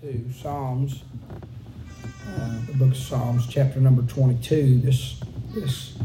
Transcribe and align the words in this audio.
22, 0.00 0.32
Psalms, 0.32 1.02
uh, 2.26 2.66
the 2.66 2.72
book 2.72 2.92
of 2.92 2.96
Psalms, 2.96 3.46
chapter 3.46 3.80
number 3.80 4.00
22, 4.02 4.80
this, 4.80 5.20
this 5.50 5.98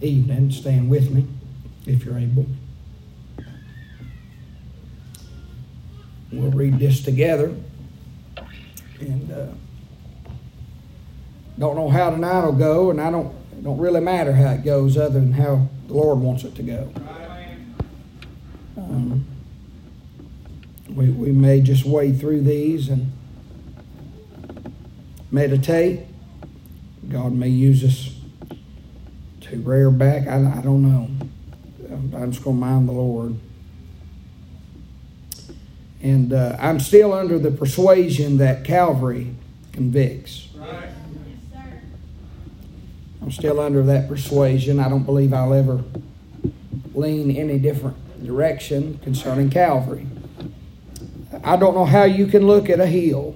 evening. 0.00 0.52
Stand 0.52 0.88
with 0.88 1.10
me 1.10 1.26
if 1.84 2.04
you're 2.04 2.16
able. 2.16 2.46
We'll 6.30 6.52
read 6.52 6.78
this 6.78 7.02
together. 7.02 7.56
And 9.00 9.32
uh, 9.32 9.46
don't 11.58 11.74
know 11.74 11.88
how 11.88 12.10
tonight 12.10 12.44
will 12.44 12.52
go, 12.52 12.90
and 12.90 13.00
I 13.00 13.10
don't, 13.10 13.34
it 13.52 13.64
don't 13.64 13.78
really 13.78 14.00
matter 14.00 14.32
how 14.32 14.52
it 14.52 14.64
goes 14.64 14.96
other 14.96 15.18
than 15.18 15.32
how 15.32 15.66
the 15.88 15.94
Lord 15.94 16.20
wants 16.20 16.44
it 16.44 16.54
to 16.54 16.62
go. 16.62 16.92
Um, 18.76 19.26
we, 20.88 21.10
we 21.10 21.32
may 21.32 21.60
just 21.60 21.84
wade 21.84 22.20
through 22.20 22.42
these 22.42 22.88
and 22.88 23.10
meditate. 25.34 26.06
God 27.08 27.32
may 27.32 27.48
use 27.48 27.82
us 27.82 28.14
to 29.42 29.56
rear 29.58 29.90
back. 29.90 30.28
I, 30.28 30.36
I 30.36 30.62
don't 30.62 30.82
know. 30.82 31.10
I'm 32.16 32.30
just 32.30 32.44
going 32.44 32.56
to 32.56 32.60
mind 32.60 32.88
the 32.88 32.92
Lord. 32.92 33.34
And 36.00 36.32
uh, 36.32 36.56
I'm 36.60 36.78
still 36.78 37.12
under 37.12 37.38
the 37.38 37.50
persuasion 37.50 38.38
that 38.38 38.64
Calvary 38.64 39.34
convicts. 39.72 40.48
Right. 40.54 40.90
I'm 43.20 43.32
still 43.32 43.58
under 43.58 43.82
that 43.84 44.06
persuasion. 44.06 44.78
I 44.78 44.88
don't 44.88 45.04
believe 45.04 45.32
I'll 45.32 45.54
ever 45.54 45.82
lean 46.94 47.30
any 47.36 47.58
different 47.58 47.96
direction 48.24 48.98
concerning 49.02 49.50
Calvary. 49.50 50.06
I 51.42 51.56
don't 51.56 51.74
know 51.74 51.86
how 51.86 52.04
you 52.04 52.26
can 52.26 52.46
look 52.46 52.70
at 52.70 52.80
a 52.80 52.86
hill 52.86 53.34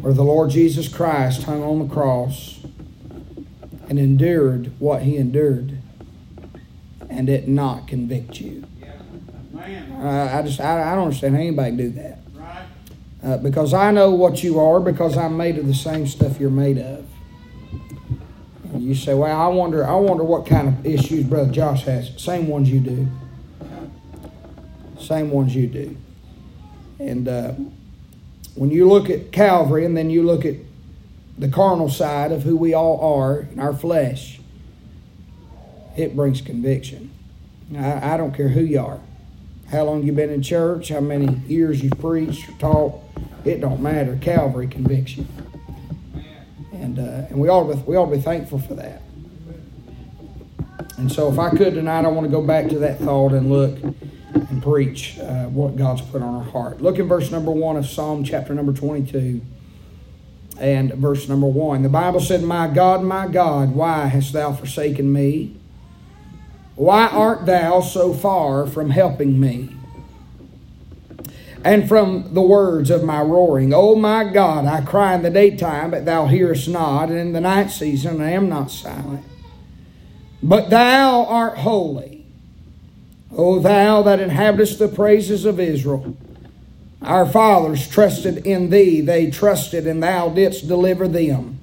where 0.00 0.12
the 0.12 0.24
Lord 0.24 0.50
Jesus 0.50 0.88
Christ 0.88 1.42
hung 1.42 1.62
on 1.62 1.86
the 1.86 1.92
cross 1.92 2.60
and 3.88 3.98
endured 3.98 4.72
what 4.78 5.02
he 5.02 5.16
endured 5.16 5.78
and 7.08 7.28
it 7.28 7.48
not 7.48 7.88
convict 7.88 8.40
you. 8.40 8.64
Uh, 10.00 10.30
I 10.32 10.42
just 10.42 10.60
I, 10.60 10.92
I 10.92 10.94
don't 10.94 11.04
understand 11.04 11.34
how 11.34 11.40
anybody 11.40 11.76
do 11.76 11.90
that. 11.90 12.18
Uh, 13.22 13.36
because 13.38 13.74
I 13.74 13.90
know 13.90 14.12
what 14.12 14.44
you 14.44 14.60
are 14.60 14.78
because 14.78 15.16
I'm 15.16 15.36
made 15.36 15.58
of 15.58 15.66
the 15.66 15.74
same 15.74 16.06
stuff 16.06 16.38
you're 16.38 16.50
made 16.50 16.78
of. 16.78 17.04
And 18.72 18.82
you 18.82 18.94
say, 18.94 19.14
"Well, 19.14 19.36
I 19.36 19.48
wonder, 19.48 19.84
I 19.84 19.94
wonder 19.96 20.22
what 20.22 20.46
kind 20.46 20.68
of 20.68 20.86
issues 20.86 21.24
Brother 21.24 21.50
Josh 21.50 21.82
has." 21.82 22.12
Same 22.22 22.46
ones 22.46 22.70
you 22.70 22.78
do. 22.78 23.08
Same 25.00 25.30
ones 25.30 25.54
you 25.54 25.66
do. 25.66 25.96
And 27.00 27.26
uh, 27.26 27.54
when 28.58 28.72
you 28.72 28.88
look 28.88 29.08
at 29.08 29.30
Calvary, 29.30 29.84
and 29.84 29.96
then 29.96 30.10
you 30.10 30.24
look 30.24 30.44
at 30.44 30.56
the 31.38 31.48
carnal 31.48 31.88
side 31.88 32.32
of 32.32 32.42
who 32.42 32.56
we 32.56 32.74
all 32.74 33.00
are 33.20 33.42
in 33.52 33.60
our 33.60 33.72
flesh, 33.72 34.40
it 35.96 36.16
brings 36.16 36.40
conviction. 36.40 37.12
I, 37.76 38.14
I 38.14 38.16
don't 38.16 38.34
care 38.34 38.48
who 38.48 38.62
you 38.62 38.80
are, 38.80 38.98
how 39.70 39.84
long 39.84 40.02
you've 40.02 40.16
been 40.16 40.30
in 40.30 40.42
church, 40.42 40.88
how 40.88 40.98
many 40.98 41.36
years 41.46 41.80
you've 41.80 42.00
preached 42.00 42.48
or 42.48 42.52
taught. 42.58 43.00
It 43.44 43.60
don't 43.60 43.80
matter. 43.80 44.18
Calvary 44.20 44.66
conviction, 44.66 45.28
and 46.72 46.98
uh, 46.98 47.28
and 47.30 47.38
we 47.38 47.48
ought 47.48 47.72
to 47.72 47.78
we 47.88 47.96
ought 47.96 48.06
to 48.06 48.16
be 48.16 48.20
thankful 48.20 48.58
for 48.58 48.74
that. 48.74 49.02
And 50.96 51.10
so, 51.10 51.30
if 51.30 51.38
I 51.38 51.50
could 51.50 51.74
tonight, 51.74 52.04
I 52.04 52.08
want 52.08 52.26
to 52.26 52.30
go 52.30 52.42
back 52.42 52.68
to 52.70 52.80
that 52.80 52.98
thought 52.98 53.32
and 53.32 53.48
look 53.48 53.78
preach 54.68 55.18
uh, 55.18 55.46
what 55.46 55.76
God's 55.76 56.02
put 56.02 56.22
on 56.22 56.34
our 56.34 56.44
heart. 56.44 56.80
Look 56.80 56.98
in 56.98 57.08
verse 57.08 57.30
number 57.30 57.50
one 57.50 57.76
of 57.76 57.86
Psalm 57.86 58.24
chapter 58.24 58.54
number 58.54 58.72
twenty-two, 58.72 59.40
and 60.60 60.92
verse 60.94 61.28
number 61.28 61.46
one. 61.46 61.82
The 61.82 61.88
Bible 61.88 62.20
said, 62.20 62.42
"My 62.42 62.68
God, 62.68 63.02
my 63.02 63.26
God, 63.26 63.74
why 63.74 64.06
hast 64.06 64.32
thou 64.32 64.52
forsaken 64.52 65.12
me? 65.12 65.56
Why 66.74 67.08
art 67.08 67.46
thou 67.46 67.80
so 67.80 68.12
far 68.14 68.66
from 68.66 68.90
helping 68.90 69.40
me?" 69.40 69.74
and 71.64 71.88
from 71.88 72.34
the 72.34 72.40
words 72.40 72.88
of 72.88 73.02
my 73.02 73.20
roaring. 73.20 73.74
O 73.74 73.96
my 73.96 74.22
God, 74.22 74.64
I 74.64 74.80
cry 74.80 75.16
in 75.16 75.22
the 75.22 75.28
daytime, 75.28 75.90
but 75.90 76.04
thou 76.04 76.26
hearest 76.26 76.68
not, 76.68 77.08
and 77.08 77.18
in 77.18 77.32
the 77.32 77.40
night 77.40 77.72
season 77.72 78.22
I 78.22 78.30
am 78.30 78.48
not 78.48 78.70
silent. 78.70 79.24
But 80.40 80.70
thou 80.70 81.24
art 81.26 81.58
holy, 81.58 82.07
O 83.36 83.58
thou 83.58 84.02
that 84.02 84.20
inhabitest 84.20 84.78
the 84.78 84.88
praises 84.88 85.44
of 85.44 85.60
Israel. 85.60 86.16
Our 87.02 87.26
fathers 87.26 87.86
trusted 87.86 88.46
in 88.46 88.70
thee, 88.70 89.00
they 89.00 89.30
trusted, 89.30 89.86
and 89.86 90.02
thou 90.02 90.30
didst 90.30 90.66
deliver 90.66 91.06
them. 91.06 91.60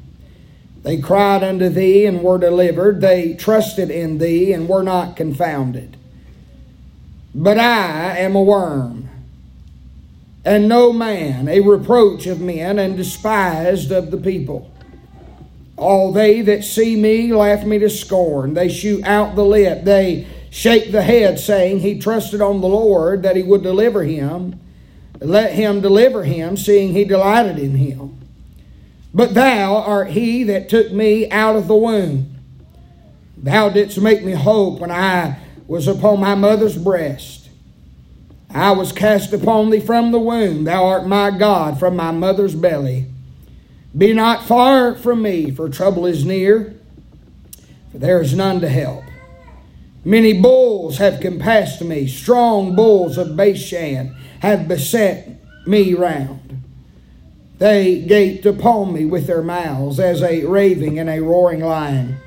They 0.83 0.97
cried 0.97 1.43
unto 1.43 1.67
thee 1.67 2.05
and 2.05 2.21
were 2.21 2.37
delivered, 2.37 3.01
they 3.01 3.33
trusted 3.33 3.89
in 3.89 4.19
thee 4.19 4.53
and 4.53 4.69
were 4.69 4.83
not 4.83 5.15
confounded. 5.15 5.97
But 7.33 7.57
I 7.57 8.17
am 8.19 8.35
a 8.35 8.41
worm 8.41 9.05
and 10.45 10.69
no 10.69 10.93
man, 10.93 11.47
a 11.47 11.59
reproach 11.59 12.27
of 12.27 12.39
men, 12.39 12.77
and 12.77 12.95
despised 12.95 13.91
of 13.91 14.11
the 14.11 14.17
people. 14.17 14.71
All 15.75 16.13
they 16.13 16.41
that 16.41 16.63
see 16.63 16.95
me 16.95 17.33
laugh 17.33 17.65
me 17.65 17.79
to 17.79 17.89
scorn. 17.89 18.53
They 18.53 18.69
shoot 18.69 19.03
out 19.03 19.35
the 19.35 19.43
lip. 19.43 19.83
They 19.83 20.27
shake 20.55 20.93
the 20.93 21.01
head, 21.01 21.37
saying, 21.37 21.81
He 21.81 21.99
trusted 21.99 22.39
on 22.39 22.61
the 22.61 22.67
Lord 22.67 23.23
that 23.23 23.35
he 23.35 23.43
would 23.43 23.61
deliver 23.61 24.03
him. 24.03 24.57
Let 25.19 25.51
him 25.51 25.81
deliver 25.81 26.23
him, 26.23 26.55
seeing 26.55 26.93
he 26.93 27.03
delighted 27.03 27.59
in 27.59 27.75
him. 27.75 28.17
But 29.13 29.33
thou 29.33 29.75
art 29.75 30.11
he 30.11 30.45
that 30.45 30.69
took 30.69 30.93
me 30.93 31.29
out 31.29 31.57
of 31.57 31.67
the 31.67 31.75
womb. 31.75 32.37
Thou 33.37 33.67
didst 33.67 33.99
make 33.99 34.23
me 34.23 34.31
hope 34.31 34.79
when 34.79 34.91
I 34.91 35.39
was 35.67 35.89
upon 35.89 36.21
my 36.21 36.35
mother's 36.35 36.77
breast. 36.77 37.49
I 38.49 38.71
was 38.71 38.93
cast 38.93 39.33
upon 39.33 39.71
thee 39.71 39.81
from 39.81 40.13
the 40.13 40.19
womb. 40.19 40.63
Thou 40.63 40.85
art 40.85 41.05
my 41.05 41.31
God 41.31 41.77
from 41.79 41.97
my 41.97 42.11
mother's 42.11 42.55
belly. 42.55 43.07
Be 43.97 44.13
not 44.13 44.43
far 44.45 44.95
from 44.95 45.21
me, 45.21 45.51
for 45.51 45.67
trouble 45.67 46.05
is 46.05 46.23
near, 46.23 46.75
for 47.91 47.97
there 47.97 48.21
is 48.21 48.33
none 48.33 48.61
to 48.61 48.69
help. 48.69 49.03
Many 50.07 50.39
bulls 50.39 50.99
have 50.99 51.19
compassed 51.19 51.81
me, 51.81 52.07
strong 52.07 52.75
bulls 52.75 53.17
of 53.17 53.35
Bashan 53.35 54.15
have 54.39 54.67
beset 54.67 55.41
me 55.65 55.95
round. 55.95 56.63
They 57.57 58.01
gaped 58.01 58.45
upon 58.45 58.93
me 58.93 59.05
with 59.05 59.25
their 59.25 59.41
mouths 59.41 59.99
as 59.99 60.21
a 60.21 60.45
raving 60.45 60.99
and 60.99 61.09
a 61.09 61.21
roaring 61.21 61.61
lion. 61.61 62.17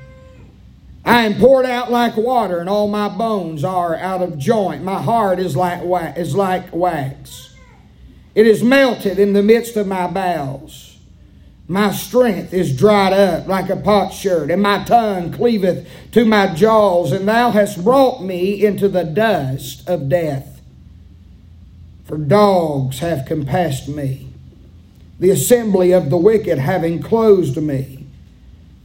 I 1.05 1.21
am 1.21 1.39
poured 1.39 1.65
out 1.65 1.89
like 1.89 2.17
water, 2.17 2.59
and 2.59 2.67
all 2.67 2.89
my 2.89 3.07
bones 3.07 3.63
are 3.63 3.95
out 3.95 4.21
of 4.21 4.37
joint. 4.37 4.83
My 4.83 5.01
heart 5.01 5.39
is 5.39 5.55
like 5.55 5.81
is 6.17 6.35
like 6.35 6.73
wax. 6.73 7.55
It 8.35 8.45
is 8.45 8.61
melted 8.61 9.19
in 9.19 9.31
the 9.31 9.41
midst 9.41 9.77
of 9.77 9.87
my 9.87 10.07
bowels. 10.07 10.88
My 11.71 11.91
strength 11.91 12.51
is 12.51 12.75
dried 12.75 13.13
up 13.13 13.47
like 13.47 13.69
a 13.69 13.75
potsherd, 13.75 14.49
and 14.49 14.59
my 14.59 14.83
tongue 14.85 15.31
cleaveth 15.31 15.87
to 16.13 16.25
my 16.25 16.51
jaws, 16.55 17.11
and 17.11 17.27
thou 17.27 17.51
hast 17.51 17.83
brought 17.83 18.23
me 18.23 18.65
into 18.65 18.89
the 18.89 19.03
dust 19.03 19.87
of 19.87 20.09
death. 20.09 20.61
For 22.05 22.17
dogs 22.17 22.99
have 22.99 23.27
compassed 23.27 23.87
me, 23.87 24.29
the 25.19 25.29
assembly 25.29 25.91
of 25.91 26.09
the 26.09 26.17
wicked 26.17 26.57
have 26.57 26.83
enclosed 26.83 27.57
me. 27.57 28.07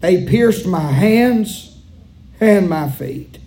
They 0.00 0.26
pierced 0.26 0.66
my 0.66 0.92
hands 0.92 1.78
and 2.38 2.68
my 2.68 2.90
feet. 2.90 3.38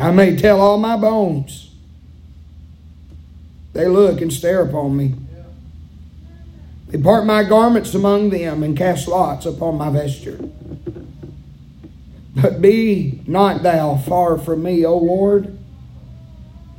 I 0.00 0.10
may 0.10 0.36
tell 0.36 0.60
all 0.60 0.78
my 0.78 0.96
bones. 0.96 1.70
They 3.72 3.88
look 3.88 4.20
and 4.20 4.32
stare 4.32 4.62
upon 4.62 4.96
me. 4.96 5.14
They 6.88 6.98
part 6.98 7.26
my 7.26 7.42
garments 7.44 7.94
among 7.94 8.30
them 8.30 8.62
and 8.62 8.76
cast 8.76 9.08
lots 9.08 9.46
upon 9.46 9.76
my 9.76 9.90
vesture. 9.90 10.38
But 12.36 12.60
be 12.60 13.22
not 13.26 13.62
thou 13.62 13.96
far 13.96 14.38
from 14.38 14.62
me, 14.62 14.84
O 14.84 14.96
Lord. 14.96 15.58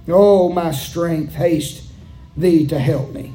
O 0.08 0.50
my 0.50 0.72
strength, 0.72 1.34
haste 1.36 1.84
thee 2.38 2.68
to 2.68 2.80
help 2.80 3.14
me. 3.14 3.34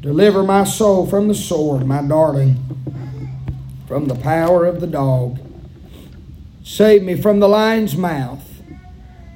Deliver 0.00 0.42
my 0.42 0.64
soul 0.64 1.06
from 1.06 1.28
the 1.28 1.34
sword, 1.34 1.86
my 1.86 2.02
darling, 2.02 2.56
from 3.86 4.06
the 4.06 4.14
power 4.14 4.64
of 4.64 4.80
the 4.80 4.86
dog. 4.86 5.38
Save 6.68 7.02
me 7.02 7.16
from 7.16 7.40
the 7.40 7.48
lion's 7.48 7.96
mouth, 7.96 8.44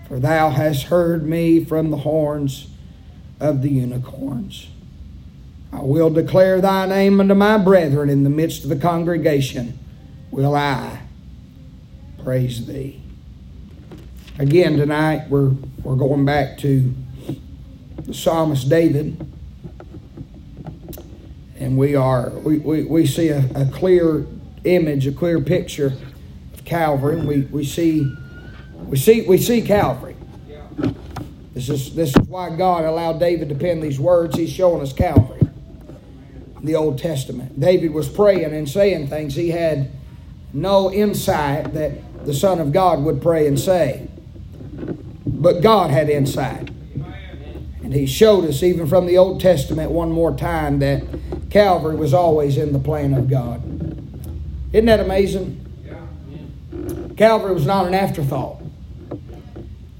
for 0.06 0.19
thou 0.19 0.50
hast 0.50 0.84
heard 0.84 1.26
me 1.26 1.64
from 1.64 1.90
the 1.90 1.96
horns 1.96 2.69
of 3.40 3.62
the 3.62 3.70
unicorns. 3.70 4.69
I 5.73 5.81
will 5.81 6.11
declare 6.11 6.61
thy 6.61 6.84
name 6.84 7.20
unto 7.20 7.34
my 7.34 7.56
brethren 7.56 8.11
in 8.11 8.23
the 8.23 8.29
midst 8.29 8.64
of 8.64 8.69
the 8.69 8.76
congregation. 8.76 9.79
Will 10.31 10.55
I 10.55 11.00
praise 12.23 12.67
thee. 12.67 13.00
Again, 14.38 14.76
tonight 14.76 15.31
we're, 15.31 15.52
we're 15.82 15.96
going 15.96 16.26
back 16.26 16.58
to 16.58 16.94
the 17.96 18.12
psalmist 18.12 18.69
David. 18.69 19.26
And 21.58 21.79
we 21.79 21.96
are 21.96 22.29
we, 22.29 22.58
we, 22.58 22.84
we 22.84 23.06
see 23.06 23.31
a, 23.31 23.43
a 23.55 23.64
clear 23.73 24.26
image, 24.64 25.06
a 25.06 25.12
clear 25.12 25.40
picture 25.40 25.94
Calvary, 26.72 27.19
and 27.19 27.28
we, 27.28 27.42
we 27.42 27.66
see 27.66 28.10
we 28.86 28.96
see 28.96 29.26
we 29.28 29.36
see 29.36 29.60
Calvary. 29.60 30.16
This 31.52 31.69
is 31.69 31.94
this 31.94 32.16
is 32.16 32.28
why 32.28 32.48
God 32.56 32.86
allowed 32.86 33.20
David 33.20 33.50
to 33.50 33.54
pen 33.54 33.80
these 33.80 34.00
words. 34.00 34.38
He's 34.38 34.50
showing 34.50 34.80
us 34.80 34.94
Calvary 34.94 35.40
in 36.56 36.64
the 36.64 36.74
Old 36.74 36.98
Testament. 36.98 37.60
David 37.60 37.92
was 37.92 38.08
praying 38.08 38.54
and 38.54 38.66
saying 38.66 39.08
things 39.08 39.34
he 39.34 39.50
had 39.50 39.90
no 40.54 40.90
insight 40.90 41.74
that 41.74 42.24
the 42.24 42.32
Son 42.32 42.58
of 42.58 42.72
God 42.72 43.02
would 43.04 43.20
pray 43.20 43.46
and 43.46 43.60
say. 43.60 44.08
But 45.26 45.60
God 45.60 45.90
had 45.90 46.08
insight. 46.08 46.70
And 47.82 47.92
he 47.92 48.06
showed 48.06 48.46
us, 48.46 48.62
even 48.62 48.86
from 48.86 49.04
the 49.04 49.19
Old 49.19 49.42
Testament, 49.42 49.90
one 49.90 50.10
more 50.10 50.34
time 50.34 50.78
that 50.78 51.04
Calvary 51.50 51.96
was 51.96 52.14
always 52.14 52.56
in 52.56 52.72
the 52.72 52.78
plan 52.78 53.12
of 53.12 53.28
God. 53.28 53.62
Isn't 54.72 54.86
that 54.86 55.00
amazing? 55.00 55.62
Calvary 57.22 57.54
was 57.54 57.66
not 57.66 57.86
an 57.86 57.94
afterthought. 57.94 58.60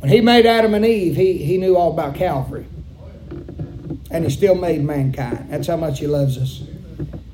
When 0.01 0.11
he 0.11 0.21
made 0.21 0.45
Adam 0.45 0.75
and 0.75 0.85
Eve, 0.85 1.15
he, 1.15 1.35
he 1.35 1.57
knew 1.57 1.77
all 1.77 1.93
about 1.93 2.17
Calvary. 2.17 2.67
And 4.11 4.25
he 4.25 4.31
still 4.31 4.57
made 4.57 4.83
mankind. 4.83 5.47
That's 5.49 5.69
how 5.69 5.77
much 5.77 6.01
he 6.01 6.09
loves 6.09 6.37
us. 6.37 6.65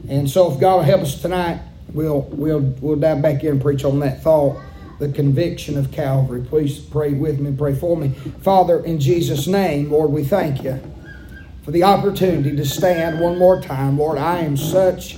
And 0.06 0.28
so 0.28 0.52
if 0.52 0.60
God 0.60 0.76
will 0.76 0.82
help 0.82 1.00
us 1.00 1.22
tonight, 1.22 1.62
we'll 1.94 2.20
we'll 2.32 2.60
we'll 2.82 2.96
dive 2.96 3.22
back 3.22 3.42
in 3.42 3.52
and 3.52 3.62
preach 3.62 3.82
on 3.82 3.98
that 4.00 4.22
thought, 4.22 4.60
the 4.98 5.10
conviction 5.10 5.78
of 5.78 5.90
Calvary. 5.90 6.44
Please 6.46 6.78
pray 6.78 7.14
with 7.14 7.40
me, 7.40 7.56
pray 7.56 7.74
for 7.74 7.96
me. 7.96 8.10
Father, 8.42 8.84
in 8.84 9.00
Jesus' 9.00 9.46
name, 9.46 9.90
Lord, 9.90 10.10
we 10.10 10.22
thank 10.22 10.64
you 10.64 10.82
for 11.62 11.70
the 11.70 11.84
opportunity 11.84 12.54
to 12.54 12.66
stand 12.66 13.20
one 13.20 13.38
more 13.38 13.58
time. 13.58 13.96
Lord, 13.96 14.18
I 14.18 14.40
am 14.40 14.58
such 14.58 15.16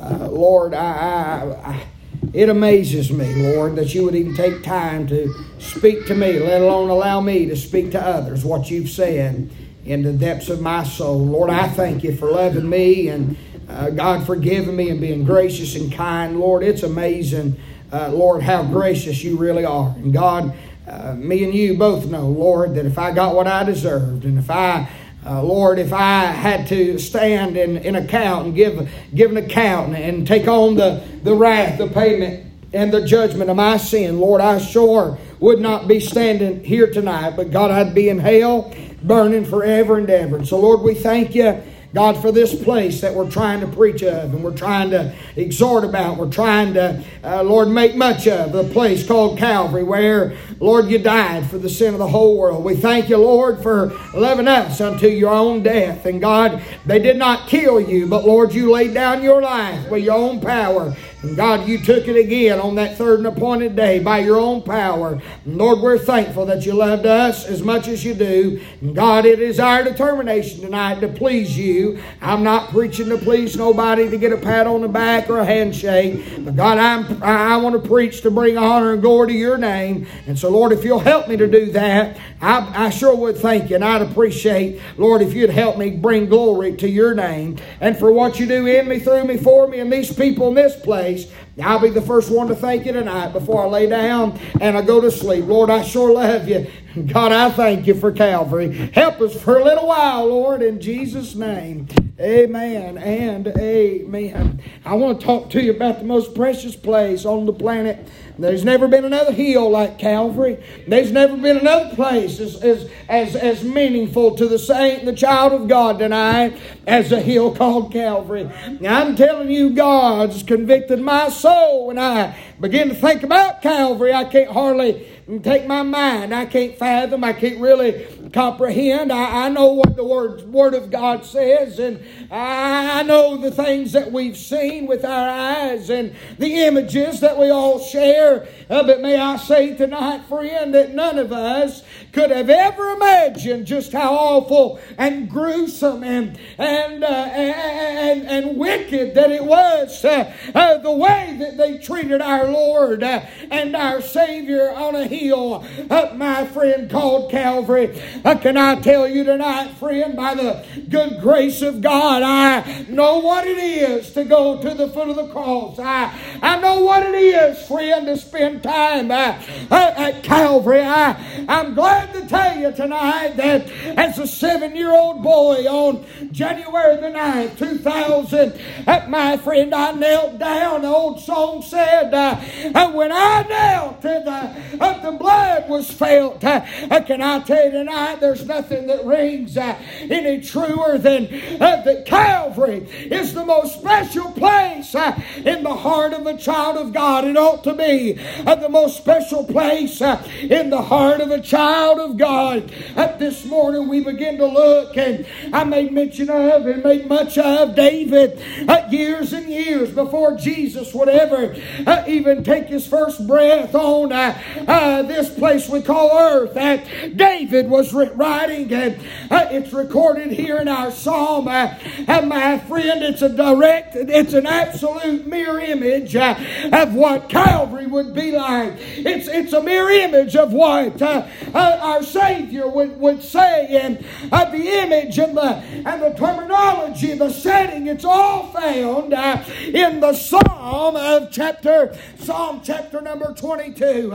uh, 0.00 0.28
Lord, 0.28 0.74
I, 0.74 1.60
I, 1.64 1.70
I 1.70 1.86
it 2.32 2.48
amazes 2.48 3.10
me, 3.10 3.34
Lord, 3.34 3.76
that 3.76 3.94
you 3.94 4.04
would 4.04 4.14
even 4.14 4.34
take 4.34 4.62
time 4.62 5.06
to 5.08 5.34
speak 5.58 6.06
to 6.06 6.14
me, 6.14 6.38
let 6.38 6.60
alone 6.60 6.90
allow 6.90 7.20
me 7.20 7.46
to 7.46 7.56
speak 7.56 7.90
to 7.92 8.00
others 8.00 8.44
what 8.44 8.70
you've 8.70 8.90
said 8.90 9.50
in 9.84 10.02
the 10.02 10.12
depths 10.12 10.50
of 10.50 10.60
my 10.60 10.84
soul. 10.84 11.18
Lord, 11.18 11.50
I 11.50 11.68
thank 11.68 12.04
you 12.04 12.14
for 12.14 12.30
loving 12.30 12.68
me 12.68 13.08
and 13.08 13.36
uh, 13.68 13.90
God 13.90 14.26
forgiving 14.26 14.76
me 14.76 14.90
and 14.90 15.00
being 15.00 15.24
gracious 15.24 15.74
and 15.74 15.92
kind. 15.92 16.38
Lord, 16.38 16.62
it's 16.62 16.82
amazing, 16.82 17.56
uh, 17.92 18.10
Lord, 18.10 18.42
how 18.42 18.62
gracious 18.62 19.22
you 19.24 19.36
really 19.36 19.64
are. 19.64 19.94
And 19.96 20.12
God, 20.12 20.54
uh, 20.86 21.14
me 21.14 21.44
and 21.44 21.54
you 21.54 21.78
both 21.78 22.06
know, 22.06 22.28
Lord, 22.28 22.74
that 22.74 22.84
if 22.84 22.98
I 22.98 23.12
got 23.12 23.34
what 23.34 23.46
I 23.46 23.64
deserved 23.64 24.24
and 24.24 24.38
if 24.38 24.50
I 24.50 24.88
uh, 25.26 25.42
Lord, 25.42 25.78
if 25.78 25.92
I 25.92 26.26
had 26.26 26.66
to 26.68 26.98
stand 26.98 27.56
in, 27.56 27.76
in 27.78 27.96
account 27.96 28.46
and 28.46 28.54
give, 28.54 28.88
give 29.14 29.30
an 29.30 29.36
account 29.36 29.94
and 29.94 30.26
take 30.26 30.48
on 30.48 30.76
the, 30.76 31.02
the 31.22 31.34
wrath, 31.34 31.78
the 31.78 31.88
payment, 31.88 32.44
and 32.72 32.92
the 32.92 33.04
judgment 33.04 33.50
of 33.50 33.56
my 33.56 33.76
sin, 33.76 34.20
Lord, 34.20 34.40
I 34.40 34.58
sure 34.58 35.18
would 35.40 35.60
not 35.60 35.88
be 35.88 36.00
standing 36.00 36.62
here 36.64 36.90
tonight, 36.90 37.34
but 37.36 37.50
God, 37.50 37.70
I'd 37.70 37.94
be 37.94 38.08
in 38.08 38.18
hell 38.18 38.74
burning 39.02 39.44
forever 39.44 39.98
and 39.98 40.10
ever. 40.10 40.36
And 40.36 40.46
so, 40.46 40.58
Lord, 40.58 40.80
we 40.80 40.94
thank 40.94 41.34
you. 41.34 41.62
God, 41.94 42.20
for 42.20 42.30
this 42.30 42.54
place 42.62 43.00
that 43.00 43.14
we're 43.14 43.30
trying 43.30 43.60
to 43.60 43.66
preach 43.66 44.02
of 44.02 44.34
and 44.34 44.44
we're 44.44 44.54
trying 44.54 44.90
to 44.90 45.14
exhort 45.36 45.84
about, 45.84 46.18
we're 46.18 46.30
trying 46.30 46.74
to, 46.74 47.02
uh, 47.24 47.42
Lord, 47.42 47.68
make 47.68 47.96
much 47.96 48.28
of 48.28 48.52
the 48.52 48.64
place 48.64 49.06
called 49.06 49.38
Calvary 49.38 49.84
where, 49.84 50.36
Lord, 50.60 50.90
you 50.90 50.98
died 50.98 51.48
for 51.48 51.56
the 51.56 51.70
sin 51.70 51.94
of 51.94 51.98
the 51.98 52.08
whole 52.08 52.36
world. 52.36 52.62
We 52.62 52.76
thank 52.76 53.08
you, 53.08 53.16
Lord, 53.16 53.62
for 53.62 53.98
loving 54.12 54.48
us 54.48 54.82
unto 54.82 55.08
your 55.08 55.32
own 55.32 55.62
death. 55.62 56.04
And 56.04 56.20
God, 56.20 56.62
they 56.84 56.98
did 56.98 57.16
not 57.16 57.48
kill 57.48 57.80
you, 57.80 58.06
but 58.06 58.26
Lord, 58.26 58.52
you 58.52 58.70
laid 58.70 58.92
down 58.92 59.22
your 59.22 59.40
life 59.40 59.88
with 59.88 60.04
your 60.04 60.16
own 60.16 60.42
power 60.42 60.94
and 61.20 61.36
God, 61.36 61.66
you 61.66 61.78
took 61.78 62.06
it 62.06 62.16
again 62.16 62.60
on 62.60 62.76
that 62.76 62.96
third 62.96 63.18
and 63.18 63.26
appointed 63.26 63.74
day 63.74 63.98
by 63.98 64.18
your 64.18 64.38
own 64.38 64.62
power. 64.62 65.20
And 65.44 65.56
Lord, 65.58 65.80
we're 65.80 65.98
thankful 65.98 66.46
that 66.46 66.64
you 66.64 66.74
loved 66.74 67.06
us 67.06 67.44
as 67.44 67.60
much 67.60 67.88
as 67.88 68.04
you 68.04 68.14
do. 68.14 68.60
And 68.80 68.94
God, 68.94 69.26
it 69.26 69.40
is 69.40 69.58
our 69.58 69.82
determination 69.82 70.60
tonight 70.60 71.00
to 71.00 71.08
please 71.08 71.58
you. 71.58 72.00
I'm 72.22 72.44
not 72.44 72.70
preaching 72.70 73.08
to 73.08 73.18
please 73.18 73.56
nobody 73.56 74.08
to 74.08 74.16
get 74.16 74.32
a 74.32 74.36
pat 74.36 74.68
on 74.68 74.82
the 74.82 74.88
back 74.88 75.28
or 75.28 75.38
a 75.38 75.44
handshake. 75.44 76.44
But 76.44 76.54
God, 76.54 76.78
I'm, 76.78 77.20
I 77.20 77.56
want 77.56 77.82
to 77.82 77.88
preach 77.88 78.20
to 78.20 78.30
bring 78.30 78.56
honor 78.56 78.92
and 78.92 79.02
glory 79.02 79.32
to 79.32 79.38
your 79.38 79.58
name. 79.58 80.06
And 80.28 80.38
so, 80.38 80.50
Lord, 80.50 80.70
if 80.70 80.84
you'll 80.84 81.00
help 81.00 81.26
me 81.26 81.36
to 81.36 81.48
do 81.48 81.72
that, 81.72 82.16
I, 82.40 82.86
I 82.86 82.90
sure 82.90 83.16
would 83.16 83.36
thank 83.36 83.70
you. 83.70 83.74
And 83.74 83.84
I'd 83.84 84.02
appreciate, 84.02 84.80
Lord, 84.96 85.22
if 85.22 85.34
you'd 85.34 85.50
help 85.50 85.78
me 85.78 85.90
bring 85.90 86.28
glory 86.28 86.76
to 86.76 86.88
your 86.88 87.12
name 87.12 87.56
and 87.80 87.98
for 87.98 88.12
what 88.12 88.38
you 88.38 88.46
do 88.46 88.66
in 88.66 88.86
me, 88.86 89.00
through 89.00 89.24
me, 89.24 89.36
for 89.36 89.66
me, 89.66 89.80
and 89.80 89.92
these 89.92 90.14
people 90.14 90.46
in 90.48 90.54
this 90.54 90.76
place 90.76 91.07
place. 91.08 91.32
I'll 91.62 91.80
be 91.80 91.90
the 91.90 92.02
first 92.02 92.30
one 92.30 92.48
to 92.48 92.54
thank 92.54 92.86
you 92.86 92.92
tonight 92.92 93.32
before 93.32 93.64
I 93.64 93.66
lay 93.66 93.86
down 93.88 94.38
and 94.60 94.76
I 94.76 94.82
go 94.82 95.00
to 95.00 95.10
sleep. 95.10 95.46
Lord, 95.46 95.70
I 95.70 95.82
sure 95.82 96.12
love 96.12 96.48
you. 96.48 96.66
God, 97.06 97.32
I 97.32 97.50
thank 97.50 97.86
you 97.86 97.94
for 97.94 98.12
Calvary. 98.12 98.90
Help 98.92 99.20
us 99.20 99.40
for 99.40 99.58
a 99.58 99.64
little 99.64 99.86
while, 99.86 100.26
Lord, 100.26 100.62
in 100.62 100.80
Jesus' 100.80 101.34
name. 101.34 101.88
Amen 102.20 102.98
and 102.98 103.46
amen. 103.46 104.62
I 104.84 104.94
want 104.94 105.20
to 105.20 105.26
talk 105.26 105.50
to 105.50 105.62
you 105.62 105.72
about 105.72 105.98
the 105.98 106.04
most 106.04 106.34
precious 106.34 106.76
place 106.76 107.24
on 107.24 107.46
the 107.46 107.52
planet. 107.52 108.08
There's 108.38 108.64
never 108.64 108.86
been 108.86 109.04
another 109.04 109.32
hill 109.32 109.68
like 109.68 109.98
Calvary. 109.98 110.62
There's 110.86 111.10
never 111.10 111.36
been 111.36 111.56
another 111.56 111.94
place 111.96 112.38
as, 112.38 112.62
as, 112.62 112.88
as, 113.08 113.34
as 113.34 113.64
meaningful 113.64 114.36
to 114.36 114.46
the 114.46 114.58
saint 114.58 115.00
and 115.00 115.08
the 115.08 115.12
child 115.12 115.52
of 115.52 115.66
God 115.66 115.98
tonight 115.98 116.56
as 116.86 117.10
a 117.10 117.20
hill 117.20 117.54
called 117.54 117.92
Calvary. 117.92 118.48
Now, 118.80 119.00
I'm 119.02 119.16
telling 119.16 119.50
you, 119.50 119.70
God's 119.70 120.44
convicted 120.44 121.00
my 121.00 121.30
soul 121.30 121.88
when 121.88 121.98
I 121.98 122.36
begin 122.60 122.88
to 122.90 122.94
think 122.94 123.24
about 123.24 123.60
Calvary. 123.60 124.14
I 124.14 124.24
can't 124.24 124.50
hardly 124.50 125.08
take 125.42 125.66
my 125.66 125.82
mind. 125.82 126.32
I 126.32 126.46
can't 126.46 126.76
fathom. 126.76 127.24
I 127.24 127.32
can't 127.32 127.60
really 127.60 128.06
comprehend. 128.32 129.12
I, 129.12 129.46
I 129.46 129.48
know 129.48 129.72
what 129.72 129.96
the 129.96 130.04
word, 130.04 130.42
word 130.52 130.74
of 130.74 130.90
God 130.90 131.24
says, 131.24 131.78
and 131.78 132.02
I, 132.30 133.02
know 133.02 133.36
the 133.36 133.50
things 133.50 133.92
that 133.92 134.12
we've 134.12 134.36
seen 134.36 134.86
with 134.86 135.04
our 135.04 135.28
eyes 135.28 135.90
and 135.90 136.14
the 136.38 136.54
images 136.66 137.20
that 137.20 137.38
we 137.38 137.50
all 137.50 137.78
share. 137.80 138.46
Uh, 138.68 138.82
but 138.82 139.00
may 139.00 139.16
I 139.16 139.36
say 139.36 139.74
tonight, 139.74 140.24
friend, 140.28 140.74
that 140.74 140.94
none 140.94 141.18
of 141.18 141.32
us 141.32 141.82
could 142.18 142.30
have 142.32 142.50
ever 142.50 142.90
imagined 142.90 143.64
just 143.64 143.92
how 143.92 144.12
awful 144.12 144.80
and 144.96 145.30
gruesome 145.30 146.02
and 146.02 146.36
and 146.58 147.04
uh, 147.04 147.06
and, 147.06 148.26
and, 148.26 148.58
wicked 148.58 149.14
that 149.14 149.30
it 149.30 149.44
was 149.44 150.04
uh, 150.04 150.34
uh, 150.52 150.78
the 150.78 150.90
way 150.90 151.36
that 151.38 151.56
they 151.56 151.78
treated 151.78 152.20
our 152.20 152.50
Lord 152.50 153.04
uh, 153.04 153.24
and 153.52 153.76
our 153.76 154.02
Savior 154.02 154.68
on 154.70 154.96
a 154.96 155.06
hill, 155.06 155.64
uh, 155.90 156.12
my 156.16 156.44
friend, 156.46 156.90
called 156.90 157.30
Calvary. 157.30 158.02
Uh, 158.24 158.34
can 158.34 158.56
I 158.56 158.80
tell 158.80 159.06
you 159.06 159.22
tonight, 159.22 159.74
friend, 159.74 160.16
by 160.16 160.34
the 160.34 160.64
good 160.88 161.20
grace 161.20 161.62
of 161.62 161.80
God, 161.80 162.22
I 162.24 162.86
know 162.88 163.18
what 163.20 163.46
it 163.46 163.58
is 163.58 164.12
to 164.14 164.24
go 164.24 164.60
to 164.60 164.74
the 164.74 164.88
foot 164.88 165.08
of 165.08 165.14
the 165.14 165.28
cross. 165.28 165.78
I 165.78 166.12
I 166.42 166.60
know 166.60 166.80
what 166.82 167.04
it 167.04 167.14
is, 167.14 167.64
friend, 167.68 168.06
to 168.06 168.16
spend 168.16 168.64
time 168.64 169.12
at 169.12 170.24
Calvary. 170.24 170.82
I 170.82 171.46
I'm 171.48 171.74
glad 171.74 172.07
to 172.12 172.26
tell 172.26 172.56
you 172.56 172.72
tonight 172.72 173.36
that 173.36 173.70
as 173.96 174.18
a 174.18 174.26
seven 174.26 174.76
year 174.76 174.92
old 174.92 175.22
boy 175.22 175.64
on 175.66 176.04
January 176.32 176.96
the 176.96 177.08
9th, 177.08 177.58
2000, 177.58 178.60
at 178.86 179.10
my 179.10 179.36
friend, 179.36 179.74
I 179.74 179.92
knelt 179.92 180.38
down. 180.38 180.82
The 180.82 180.88
old 180.88 181.20
song 181.20 181.62
said, 181.62 182.12
uh, 182.14 182.40
uh 182.74 182.92
when 182.92 183.10
I 183.12 183.42
knelt, 183.42 184.04
and 184.04 184.26
the, 184.26 184.84
uh, 184.84 185.10
the 185.10 185.16
blood 185.16 185.68
was 185.68 185.90
felt. 185.90 186.44
Uh, 186.44 186.64
uh, 186.90 187.00
can 187.00 187.22
I 187.22 187.40
tell 187.40 187.64
you 187.64 187.70
tonight, 187.70 188.20
there's 188.20 188.44
nothing 188.44 188.86
that 188.88 189.04
rings 189.04 189.56
uh, 189.56 189.78
any 190.00 190.40
truer 190.40 190.98
than 190.98 191.28
that 191.58 192.04
Calvary 192.06 192.86
is 193.10 193.34
the 193.34 193.44
most 193.44 193.78
special 193.78 194.30
place 194.32 194.94
in 194.94 195.62
the 195.62 195.74
heart 195.74 196.12
of 196.12 196.26
a 196.26 196.36
child 196.36 196.76
of 196.76 196.92
God. 196.92 197.24
It 197.24 197.36
ought 197.36 197.64
to 197.64 197.74
be 197.74 198.12
the 198.12 198.68
most 198.68 198.96
special 198.98 199.44
place 199.44 200.00
in 200.00 200.70
the 200.70 200.82
heart 200.82 201.20
of 201.20 201.30
a 201.30 201.40
child 201.40 201.87
child 201.88 202.10
of 202.10 202.16
God. 202.16 202.72
At 202.96 203.18
this 203.18 203.44
morning 203.44 203.88
we 203.88 204.00
begin 204.00 204.36
to 204.38 204.46
look, 204.46 204.96
and 204.96 205.26
I 205.52 205.64
made 205.64 205.92
mention 205.92 206.28
of 206.28 206.66
and 206.66 206.82
made 206.82 207.08
much 207.08 207.38
of 207.38 207.74
David 207.74 208.42
uh, 208.68 208.86
years 208.90 209.32
and 209.32 209.48
years 209.48 209.90
before 209.90 210.36
Jesus 210.36 210.92
would 210.92 211.08
ever 211.08 211.56
uh, 211.86 212.04
even 212.06 212.44
take 212.44 212.66
his 212.66 212.86
first 212.86 213.26
breath 213.26 213.74
on 213.74 214.12
uh, 214.12 214.38
uh 214.66 215.02
this 215.02 215.30
place 215.30 215.68
we 215.68 215.80
call 215.80 216.10
earth. 216.18 216.54
That 216.54 217.16
David 217.16 217.70
was 217.70 217.94
writing, 217.94 218.72
and 218.72 218.96
uh, 219.30 219.46
it's 219.50 219.72
recorded 219.72 220.32
here 220.32 220.58
in 220.58 220.68
our 220.68 220.90
psalm. 220.90 221.48
Uh, 221.48 221.74
and 222.06 222.28
my 222.28 222.58
friend, 222.58 223.02
it's 223.02 223.22
a 223.22 223.28
direct, 223.28 223.96
it's 223.96 224.34
an 224.34 224.46
absolute 224.46 225.26
mirror 225.26 225.60
image 225.60 226.14
uh, 226.16 226.34
of 226.72 226.94
what 226.94 227.28
Calvary 227.28 227.86
would 227.86 228.14
be 228.14 228.32
like. 228.32 228.74
It's, 228.78 229.28
it's 229.28 229.52
a 229.52 229.62
mirror 229.62 229.90
image 229.90 230.36
of 230.36 230.52
what 230.52 231.00
uh, 231.00 231.26
uh, 231.54 231.77
our 231.78 232.02
Savior 232.02 232.68
would, 232.68 232.98
would 232.98 233.22
say, 233.22 233.66
and 233.80 234.04
uh, 234.32 234.50
the 234.50 234.68
image 234.82 235.18
and 235.18 235.36
the, 235.36 235.42
and 235.46 236.02
the 236.02 236.14
terminology, 236.16 237.14
the 237.14 237.30
setting, 237.30 237.86
it's 237.86 238.04
all 238.04 238.48
found 238.52 239.12
in 239.12 240.00
the 240.00 240.12
Psalm 240.12 240.96
of 240.96 241.30
chapter, 241.30 241.96
Psalm 242.18 242.60
chapter 242.64 243.00
number 243.00 243.32
22. 243.32 244.10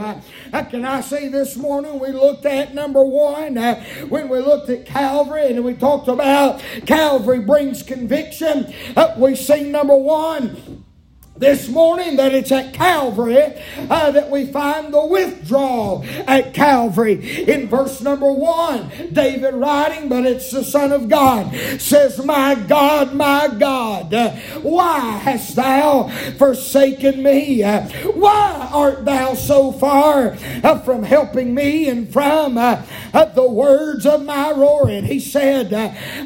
can 0.70 0.84
I 0.84 1.00
say 1.00 1.28
this 1.28 1.56
morning 1.56 1.98
we 1.98 2.08
looked 2.08 2.46
at 2.46 2.74
number 2.74 3.02
one 3.02 3.56
when 4.08 4.28
we 4.28 4.38
looked 4.38 4.68
at 4.68 4.86
Calvary 4.86 5.46
and 5.46 5.64
we 5.64 5.74
talked 5.74 6.08
about 6.08 6.62
Calvary 6.86 7.40
brings 7.40 7.82
conviction. 7.82 8.72
Uh, 8.96 9.14
we 9.16 9.34
see 9.34 9.70
number 9.70 9.96
one 9.96 10.83
this 11.36 11.68
morning 11.68 12.14
that 12.16 12.32
it's 12.32 12.52
at 12.52 12.72
Calvary 12.72 13.42
uh, 13.90 14.10
that 14.12 14.30
we 14.30 14.46
find 14.46 14.94
the 14.94 15.04
withdrawal 15.04 16.04
at 16.28 16.54
Calvary. 16.54 17.44
In 17.50 17.68
verse 17.68 18.00
number 18.00 18.30
one, 18.30 18.88
David 19.12 19.54
writing, 19.54 20.08
but 20.08 20.24
it's 20.24 20.52
the 20.52 20.62
Son 20.62 20.92
of 20.92 21.08
God, 21.08 21.52
says, 21.80 22.24
My 22.24 22.54
God, 22.54 23.14
my 23.14 23.48
God, 23.58 24.14
uh, 24.14 24.30
why 24.62 25.00
hast 25.00 25.56
thou 25.56 26.08
forsaken 26.38 27.22
me? 27.22 27.64
Uh, 27.64 27.88
why 28.12 28.68
art 28.72 29.04
thou 29.04 29.34
so 29.34 29.72
far 29.72 30.36
uh, 30.62 30.78
from 30.80 31.02
helping 31.02 31.52
me 31.52 31.88
and 31.88 32.12
from 32.12 32.54
the 32.54 33.48
words 33.48 34.06
of 34.06 34.24
my 34.24 34.52
roaring? 34.52 35.04
He 35.04 35.18
said, 35.18 35.74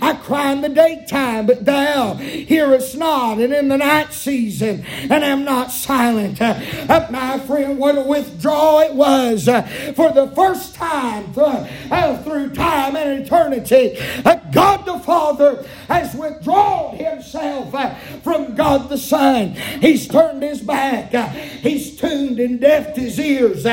I 0.03 0.15
cry 0.17 0.53
in 0.53 0.61
the 0.61 0.69
daytime, 0.69 1.47
but 1.47 1.65
thou 1.65 2.15
hearest 2.15 2.95
not, 2.97 3.39
and 3.39 3.55
in 3.55 3.69
the 3.69 3.79
night 3.79 4.13
season, 4.13 4.85
and 5.03 5.25
am 5.25 5.45
not 5.45 5.71
silent. 5.71 6.41
Uh, 6.41 7.07
my 7.11 7.39
friend, 7.41 7.79
what 7.79 7.97
a 7.97 8.03
withdrawal 8.03 8.81
it 8.81 8.95
was 8.95 9.49
uh, 9.49 9.63
for 9.95 10.13
the 10.13 10.29
first 10.35 10.75
time 10.75 11.33
uh, 11.37 12.23
through 12.23 12.51
time 12.55 12.97
and 12.97 13.25
eternity. 13.25 13.97
Uh, 14.25 14.37
God 14.53 14.85
the 14.85 14.99
Father 15.01 15.67
has 15.89 16.15
withdrawn 16.15 16.97
himself 16.97 17.75
uh, 17.75 17.95
from 18.23 18.55
God 18.55 18.89
the 18.89 18.99
Son. 18.99 19.51
He's 19.81 20.09
turned 20.09 20.43
his 20.43 20.61
back. 20.61 21.15
Uh, 21.15 21.29
he's 21.29 21.97
tuned 21.97 22.41
and 22.41 22.61
deafed 22.61 22.97
his 22.97 23.19
ears. 23.19 23.65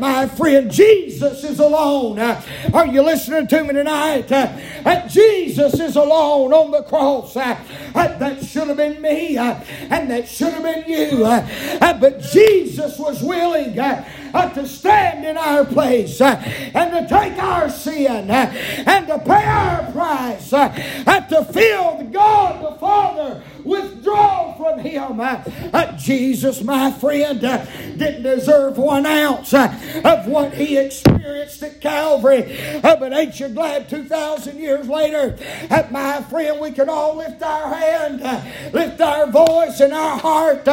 My 0.00 0.26
friend, 0.26 0.70
Jesus 0.70 1.44
is 1.44 1.58
alone. 1.58 2.18
are 2.18 2.86
you 2.86 3.02
listening 3.02 3.46
to 3.46 3.64
me 3.64 3.72
tonight? 3.72 4.28
Jesus 5.08 5.78
is 5.80 5.96
alone 5.96 6.52
on 6.52 6.70
the 6.70 6.82
cross. 6.82 7.34
that 7.34 8.44
should 8.44 8.68
have 8.68 8.76
been 8.76 9.00
me, 9.00 9.36
and 9.36 10.10
that 10.10 10.28
should 10.28 10.52
have 10.52 10.62
been 10.62 10.84
you. 10.86 11.24
Uh, 11.24 11.46
uh, 11.80 11.98
but 11.98 12.20
Jesus 12.20 12.98
was 12.98 13.22
willing 13.22 13.78
uh, 13.78 14.50
to 14.54 14.66
stand 14.66 15.24
in 15.24 15.36
our 15.36 15.64
place 15.64 16.20
and 16.20 16.42
to 16.74 17.06
take 17.08 17.38
our 17.38 17.68
sin 17.68 18.30
and 18.30 19.06
to 19.06 19.18
pay 19.20 19.44
our 19.44 19.90
price, 19.92 20.50
to 20.50 21.44
feel 21.52 22.02
God 22.12 22.64
the 22.64 22.78
Father 22.78 23.42
withdraw 23.64 24.54
from 24.56 24.78
him. 24.78 25.20
Uh, 25.20 25.96
Jesus, 25.96 26.62
my 26.62 26.90
friend, 26.92 27.42
uh, 27.44 27.64
didn't 27.96 28.22
deserve 28.22 28.78
one 28.78 29.06
ounce 29.06 29.54
uh, 29.54 30.02
of 30.04 30.26
what 30.26 30.54
he 30.54 30.76
experienced 30.76 31.62
at 31.62 31.80
Calvary. 31.80 32.58
Uh, 32.82 32.96
but 32.96 33.12
ain't 33.12 33.38
you 33.40 33.48
glad 33.48 33.88
2,000 33.88 34.58
years 34.58 34.88
later, 34.88 35.36
uh, 35.70 35.82
my 35.90 36.22
friend, 36.22 36.60
we 36.60 36.70
can 36.70 36.88
all 36.88 37.16
lift 37.16 37.42
our 37.42 37.74
hand, 37.74 38.20
uh, 38.22 38.40
lift 38.72 39.00
our 39.00 39.26
voice, 39.26 39.80
and 39.80 39.92
our 39.92 40.18
heart 40.18 40.68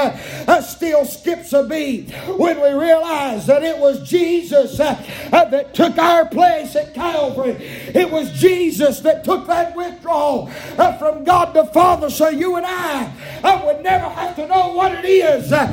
still 0.64 1.06
skips 1.06 1.54
a 1.54 1.64
beat 1.64 2.12
when 2.38 2.62
we 2.62 2.70
realize 2.70 3.46
that 3.48 3.64
it 3.64 3.78
was 3.78 4.08
Jesus 4.08 4.78
that 4.78 5.74
took 5.74 5.98
our 5.98 6.26
place 6.26 6.76
at 6.76 6.94
Calvary. 6.94 7.56
It 7.94 8.10
was 8.12 8.32
Jesus 8.34 9.00
that 9.02 9.24
took 9.24 9.48
that 9.48 9.76
withdrawal 9.76 10.48
from 10.48 11.24
God 11.24 11.54
the 11.54 11.66
Father 11.66 12.10
so 12.10 12.30
you 12.30 12.56
and 12.56 12.66
I 12.66 12.81
I 12.82 13.64
would 13.66 13.84
never 13.84 14.10
have 14.10 14.36
to 14.36 14.48
know 14.48 14.74
what 14.74 14.94
it 14.94 15.06
is 15.06 15.52
uh, 15.52 15.68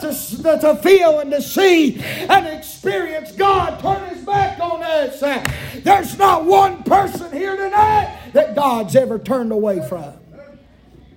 to, 0.00 0.58
to 0.60 0.76
feel 0.76 1.20
and 1.20 1.30
to 1.30 1.42
see 1.42 2.00
and 2.00 2.46
experience 2.46 3.32
God 3.32 3.80
turn 3.80 4.08
his 4.08 4.24
back 4.24 4.58
on 4.60 4.82
us. 4.82 5.22
Uh, 5.22 5.44
there's 5.82 6.18
not 6.18 6.44
one 6.44 6.82
person 6.82 7.32
here 7.32 7.56
tonight 7.56 8.18
that 8.32 8.54
God's 8.54 8.96
ever 8.96 9.18
turned 9.18 9.52
away 9.52 9.86
from. 9.88 10.14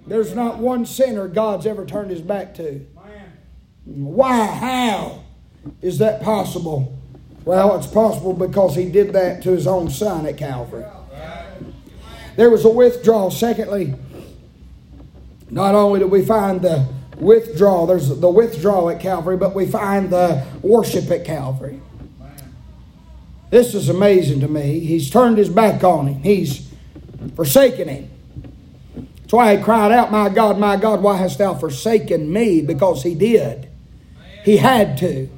There's 0.05 0.33
not 0.33 0.57
one 0.57 0.85
sinner 0.85 1.27
God's 1.27 1.65
ever 1.65 1.85
turned 1.85 2.11
his 2.11 2.21
back 2.21 2.55
to. 2.55 2.85
Why? 3.85 4.45
How 4.45 5.23
is 5.81 5.97
that 5.99 6.21
possible? 6.21 6.97
Well, 7.45 7.77
it's 7.77 7.87
possible 7.87 8.33
because 8.33 8.75
he 8.75 8.89
did 8.89 9.13
that 9.13 9.41
to 9.43 9.51
his 9.51 9.67
own 9.67 9.89
son 9.89 10.25
at 10.25 10.37
Calvary. 10.37 10.85
There 12.35 12.49
was 12.49 12.65
a 12.65 12.69
withdrawal. 12.69 13.31
Secondly, 13.31 13.95
not 15.49 15.75
only 15.75 15.99
do 15.99 16.07
we 16.07 16.25
find 16.25 16.61
the 16.61 16.87
withdrawal, 17.17 17.87
there's 17.87 18.09
the 18.09 18.29
withdrawal 18.29 18.89
at 18.89 18.99
Calvary, 18.99 19.37
but 19.37 19.55
we 19.55 19.65
find 19.65 20.09
the 20.09 20.45
worship 20.61 21.09
at 21.09 21.25
Calvary. 21.25 21.81
This 23.49 23.73
is 23.73 23.87
amazing 23.89 24.41
to 24.41 24.47
me. 24.47 24.81
He's 24.81 25.09
turned 25.09 25.37
his 25.37 25.49
back 25.49 25.83
on 25.83 26.07
him, 26.07 26.23
he's 26.23 26.69
forsaken 27.35 27.87
him. 27.87 28.09
That's 29.21 29.33
why 29.33 29.57
he 29.57 29.63
cried 29.63 29.91
out, 29.91 30.11
My 30.11 30.29
God, 30.29 30.57
my 30.57 30.77
God, 30.77 31.01
why 31.01 31.17
hast 31.17 31.37
thou 31.37 31.53
forsaken 31.53 32.31
me? 32.31 32.61
Because 32.61 33.03
he 33.03 33.13
did. 33.13 33.67
He 34.45 34.57
had 34.57 34.97
to. 34.99 35.29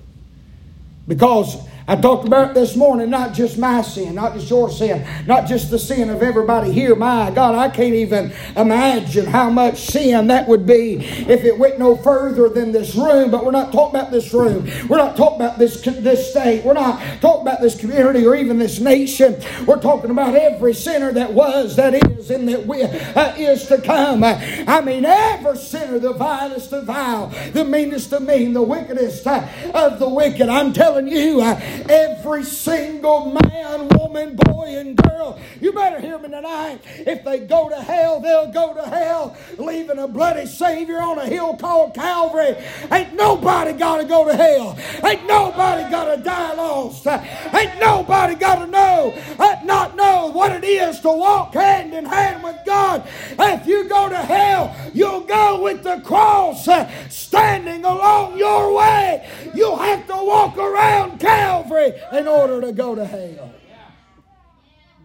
Because 1.08 1.58
I 1.89 1.96
talked 1.96 2.27
about 2.27 2.53
this 2.53 2.75
morning, 2.75 3.10
not 3.10 3.34
just 3.34 3.58
my 3.58 3.81
sin, 3.81 4.13
not 4.13 4.36
just 4.36 4.48
your 4.48 4.69
sin, 4.69 5.08
not 5.25 5.48
just 5.48 5.72
the 5.72 5.79
sin 5.79 6.12
of 6.12 6.22
everybody 6.22 6.72
here. 6.72 6.93
My 6.93 7.31
God, 7.31 7.55
I 7.55 7.67
can't 7.67 7.96
even 7.96 8.31
imagine 8.55 9.25
how 9.25 9.50
much 9.50 9.79
sin 9.79 10.27
that 10.27 10.48
would 10.48 10.67
be 10.67 10.98
if 10.98 11.43
it 11.43 11.58
went 11.58 11.79
no 11.79 11.96
further 11.96 12.48
than 12.48 12.72
this 12.72 12.93
room. 12.93 13.31
But 13.31 13.43
we're 13.43 13.50
not 13.50 13.74
talking 13.74 14.00
about 14.00 14.12
this 14.12 14.31
room. 14.36 14.69
We're 14.88 14.98
not 14.98 15.17
talking 15.17 15.38
about 15.38 15.58
this, 15.58 15.81
this 15.81 16.29
state. 16.29 16.63
We're 16.63 16.74
not 16.74 17.01
talking 17.22 17.41
about 17.41 17.60
this 17.60 17.75
community 17.75 18.24
or 18.24 18.36
even 18.36 18.60
this 18.60 18.79
nation. 18.79 19.41
We're 19.65 19.81
talking 19.81 20.12
about 20.12 20.36
every 20.36 20.75
sinner 20.75 21.12
that 21.13 21.34
was, 21.34 21.75
that 21.77 21.96
is, 21.96 22.29
and 22.29 22.48
that 22.50 22.67
we, 22.67 22.84
uh, 22.84 23.36
is 23.36 23.65
to 23.65 23.81
come. 23.81 24.24
I 24.24 24.81
mean, 24.81 25.05
every 25.05 25.58
sinner, 25.58 25.98
the 25.98 26.13
vilest 26.13 26.72
of 26.72 26.84
vile, 26.84 27.34
the 27.51 27.65
meanest 27.65 28.13
of 28.13 28.22
mean, 28.22 28.53
the 28.53 28.62
wickedest 28.62 29.25
uh, 29.25 29.48
of 29.74 29.98
the 29.98 30.08
wicked. 30.08 30.50
I'm 30.50 30.72
telling 30.72 31.08
you, 31.08 31.41
uh, 31.41 31.60
Every 31.88 32.43
single 32.43 33.38
man, 33.41 33.88
woman, 33.89 34.36
boy, 34.36 34.77
and 34.77 34.98
girl. 34.98 35.39
You 35.62 35.71
better 35.74 36.00
hear 36.00 36.17
me 36.17 36.29
tonight. 36.29 36.79
If 36.86 37.24
they 37.24 37.39
go 37.39 37.69
to 37.69 37.75
hell, 37.75 38.19
they'll 38.19 38.51
go 38.51 38.74
to 38.74 38.89
hell, 38.89 39.38
leaving 39.57 40.00
a 40.00 40.07
bloody 40.07 40.45
Savior 40.45 41.01
on 41.01 41.19
a 41.19 41.25
hill 41.25 41.55
called 41.57 41.93
Calvary. 41.93 42.55
Ain't 42.91 43.13
nobody 43.15 43.74
got 43.74 43.98
to 43.98 44.03
go 44.03 44.25
to 44.25 44.36
hell. 44.36 44.77
Ain't 45.03 45.27
nobody 45.27 45.89
got 45.89 46.15
to 46.15 46.21
die 46.21 46.53
lost. 46.53 47.07
Ain't 47.07 47.79
nobody 47.79 48.36
got 48.36 48.65
to 48.65 48.67
know, 48.67 49.13
uh, 49.38 49.55
not 49.63 49.95
know 49.95 50.27
what 50.27 50.51
it 50.51 50.63
is 50.63 51.00
to 51.01 51.09
walk 51.09 51.53
hand 51.53 51.93
in 51.93 52.05
hand 52.05 52.43
with 52.43 52.57
God. 52.65 53.07
If 53.38 53.67
you 53.67 53.88
go 53.88 54.09
to 54.09 54.17
hell, 54.17 54.75
you'll 54.93 55.21
go 55.21 55.62
with 55.62 55.83
the 55.83 56.01
cross 56.01 56.67
uh, 56.67 56.89
standing 57.09 57.86
along 57.86 58.38
your 58.38 58.74
way. 58.74 59.27
You'll 59.53 59.77
have 59.77 60.05
to 60.07 60.13
walk 60.13 60.57
around 60.57 61.19
Calvary 61.19 61.68
Calvary 61.69 61.93
in 62.17 62.27
order 62.27 62.61
to 62.61 62.71
go 62.71 62.95
to 62.95 63.05
hell. 63.05 63.53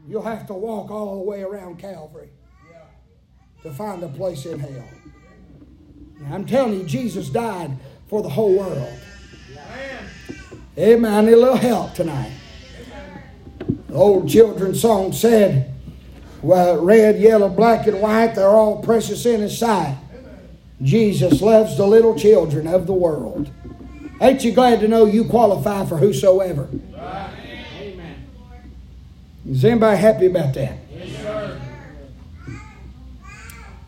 You'll 0.06 0.22
have 0.22 0.46
to 0.48 0.54
walk 0.54 0.90
all 0.90 1.16
the 1.16 1.22
way 1.22 1.42
around 1.42 1.78
Calvary 1.78 2.30
to 3.62 3.70
find 3.70 4.02
a 4.02 4.08
place 4.08 4.44
in 4.46 4.58
hell. 4.58 4.88
I'm 6.30 6.44
telling 6.44 6.80
you, 6.80 6.84
Jesus 6.84 7.28
died 7.30 7.76
for 8.08 8.22
the 8.22 8.28
whole 8.28 8.56
world. 8.56 8.98
Amen. 10.76 11.14
I 11.14 11.20
need 11.20 11.32
a 11.32 11.36
little 11.36 11.56
help 11.56 11.94
tonight. 11.94 12.32
The 13.88 13.94
old 13.94 14.28
children's 14.28 14.80
song 14.80 15.12
said, 15.12 15.72
well, 16.42 16.84
red, 16.84 17.18
yellow, 17.18 17.48
black, 17.48 17.86
and 17.86 18.00
white, 18.00 18.34
they're 18.34 18.48
all 18.48 18.82
precious 18.82 19.24
in 19.24 19.40
his 19.40 19.56
sight. 19.56 19.96
Jesus 20.82 21.40
loves 21.40 21.76
the 21.76 21.86
little 21.86 22.18
children 22.18 22.66
of 22.66 22.86
the 22.86 22.92
world. 22.92 23.50
Ain't 24.20 24.44
you 24.44 24.52
glad 24.52 24.80
to 24.80 24.88
know 24.88 25.06
you 25.06 25.24
qualify 25.24 25.84
for 25.86 25.96
whosoever? 25.98 26.68
Amen. 26.96 28.26
Is 29.48 29.64
anybody 29.64 30.00
happy 30.00 30.26
about 30.26 30.54
that? 30.54 30.78
Yes, 30.90 31.60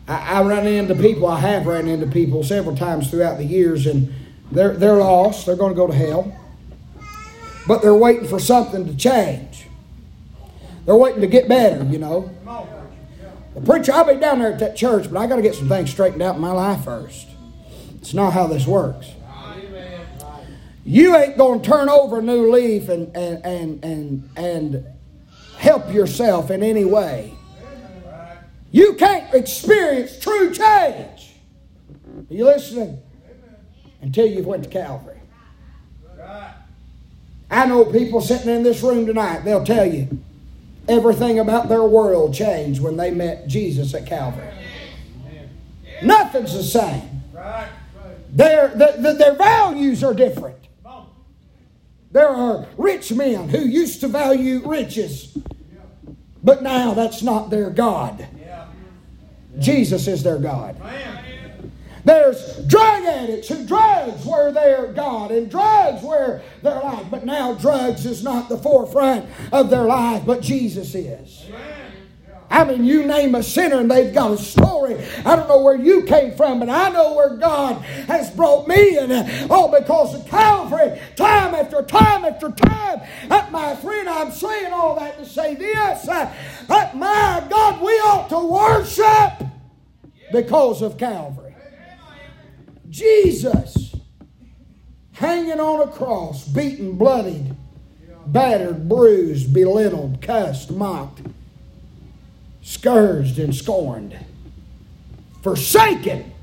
I, 0.07 0.39
I 0.39 0.41
run 0.43 0.67
into 0.67 0.95
people, 0.95 1.27
I 1.27 1.39
have 1.39 1.65
run 1.65 1.87
into 1.87 2.07
people 2.07 2.43
several 2.43 2.75
times 2.75 3.09
throughout 3.09 3.37
the 3.37 3.45
years, 3.45 3.85
and 3.85 4.13
they're, 4.51 4.73
they're 4.75 4.97
lost. 4.97 5.45
They're 5.45 5.55
going 5.55 5.73
to 5.73 5.75
go 5.75 5.87
to 5.87 5.93
hell. 5.93 6.33
But 7.67 7.81
they're 7.81 7.95
waiting 7.95 8.27
for 8.27 8.39
something 8.39 8.85
to 8.85 8.95
change. 8.95 9.65
They're 10.85 10.95
waiting 10.95 11.21
to 11.21 11.27
get 11.27 11.49
better, 11.49 11.83
you 11.83 11.97
know. 11.97 12.31
The 13.55 13.61
preacher, 13.61 13.91
I'll 13.91 14.05
be 14.05 14.19
down 14.19 14.39
there 14.39 14.53
at 14.53 14.59
that 14.59 14.77
church, 14.77 15.11
but 15.11 15.19
I 15.19 15.27
got 15.27 15.37
to 15.37 15.41
get 15.41 15.55
some 15.55 15.67
things 15.67 15.89
straightened 15.89 16.21
out 16.21 16.35
in 16.35 16.41
my 16.41 16.51
life 16.51 16.85
first. 16.85 17.27
It's 17.95 18.13
not 18.13 18.31
how 18.31 18.47
this 18.47 18.65
works. 18.65 19.11
You 20.87 21.17
ain't 21.17 21.37
going 21.37 21.61
to 21.61 21.69
turn 21.69 21.89
over 21.89 22.19
a 22.19 22.21
new 22.21 22.49
leaf 22.49 22.87
and, 22.87 23.13
and, 23.13 23.45
and, 23.45 23.83
and, 23.83 24.29
and 24.37 24.85
help 25.57 25.93
yourself 25.93 26.49
in 26.49 26.63
any 26.63 26.85
way. 26.85 27.33
You 28.71 28.93
can't 28.93 29.33
experience 29.33 30.17
true 30.17 30.53
change. 30.53 31.33
Are 32.29 32.33
you 32.33 32.45
listening? 32.45 32.99
Until 34.01 34.27
you've 34.27 34.45
went 34.45 34.63
to 34.63 34.69
Calvary. 34.69 35.19
I 37.51 37.65
know 37.65 37.83
people 37.83 38.21
sitting 38.21 38.49
in 38.49 38.63
this 38.63 38.81
room 38.81 39.05
tonight, 39.05 39.39
they'll 39.39 39.65
tell 39.65 39.85
you 39.85 40.07
everything 40.87 41.39
about 41.39 41.67
their 41.67 41.83
world 41.83 42.33
changed 42.33 42.81
when 42.81 42.95
they 42.95 43.11
met 43.11 43.47
Jesus 43.47 43.93
at 43.93 44.05
Calvary. 44.05 44.53
Nothing's 46.01 46.53
the 46.53 46.63
same. 46.63 47.23
Their, 48.29 48.69
their, 48.69 49.13
their 49.13 49.33
values 49.35 50.01
are 50.01 50.13
different. 50.13 50.66
There 52.17 52.29
are 52.29 52.65
rich 52.79 53.11
men 53.11 53.47
who 53.47 53.59
used 53.59 54.01
to 54.01 54.07
value 54.07 54.67
riches, 54.67 55.37
but 56.43 56.63
now 56.63 56.95
that's 56.95 57.21
not 57.21 57.51
their 57.51 57.69
God. 57.69 58.27
Jesus 59.59 60.07
is 60.07 60.23
their 60.23 60.39
God. 60.39 60.81
There's 62.05 62.65
drug 62.65 63.03
addicts 63.03 63.49
who 63.49 63.63
drugs 63.67 64.25
were 64.25 64.51
their 64.51 64.87
God 64.93 65.29
and 65.29 65.47
drugs 65.47 66.01
were 66.01 66.41
their 66.63 66.79
life. 66.79 67.05
But 67.11 67.23
now 67.23 67.53
drugs 67.53 68.03
is 68.07 68.23
not 68.23 68.49
the 68.49 68.57
forefront 68.57 69.29
of 69.51 69.69
their 69.69 69.85
life, 69.85 70.23
but 70.25 70.41
Jesus 70.41 70.95
is. 70.95 71.45
I 72.49 72.63
mean, 72.63 72.85
you 72.85 73.05
name 73.05 73.35
a 73.35 73.43
sinner 73.43 73.79
and 73.79 73.91
they've 73.91 74.13
got 74.13 74.31
a 74.31 74.37
story. 74.37 74.97
I 75.25 75.35
don't 75.35 75.49
know 75.49 75.61
where 75.61 75.75
you 75.75 76.03
came 76.03 76.35
from, 76.35 76.59
but 76.59 76.69
I 76.69 76.89
know 76.89 77.13
where 77.13 77.35
God 77.35 77.81
has 78.07 78.31
brought 78.31 78.67
me 78.67 78.97
in. 78.97 79.11
Oh, 79.49 79.69
because 79.77 80.15
of 80.15 80.25
Calvary, 80.27 80.99
time 81.15 81.53
after 81.53 81.81
time 81.81 82.23
after 82.23 82.49
time. 82.51 83.01
Uh, 83.29 83.47
my 83.51 83.75
friend, 83.75 84.07
I'm 84.07 84.31
saying 84.31 84.71
all 84.71 84.97
that 84.97 85.17
to 85.17 85.25
say 85.25 85.55
this. 85.55 86.07
Uh, 86.07 86.33
my 86.95 87.45
God, 87.49 87.81
we 87.81 87.91
ought 87.91 88.29
to 88.29 88.39
worship 88.39 89.49
because 90.31 90.81
of 90.81 90.97
Calvary. 90.97 91.55
Jesus 92.89 93.93
hanging 95.11 95.59
on 95.59 95.87
a 95.87 95.91
cross, 95.91 96.47
beaten, 96.47 96.97
bloodied, 96.97 97.55
battered, 98.27 98.87
bruised, 98.87 99.53
belittled, 99.53 100.21
cussed, 100.21 100.71
mocked, 100.71 101.21
scourged, 102.67 103.39
and 103.39 103.55
scorned, 103.55 104.13
forsaken 105.41 106.33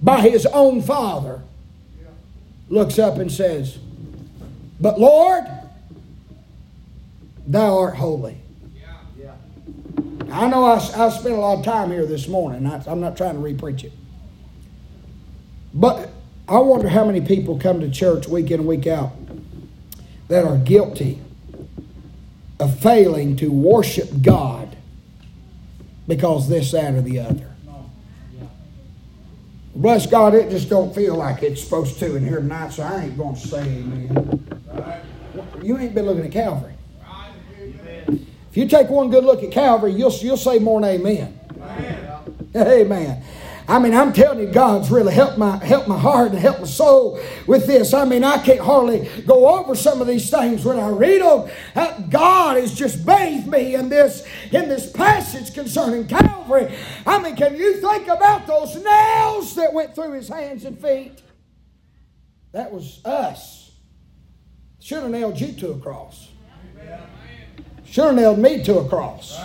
by 0.00 0.22
his 0.22 0.46
own 0.46 0.80
Father, 0.80 1.42
looks 2.70 2.98
up 2.98 3.18
and 3.18 3.30
says, 3.30 3.76
But 4.80 4.98
Lord, 4.98 5.44
thou 7.46 7.78
art 7.78 7.96
holy. 7.96 8.38
I 10.32 10.48
know 10.48 10.64
I, 10.64 10.76
I 10.76 11.10
spent 11.10 11.34
a 11.34 11.38
lot 11.38 11.58
of 11.58 11.64
time 11.64 11.90
here 11.90 12.06
this 12.06 12.26
morning. 12.26 12.66
I, 12.66 12.82
I'm 12.86 13.00
not 13.00 13.16
trying 13.16 13.34
to 13.34 13.40
repreach 13.40 13.84
it. 13.84 13.92
But 15.74 16.10
I 16.48 16.58
wonder 16.58 16.88
how 16.88 17.04
many 17.04 17.20
people 17.20 17.58
come 17.58 17.80
to 17.80 17.90
church 17.90 18.26
week 18.26 18.50
in 18.50 18.60
and 18.60 18.68
week 18.68 18.86
out 18.86 19.12
that 20.28 20.44
are 20.44 20.56
guilty 20.56 21.20
of 22.58 22.78
failing 22.80 23.36
to 23.36 23.52
worship 23.52 24.22
God 24.22 24.65
because 26.06 26.48
this, 26.48 26.72
that, 26.72 26.94
or 26.94 27.02
the 27.02 27.20
other. 27.20 27.52
Bless 29.74 30.06
God, 30.06 30.34
it 30.34 30.48
just 30.50 30.70
don't 30.70 30.94
feel 30.94 31.16
like 31.16 31.42
it's 31.42 31.62
supposed 31.62 31.98
to 31.98 32.16
in 32.16 32.26
here 32.26 32.38
tonight, 32.38 32.72
so 32.72 32.82
I 32.82 33.04
ain't 33.04 33.18
going 33.18 33.34
to 33.34 33.40
say 33.46 33.60
amen. 33.60 34.58
You 35.62 35.76
ain't 35.76 35.94
been 35.94 36.06
looking 36.06 36.24
at 36.24 36.32
Calvary. 36.32 36.72
If 38.08 38.56
you 38.56 38.66
take 38.68 38.88
one 38.88 39.10
good 39.10 39.24
look 39.24 39.42
at 39.42 39.50
Calvary, 39.50 39.92
you'll, 39.92 40.12
you'll 40.12 40.38
say 40.38 40.58
more 40.58 40.80
than 40.80 40.90
amen. 40.90 41.38
Amen. 42.54 43.22
I 43.68 43.80
mean, 43.80 43.94
I'm 43.94 44.12
telling 44.12 44.38
you, 44.38 44.46
God's 44.46 44.90
really 44.90 45.12
helped 45.12 45.38
my 45.38 45.62
helped 45.64 45.88
my 45.88 45.98
heart 45.98 46.30
and 46.30 46.38
helped 46.38 46.60
my 46.60 46.66
soul 46.66 47.20
with 47.48 47.66
this. 47.66 47.92
I 47.92 48.04
mean, 48.04 48.22
I 48.22 48.38
can't 48.38 48.60
hardly 48.60 49.08
go 49.26 49.48
over 49.58 49.74
some 49.74 50.00
of 50.00 50.06
these 50.06 50.30
things 50.30 50.64
when 50.64 50.78
I 50.78 50.88
read 50.88 51.20
them. 51.20 51.50
Uh, 51.74 52.00
God 52.02 52.58
has 52.58 52.72
just 52.72 53.04
bathed 53.04 53.48
me 53.48 53.74
in 53.74 53.88
this 53.88 54.24
in 54.52 54.68
this 54.68 54.92
passage 54.92 55.52
concerning 55.52 56.06
Calvary. 56.06 56.72
I 57.04 57.18
mean, 57.18 57.34
can 57.34 57.56
you 57.56 57.80
think 57.80 58.06
about 58.06 58.46
those 58.46 58.76
nails 58.76 59.56
that 59.56 59.72
went 59.72 59.96
through 59.96 60.12
his 60.12 60.28
hands 60.28 60.64
and 60.64 60.80
feet? 60.80 61.20
That 62.52 62.72
was 62.72 63.04
us. 63.04 63.72
Should 64.78 65.02
have 65.02 65.10
nailed 65.10 65.40
you 65.40 65.52
to 65.52 65.72
a 65.72 65.78
cross. 65.78 66.28
Should 67.84 68.04
have 68.04 68.14
nailed 68.14 68.38
me 68.38 68.62
to 68.62 68.78
a 68.78 68.88
cross. 68.88 69.40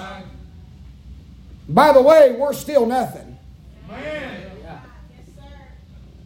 By 1.68 1.92
the 1.92 2.02
way, 2.02 2.36
we're 2.38 2.54
still 2.54 2.86
nothing. 2.86 3.31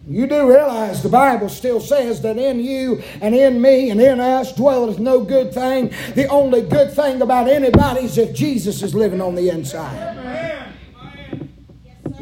You 0.07 0.27
do 0.27 0.47
realize 0.47 1.01
the 1.01 1.09
Bible 1.09 1.49
still 1.49 1.79
says 1.79 2.21
that 2.21 2.37
in 2.37 2.59
you 2.59 3.01
and 3.21 3.33
in 3.33 3.59
me 3.59 3.89
and 3.89 3.99
in 3.99 4.19
us 4.19 4.53
dwelleth 4.53 4.99
no 4.99 5.23
good 5.23 5.51
thing. 5.51 5.91
The 6.13 6.27
only 6.27 6.61
good 6.61 6.93
thing 6.93 7.23
about 7.23 7.47
anybody 7.47 8.05
is 8.05 8.17
if 8.17 8.33
Jesus 8.33 8.83
is 8.83 8.93
living 8.93 9.19
on 9.19 9.33
the 9.33 9.49
inside. 9.49 10.24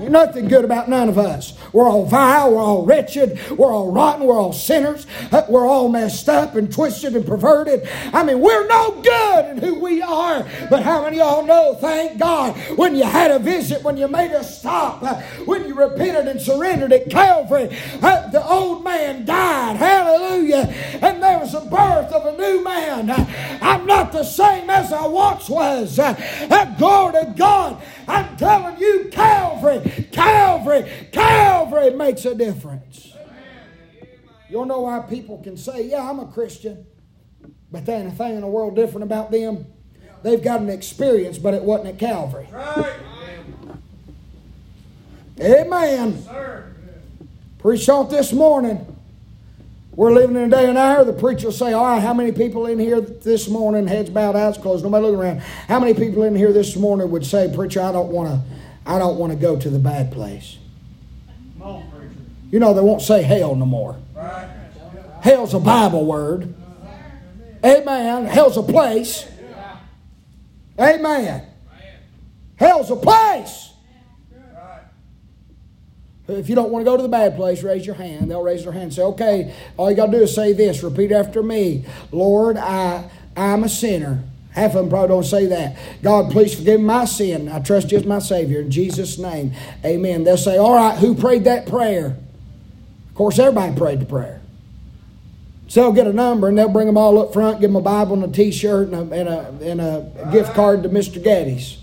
Ain't 0.03 0.11
nothing 0.11 0.49
good 0.49 0.65
about 0.65 0.89
none 0.89 1.07
of 1.07 1.17
us. 1.17 1.53
We're 1.71 1.87
all 1.87 2.05
vile, 2.05 2.51
we're 2.51 2.61
all 2.61 2.85
wretched, 2.85 3.39
we're 3.57 3.71
all 3.71 3.89
rotten, 3.89 4.27
we're 4.27 4.37
all 4.37 4.51
sinners, 4.51 5.07
uh, 5.31 5.43
we're 5.47 5.65
all 5.65 5.87
messed 5.87 6.27
up 6.27 6.55
and 6.55 6.69
twisted 6.69 7.15
and 7.15 7.25
perverted. 7.25 7.87
I 8.11 8.21
mean, 8.23 8.41
we're 8.41 8.67
no 8.67 9.01
good 9.01 9.45
in 9.45 9.57
who 9.59 9.79
we 9.79 10.01
are. 10.01 10.45
But 10.69 10.83
how 10.83 11.05
many 11.05 11.21
of 11.21 11.25
y'all 11.25 11.45
know, 11.45 11.75
thank 11.75 12.19
God, 12.19 12.53
when 12.77 12.97
you 12.97 13.05
had 13.05 13.31
a 13.31 13.39
visit, 13.39 13.81
when 13.81 13.95
you 13.95 14.09
made 14.09 14.33
a 14.33 14.43
stop, 14.43 15.01
uh, 15.03 15.21
when 15.45 15.65
you 15.65 15.73
repented 15.73 16.27
and 16.27 16.41
surrendered 16.41 16.91
at 16.91 17.09
Calvary, 17.09 17.69
uh, 18.01 18.29
the 18.31 18.45
old 18.45 18.83
man 18.83 19.23
died. 19.23 19.77
Hallelujah. 19.77 20.67
And 21.01 21.23
there 21.23 21.39
was 21.39 21.53
a 21.53 21.61
birth 21.61 22.11
of 22.11 22.25
a 22.25 22.37
new 22.37 22.61
man. 22.61 23.09
I'm 23.61 23.85
not 23.85 24.11
the 24.11 24.25
same 24.25 24.69
as 24.69 24.91
I 24.91 25.07
once 25.07 25.47
was. 25.47 25.97
Glory 26.77 27.13
to 27.13 27.33
God. 27.37 27.81
I'm 28.07 28.37
telling 28.37 28.77
you, 28.79 29.09
Calvary, 29.11 30.07
Calvary, 30.11 30.91
Calvary 31.11 31.91
makes 31.91 32.25
a 32.25 32.35
difference. 32.35 33.13
You'll 34.49 34.65
know 34.65 34.81
why 34.81 34.99
people 34.99 35.39
can 35.41 35.57
say, 35.57 35.87
Yeah, 35.89 36.09
I'm 36.09 36.19
a 36.19 36.27
Christian, 36.27 36.85
but 37.71 37.85
there 37.85 37.99
ain't 37.99 38.13
a 38.13 38.15
thing 38.15 38.35
in 38.35 38.41
the 38.41 38.47
world 38.47 38.75
different 38.75 39.03
about 39.03 39.31
them. 39.31 39.65
They've 40.21 40.41
got 40.41 40.61
an 40.61 40.69
experience, 40.69 41.37
but 41.37 41.53
it 41.53 41.63
wasn't 41.63 41.89
at 41.89 41.99
Calvary. 41.99 42.47
Right. 42.51 42.93
Amen. 45.41 46.23
Preach 47.59 47.89
on 47.89 48.09
this 48.09 48.31
morning. 48.31 48.92
We're 49.95 50.11
living 50.11 50.35
in 50.35 50.43
a 50.43 50.49
day 50.49 50.67
and 50.67 50.77
hour. 50.77 51.03
The 51.03 51.13
preacher 51.13 51.47
will 51.47 51.53
say, 51.53 51.73
All 51.73 51.85
right, 51.85 52.01
how 52.01 52.13
many 52.13 52.31
people 52.31 52.65
in 52.65 52.79
here 52.79 52.99
this 52.99 53.47
morning, 53.47 53.87
heads 53.87 54.09
bowed, 54.09 54.35
eyes 54.35 54.57
closed, 54.57 54.83
nobody 54.83 55.05
looking 55.05 55.19
around, 55.19 55.39
how 55.39 55.79
many 55.79 55.93
people 55.93 56.23
in 56.23 56.35
here 56.35 56.51
this 56.51 56.75
morning 56.75 57.11
would 57.11 57.25
say, 57.25 57.51
Preacher, 57.53 57.81
I 57.81 57.91
don't 57.91 58.09
want 58.09 58.29
to 58.29 58.41
I 58.85 58.99
don't 58.99 59.17
want 59.17 59.31
to 59.31 59.39
go 59.39 59.57
to 59.57 59.69
the 59.69 59.79
bad 59.79 60.11
place. 60.11 60.57
You 62.51 62.59
know, 62.59 62.73
they 62.73 62.81
won't 62.81 63.01
say 63.01 63.21
hell 63.23 63.55
no 63.55 63.65
more. 63.65 63.97
Hell's 65.21 65.53
a 65.53 65.59
Bible 65.59 66.05
word. 66.05 66.53
Amen. 67.63 68.25
Hell's 68.25 68.57
a 68.57 68.63
place. 68.63 69.25
Amen. 70.77 71.47
Hell's 72.57 72.91
a 72.91 72.95
place. 72.95 73.72
If 76.27 76.47
you 76.47 76.55
don't 76.55 76.71
want 76.71 76.85
to 76.85 76.89
go 76.89 76.95
to 76.95 77.03
the 77.03 77.09
bad 77.09 77.35
place, 77.35 77.63
raise 77.63 77.85
your 77.85 77.95
hand. 77.95 78.31
They'll 78.31 78.41
raise 78.41 78.63
their 78.63 78.71
hand 78.71 78.85
and 78.85 78.93
say, 78.93 79.01
okay, 79.01 79.53
all 79.75 79.89
you 79.89 79.97
got 79.97 80.05
to 80.07 80.11
do 80.13 80.23
is 80.23 80.33
say 80.33 80.53
this. 80.53 80.81
Repeat 80.81 81.11
after 81.11 81.43
me. 81.43 81.85
Lord, 82.11 82.55
I, 82.55 83.09
I'm 83.35 83.65
a 83.65 83.69
sinner. 83.69 84.23
Half 84.51 84.71
of 84.71 84.83
them 84.83 84.89
probably 84.89 85.09
don't 85.09 85.25
say 85.25 85.47
that. 85.47 85.77
God, 86.01 86.31
please 86.31 86.55
forgive 86.55 86.79
my 86.79 87.05
sin. 87.05 87.49
I 87.49 87.59
trust 87.59 87.91
you 87.91 87.97
as 87.97 88.05
my 88.05 88.19
Savior. 88.19 88.61
In 88.61 88.71
Jesus' 88.71 89.17
name, 89.17 89.53
amen. 89.83 90.23
They'll 90.23 90.37
say, 90.37 90.57
all 90.57 90.75
right, 90.75 90.97
who 90.97 91.15
prayed 91.15 91.43
that 91.45 91.67
prayer? 91.67 92.15
Of 93.09 93.15
course, 93.15 93.37
everybody 93.39 93.75
prayed 93.75 93.99
the 93.99 94.05
prayer. 94.05 94.41
So 95.67 95.81
they'll 95.81 95.91
get 95.91 96.07
a 96.07 96.13
number 96.13 96.47
and 96.47 96.57
they'll 96.57 96.69
bring 96.69 96.85
them 96.87 96.97
all 96.97 97.19
up 97.19 97.33
front, 97.33 97.59
give 97.59 97.69
them 97.69 97.75
a 97.75 97.81
Bible 97.81 98.13
and 98.13 98.23
a 98.23 98.27
t 98.27 98.51
shirt 98.51 98.89
and 98.89 99.11
a, 99.11 99.15
and 99.15 99.29
a, 99.29 99.71
and 99.71 99.81
a 99.81 100.29
gift 100.31 100.53
card 100.53 100.83
to 100.83 100.89
Mr. 100.89 101.21
Gatti's. 101.21 101.79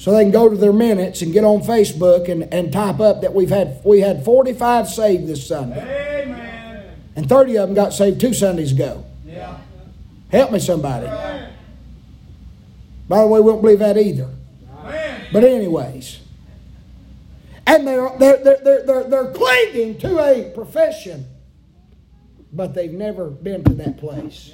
So 0.00 0.12
they 0.12 0.22
can 0.22 0.32
go 0.32 0.48
to 0.48 0.56
their 0.56 0.72
minutes 0.72 1.20
and 1.20 1.30
get 1.30 1.44
on 1.44 1.60
Facebook 1.60 2.30
and, 2.30 2.44
and 2.54 2.72
type 2.72 3.00
up 3.00 3.20
that 3.20 3.34
we've 3.34 3.50
had 3.50 3.82
we 3.84 4.00
had 4.00 4.24
45 4.24 4.88
saved 4.88 5.26
this 5.26 5.46
Sunday. 5.46 6.22
Amen. 6.22 6.96
And 7.16 7.28
30 7.28 7.58
of 7.58 7.68
them 7.68 7.74
got 7.74 7.92
saved 7.92 8.18
two 8.18 8.32
Sundays 8.32 8.72
ago. 8.72 9.04
Yeah. 9.26 9.58
Help 10.32 10.52
me 10.52 10.58
somebody. 10.58 11.06
By 13.10 13.20
the 13.20 13.26
way, 13.26 13.40
we 13.40 13.52
don't 13.52 13.60
believe 13.60 13.80
that 13.80 13.98
either. 13.98 14.30
But 15.34 15.44
anyways. 15.44 16.20
And 17.66 17.86
they're, 17.86 18.10
they're, 18.18 18.42
they're, 18.42 18.82
they're, 18.86 19.04
they're 19.04 19.32
clinging 19.32 19.98
to 19.98 20.18
a 20.18 20.50
profession, 20.54 21.26
but 22.50 22.72
they've 22.72 22.90
never 22.90 23.28
been 23.28 23.64
to 23.64 23.74
that 23.74 23.98
place. 23.98 24.52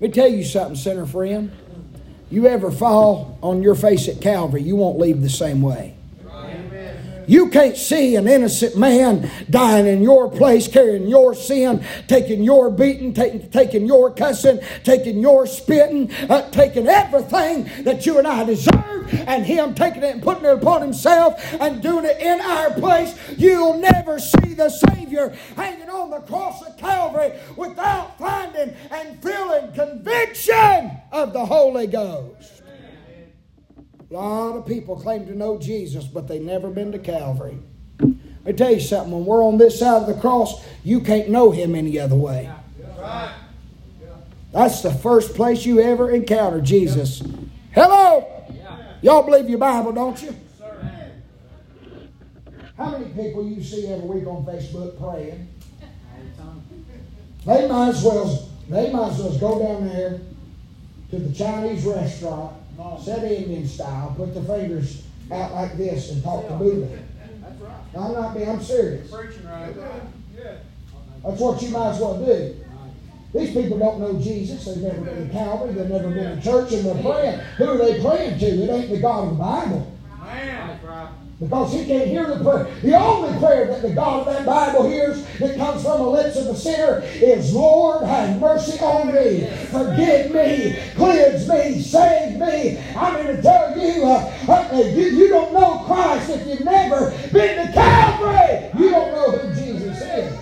me 0.00 0.08
tell 0.08 0.28
you 0.28 0.44
something, 0.44 0.76
sinner 0.76 1.04
friend. 1.04 1.52
You 2.30 2.46
ever 2.46 2.70
fall 2.70 3.38
on 3.42 3.62
your 3.62 3.74
face 3.74 4.08
at 4.08 4.20
Calvary, 4.20 4.62
you 4.62 4.76
won't 4.76 4.98
leave 4.98 5.22
the 5.22 5.30
same 5.30 5.62
way. 5.62 5.95
You 7.26 7.48
can't 7.50 7.76
see 7.76 8.16
an 8.16 8.28
innocent 8.28 8.76
man 8.76 9.30
dying 9.50 9.86
in 9.86 10.02
your 10.02 10.30
place, 10.30 10.68
carrying 10.68 11.08
your 11.08 11.34
sin, 11.34 11.84
taking 12.06 12.42
your 12.42 12.70
beating, 12.70 13.12
taking, 13.12 13.50
taking 13.50 13.86
your 13.86 14.12
cussing, 14.12 14.60
taking 14.84 15.20
your 15.20 15.46
spitting, 15.46 16.12
uh, 16.28 16.48
taking 16.50 16.86
everything 16.86 17.68
that 17.84 18.06
you 18.06 18.18
and 18.18 18.26
I 18.26 18.44
deserve, 18.44 19.12
and 19.12 19.44
him 19.44 19.74
taking 19.74 20.02
it 20.02 20.14
and 20.14 20.22
putting 20.22 20.44
it 20.44 20.54
upon 20.54 20.82
himself 20.82 21.42
and 21.60 21.82
doing 21.82 22.04
it 22.04 22.20
in 22.20 22.40
our 22.40 22.70
place. 22.72 23.18
You'll 23.36 23.78
never 23.78 24.18
see 24.18 24.54
the 24.54 24.68
Savior 24.68 25.36
hanging 25.56 25.90
on 25.90 26.10
the 26.10 26.20
cross 26.20 26.62
of 26.62 26.76
Calvary 26.76 27.32
without 27.56 28.18
finding 28.18 28.74
and 28.90 29.22
feeling 29.22 29.72
conviction 29.72 30.92
of 31.12 31.32
the 31.32 31.44
Holy 31.44 31.86
Ghost. 31.86 32.55
A 34.10 34.14
lot 34.14 34.56
of 34.56 34.66
people 34.66 34.96
claim 34.96 35.26
to 35.26 35.36
know 35.36 35.58
Jesus, 35.58 36.04
but 36.04 36.28
they 36.28 36.38
never 36.38 36.70
been 36.70 36.92
to 36.92 36.98
Calvary. 36.98 37.58
Let 37.98 38.44
me 38.44 38.52
tell 38.52 38.72
you 38.72 38.80
something. 38.80 39.12
When 39.12 39.24
we're 39.24 39.44
on 39.44 39.58
this 39.58 39.80
side 39.80 40.02
of 40.02 40.06
the 40.06 40.14
cross, 40.20 40.64
you 40.84 41.00
can't 41.00 41.28
know 41.28 41.50
Him 41.50 41.74
any 41.74 41.98
other 41.98 42.14
way. 42.14 42.50
That's 44.52 44.82
the 44.82 44.92
first 44.92 45.34
place 45.34 45.66
you 45.66 45.80
ever 45.80 46.10
encounter 46.10 46.60
Jesus. 46.60 47.22
Hello! 47.72 48.32
Y'all 49.02 49.24
believe 49.24 49.50
your 49.50 49.58
Bible, 49.58 49.92
don't 49.92 50.22
you? 50.22 50.34
How 52.76 52.90
many 52.90 53.06
people 53.06 53.44
you 53.46 53.62
see 53.62 53.88
every 53.88 54.06
week 54.06 54.26
on 54.26 54.44
Facebook 54.44 54.98
praying? 54.98 55.48
They 57.44 57.68
might 57.68 57.88
as 57.88 58.02
well 58.02 58.48
they 58.68 58.92
might 58.92 59.12
as 59.12 59.18
well 59.18 59.38
go 59.38 59.58
down 59.64 59.88
there 59.88 60.20
to 61.10 61.18
the 61.18 61.34
Chinese 61.34 61.84
restaurant 61.84 62.55
Set 63.02 63.24
Indian 63.24 63.66
style, 63.66 64.14
put 64.16 64.34
the 64.34 64.42
fingers 64.42 65.02
out 65.32 65.52
like 65.52 65.76
this 65.76 66.12
and 66.12 66.22
talk 66.22 66.46
to 66.48 66.54
Buddha. 66.54 66.88
That's 67.40 67.60
right. 67.60 67.72
I'm 67.98 68.12
not 68.12 68.34
being, 68.34 68.48
I'm 68.48 68.62
serious. 68.62 69.10
Preaching 69.10 69.46
right. 69.46 69.74
That's 71.24 71.40
what 71.40 71.62
you 71.62 71.70
might 71.70 71.90
as 71.90 72.00
well 72.00 72.24
do. 72.24 72.56
These 73.34 73.52
people 73.52 73.78
don't 73.78 74.00
know 74.00 74.18
Jesus. 74.20 74.64
They've 74.64 74.82
never 74.82 75.00
been 75.02 75.26
to 75.26 75.32
Calvary. 75.32 75.74
They've 75.74 75.90
never 75.90 76.10
been 76.10 76.36
to 76.36 76.42
church, 76.42 76.72
and 76.72 76.86
they're 76.86 77.02
praying. 77.02 77.40
Who 77.58 77.64
are 77.64 77.76
they 77.78 78.00
praying 78.00 78.38
to? 78.38 78.46
It 78.46 78.70
ain't 78.70 78.90
the 78.90 79.00
God 79.00 79.24
of 79.24 79.30
the 79.30 79.36
Bible. 79.36 79.92
Man. 80.20 80.78
Because 81.38 81.74
he 81.74 81.84
can't 81.84 82.08
hear 82.08 82.34
the 82.34 82.42
prayer. 82.42 82.64
The 82.80 82.94
only 82.94 83.38
prayer 83.38 83.66
that 83.66 83.82
the 83.82 83.90
God 83.90 84.26
of 84.26 84.32
that 84.32 84.46
Bible 84.46 84.88
hears 84.88 85.22
that 85.38 85.54
comes 85.56 85.82
from 85.82 85.98
the 85.98 86.08
lips 86.08 86.36
of 86.36 86.46
the 86.46 86.54
sinner 86.54 87.02
is, 87.04 87.52
Lord, 87.52 88.06
have 88.06 88.40
mercy 88.40 88.78
on 88.80 89.08
me. 89.08 89.46
Forgive 89.66 90.32
me. 90.32 90.78
Cleanse 90.94 91.46
me. 91.46 91.82
Save 91.82 92.38
me. 92.38 92.78
I'm 92.96 93.22
going 93.22 93.36
to 93.36 93.42
tell 93.42 93.78
you, 93.78 94.04
uh, 94.04 94.32
uh, 94.48 94.78
you, 94.78 95.04
you 95.08 95.28
don't 95.28 95.52
know 95.52 95.84
Christ 95.84 96.30
if 96.30 96.46
you've 96.46 96.64
never 96.64 97.10
been 97.30 97.66
to 97.66 97.72
Calvary. 97.74 98.70
You 98.78 98.90
don't 98.90 99.12
know 99.12 99.30
who 99.32 99.54
Jesus 99.54 100.00
is. 100.00 100.38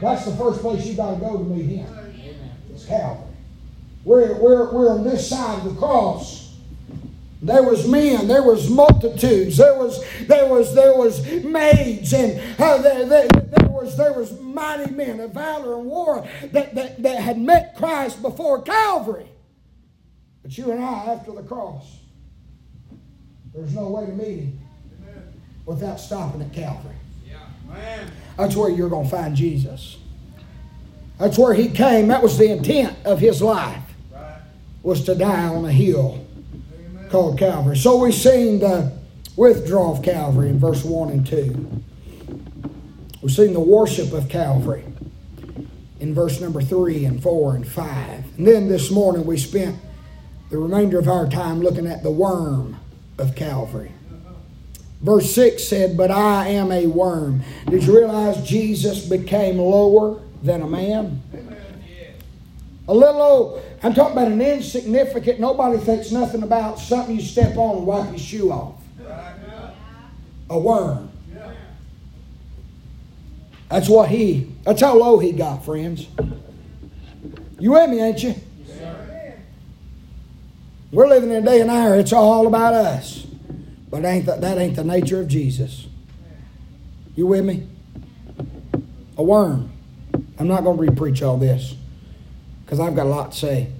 That's 0.00 0.24
the 0.24 0.36
first 0.36 0.60
place 0.62 0.86
you 0.86 0.94
got 0.94 1.14
to 1.14 1.20
go 1.20 1.36
to 1.36 1.44
meet 1.44 1.66
him. 1.66 2.34
It's 2.72 2.86
Calvary. 2.86 3.26
We're, 4.04 4.40
we're, 4.40 4.72
we're 4.72 4.90
on 4.90 5.04
this 5.04 5.28
side 5.28 5.58
of 5.58 5.74
the 5.74 5.78
cross. 5.78 6.47
There 7.40 7.62
was 7.62 7.86
men, 7.86 8.26
there 8.26 8.42
was 8.42 8.68
multitudes, 8.68 9.58
there 9.58 9.74
was 9.74 10.04
there 10.22 10.46
was 10.46 10.74
there 10.74 10.96
was 10.96 11.24
maids, 11.44 12.12
and 12.12 12.40
uh, 12.60 12.78
there, 12.78 13.06
there, 13.06 13.28
there, 13.28 13.68
was 13.68 13.96
there 13.96 14.12
was 14.12 14.38
mighty 14.40 14.90
men 14.90 15.20
of 15.20 15.34
valor 15.34 15.78
and 15.78 15.86
war 15.86 16.26
that, 16.42 16.74
that, 16.74 17.00
that 17.00 17.20
had 17.20 17.38
met 17.38 17.76
Christ 17.76 18.20
before 18.22 18.60
Calvary. 18.62 19.28
But 20.42 20.58
you 20.58 20.72
and 20.72 20.82
I, 20.82 21.12
after 21.12 21.30
the 21.30 21.44
cross, 21.44 21.98
there's 23.54 23.72
no 23.72 23.88
way 23.88 24.06
to 24.06 24.12
meet 24.12 24.40
him 24.40 24.60
without 25.64 26.00
stopping 26.00 26.42
at 26.42 26.52
Calvary. 26.52 26.96
Yeah. 27.24 27.38
That's 28.36 28.56
where 28.56 28.70
you're 28.70 28.90
going 28.90 29.04
to 29.04 29.10
find 29.10 29.36
Jesus. 29.36 29.98
That's 31.18 31.38
where 31.38 31.54
he 31.54 31.68
came. 31.68 32.08
That 32.08 32.22
was 32.22 32.36
the 32.36 32.50
intent 32.50 32.96
of 33.04 33.20
his 33.20 33.40
life, 33.42 33.82
was 34.82 35.04
to 35.04 35.14
die 35.14 35.46
on 35.46 35.64
a 35.64 35.72
hill 35.72 36.24
called 37.10 37.38
Calvary. 37.38 37.76
So 37.76 37.96
we've 37.96 38.14
seen 38.14 38.58
the 38.60 38.92
withdrawal 39.36 39.96
of 39.96 40.02
Calvary 40.02 40.48
in 40.48 40.58
verse 40.58 40.84
1 40.84 41.10
and 41.10 41.26
2. 41.26 41.82
We've 43.22 43.32
seen 43.32 43.52
the 43.52 43.60
worship 43.60 44.12
of 44.12 44.28
Calvary 44.28 44.84
in 46.00 46.14
verse 46.14 46.40
number 46.40 46.60
3 46.60 47.04
and 47.04 47.22
4 47.22 47.56
and 47.56 47.66
5. 47.66 48.38
And 48.38 48.46
then 48.46 48.68
this 48.68 48.90
morning 48.90 49.26
we 49.26 49.38
spent 49.38 49.76
the 50.50 50.58
remainder 50.58 50.98
of 50.98 51.08
our 51.08 51.28
time 51.28 51.60
looking 51.60 51.86
at 51.86 52.02
the 52.02 52.10
worm 52.10 52.78
of 53.18 53.34
Calvary. 53.34 53.92
Verse 55.00 55.32
6 55.32 55.62
said, 55.62 55.96
But 55.96 56.10
I 56.10 56.48
am 56.48 56.72
a 56.72 56.86
worm. 56.86 57.42
Did 57.68 57.84
you 57.84 57.96
realize 57.96 58.48
Jesus 58.48 59.06
became 59.06 59.58
lower 59.58 60.20
than 60.42 60.62
a 60.62 60.66
man? 60.66 61.22
A 62.88 62.94
little 62.94 63.62
I'm 63.82 63.94
talking 63.94 64.12
about 64.12 64.32
an 64.32 64.40
insignificant, 64.40 65.38
nobody 65.38 65.78
thinks 65.78 66.10
nothing 66.10 66.42
about 66.42 66.78
something 66.78 67.14
you 67.14 67.22
step 67.22 67.56
on 67.56 67.78
and 67.78 67.86
wipe 67.86 68.08
your 68.10 68.18
shoe 68.18 68.50
off. 68.50 68.74
A 70.50 70.58
worm. 70.58 71.10
That's 73.68 73.88
what 73.88 74.08
he, 74.08 74.50
that's 74.64 74.80
how 74.80 74.96
low 74.96 75.18
he 75.18 75.32
got, 75.32 75.64
friends. 75.64 76.08
You 77.60 77.72
with 77.72 77.90
me, 77.90 78.00
ain't 78.00 78.22
you? 78.22 78.34
We're 80.90 81.06
living 81.06 81.30
in 81.30 81.36
a 81.36 81.46
day 81.46 81.60
and 81.60 81.70
hour, 81.70 81.96
it's 81.96 82.14
all 82.14 82.46
about 82.46 82.72
us. 82.72 83.26
But 83.90 84.06
ain't 84.06 84.24
that, 84.24 84.40
that 84.40 84.56
ain't 84.56 84.76
the 84.76 84.84
nature 84.84 85.20
of 85.20 85.28
Jesus. 85.28 85.86
You 87.14 87.26
with 87.26 87.44
me? 87.44 87.66
A 89.18 89.22
worm. 89.22 89.70
I'm 90.38 90.48
not 90.48 90.64
going 90.64 90.78
to 90.78 90.92
repreach 90.92 91.26
all 91.26 91.36
this 91.36 91.74
because 92.68 92.80
I've 92.80 92.94
got 92.94 93.06
a 93.06 93.08
lot 93.08 93.32
to 93.32 93.38
say. 93.38 93.72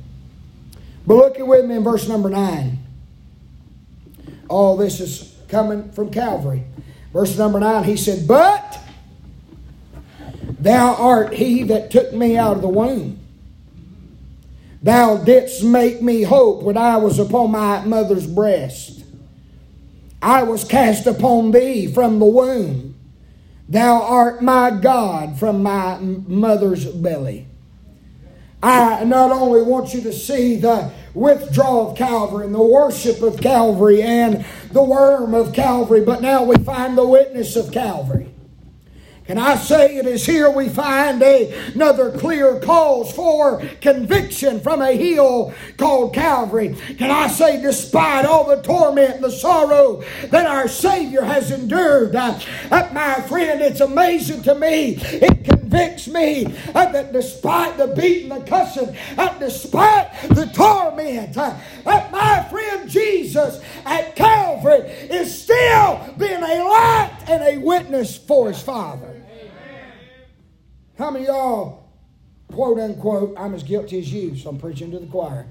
But 1.07 1.17
look 1.17 1.37
with 1.39 1.67
me 1.67 1.77
in 1.77 1.85
verse 1.85 2.09
number 2.09 2.31
9. 2.31 2.79
All 4.49 4.79
this 4.79 4.99
is 4.99 5.37
coming 5.49 5.93
from 5.93 6.11
Calvary. 6.11 6.65
Verse 7.13 7.37
number 7.37 7.61
9, 7.61 7.85
he 7.85 7.99
said, 7.99 8.27
But 8.27 8.81
thou 10.59 10.95
art 10.95 11.35
he 11.35 11.65
that 11.65 11.91
took 11.91 12.15
me 12.15 12.39
out 12.39 12.57
of 12.57 12.63
the 12.63 12.69
womb. 12.69 13.19
Thou 14.83 15.19
didst 15.19 15.63
make 15.63 16.01
me 16.01 16.23
hope 16.23 16.63
when 16.63 16.79
I 16.79 16.97
was 16.97 17.19
upon 17.19 17.51
my 17.51 17.85
mother's 17.85 18.27
breast. 18.27 19.05
I 20.23 20.45
was 20.45 20.65
cast 20.65 21.07
upon 21.07 21.51
thee 21.51 21.93
from 21.93 22.21
the 22.21 22.27
womb. 22.27 22.95
Thou 23.69 24.01
art 24.01 24.41
my 24.41 24.71
God 24.71 25.39
from 25.39 25.63
my 25.63 25.99
mother's 25.99 26.87
belly. 26.87 27.48
I 28.63 29.05
not 29.05 29.31
only 29.31 29.63
want 29.63 29.95
you 29.95 30.01
to 30.03 30.13
see 30.13 30.57
the 30.57 30.91
withdrawal 31.15 31.93
of 31.93 31.97
Calvary 31.97 32.47
and 32.47 32.55
the 32.55 32.63
worship 32.63 33.23
of 33.23 33.41
Calvary 33.41 34.03
and 34.03 34.45
the 34.73 34.83
worm 34.83 35.35
of 35.35 35.53
Calvary, 35.53 36.05
but 36.05 36.21
now 36.21 36.43
we 36.43 36.57
find 36.57 36.99
the 36.99 37.07
witness 37.07 37.55
of 37.57 37.71
Calvary. 37.73 38.35
And 39.29 39.39
I 39.39 39.57
say 39.57 39.99
it 39.99 40.07
is 40.07 40.25
here 40.25 40.49
we 40.51 40.71
find 40.71 41.23
a, 41.23 41.53
another 41.75 42.11
clear 42.11 42.59
cause 42.61 43.13
for 43.13 43.61
conviction 43.83 44.59
from 44.61 44.81
a 44.81 44.93
hill 44.93 45.53
called 45.77 46.15
Calvary. 46.15 46.75
Can 46.97 47.11
I 47.11 47.29
say, 47.29 47.61
despite 47.61 48.25
all 48.25 48.49
the 48.49 48.63
torment 48.63 49.17
and 49.17 49.25
the 49.25 49.31
sorrow 49.31 50.03
that 50.29 50.47
our 50.47 50.67
Savior 50.67 51.23
has 51.23 51.51
endured, 51.51 52.17
uh, 52.17 52.39
my 52.71 53.21
friend, 53.29 53.61
it's 53.61 53.81
amazing 53.81 54.43
to 54.45 54.55
me. 54.55 54.97
It 54.99 55.58
convicts 55.69 56.09
me 56.09 56.47
uh, 56.75 56.91
that 56.93 57.13
despite 57.13 57.77
the 57.77 57.89
beating, 57.89 58.31
the 58.31 58.41
cussing, 58.41 58.97
uh, 59.17 59.39
despite 59.39 60.11
the 60.31 60.47
torment, 60.47 61.37
uh, 61.37 61.57
my 61.85 62.47
friend 62.51 62.89
Jesus 62.89 63.61
at 63.85 64.17
Calvary 64.17 64.89
is 64.89 65.43
still 65.43 66.15
being 66.17 66.43
a 66.43 66.65
light 66.65 67.17
and 67.29 67.43
a 67.43 67.59
witness 67.59 68.17
for 68.17 68.49
his 68.49 68.61
Father. 68.63 69.15
How 70.97 71.11
many 71.11 71.27
y'all, 71.27 71.85
quote 72.53 72.79
unquote, 72.79 73.35
I'm 73.39 73.55
as 73.55 73.63
guilty 73.63 74.01
as 74.01 74.13
you, 74.13 74.37
so 74.37 74.51
I'm 74.51 74.59
preaching 74.59 74.91
to 74.93 74.99
the 74.99 75.07
choir. 75.07 75.47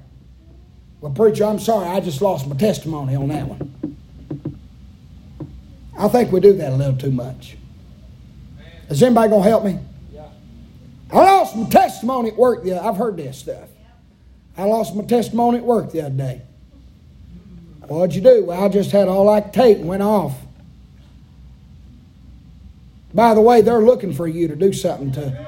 Well, 0.99 1.13
preacher, 1.13 1.45
I'm 1.45 1.59
sorry, 1.59 1.87
I 1.87 1.99
just 1.99 2.21
lost 2.21 2.47
my 2.47 2.55
testimony 2.55 3.15
on 3.15 3.29
that 3.29 3.47
one. 3.47 3.73
I 5.97 6.07
think 6.07 6.31
we 6.31 6.39
do 6.39 6.53
that 6.53 6.73
a 6.73 6.75
little 6.75 6.97
too 6.97 7.11
much. 7.11 7.55
Is 8.89 9.01
anybody 9.03 9.29
going 9.29 9.43
to 9.43 9.49
help 9.49 9.63
me? 9.63 9.79
I 11.11 11.15
lost 11.15 11.55
my 11.55 11.69
testimony 11.69 12.29
at 12.29 12.37
work. 12.37 12.61
Yeah, 12.63 12.87
I've 12.87 12.97
heard 12.97 13.17
this 13.17 13.37
stuff. 13.37 13.69
I 14.57 14.63
lost 14.63 14.95
my 14.95 15.03
testimony 15.03 15.59
at 15.59 15.63
work 15.63 15.91
the 15.91 16.01
other 16.01 16.15
day. 16.15 16.41
What'd 17.87 18.15
you 18.15 18.21
do? 18.21 18.45
Well, 18.45 18.61
I 18.61 18.67
just 18.67 18.91
had 18.91 19.07
all 19.07 19.33
that 19.33 19.53
tape 19.53 19.77
and 19.77 19.87
went 19.87 20.03
off. 20.03 20.35
By 23.13 23.33
the 23.33 23.41
way, 23.41 23.61
they're 23.61 23.81
looking 23.81 24.13
for 24.13 24.27
you 24.27 24.47
to 24.49 24.55
do 24.55 24.73
something 24.73 25.11
to. 25.13 25.47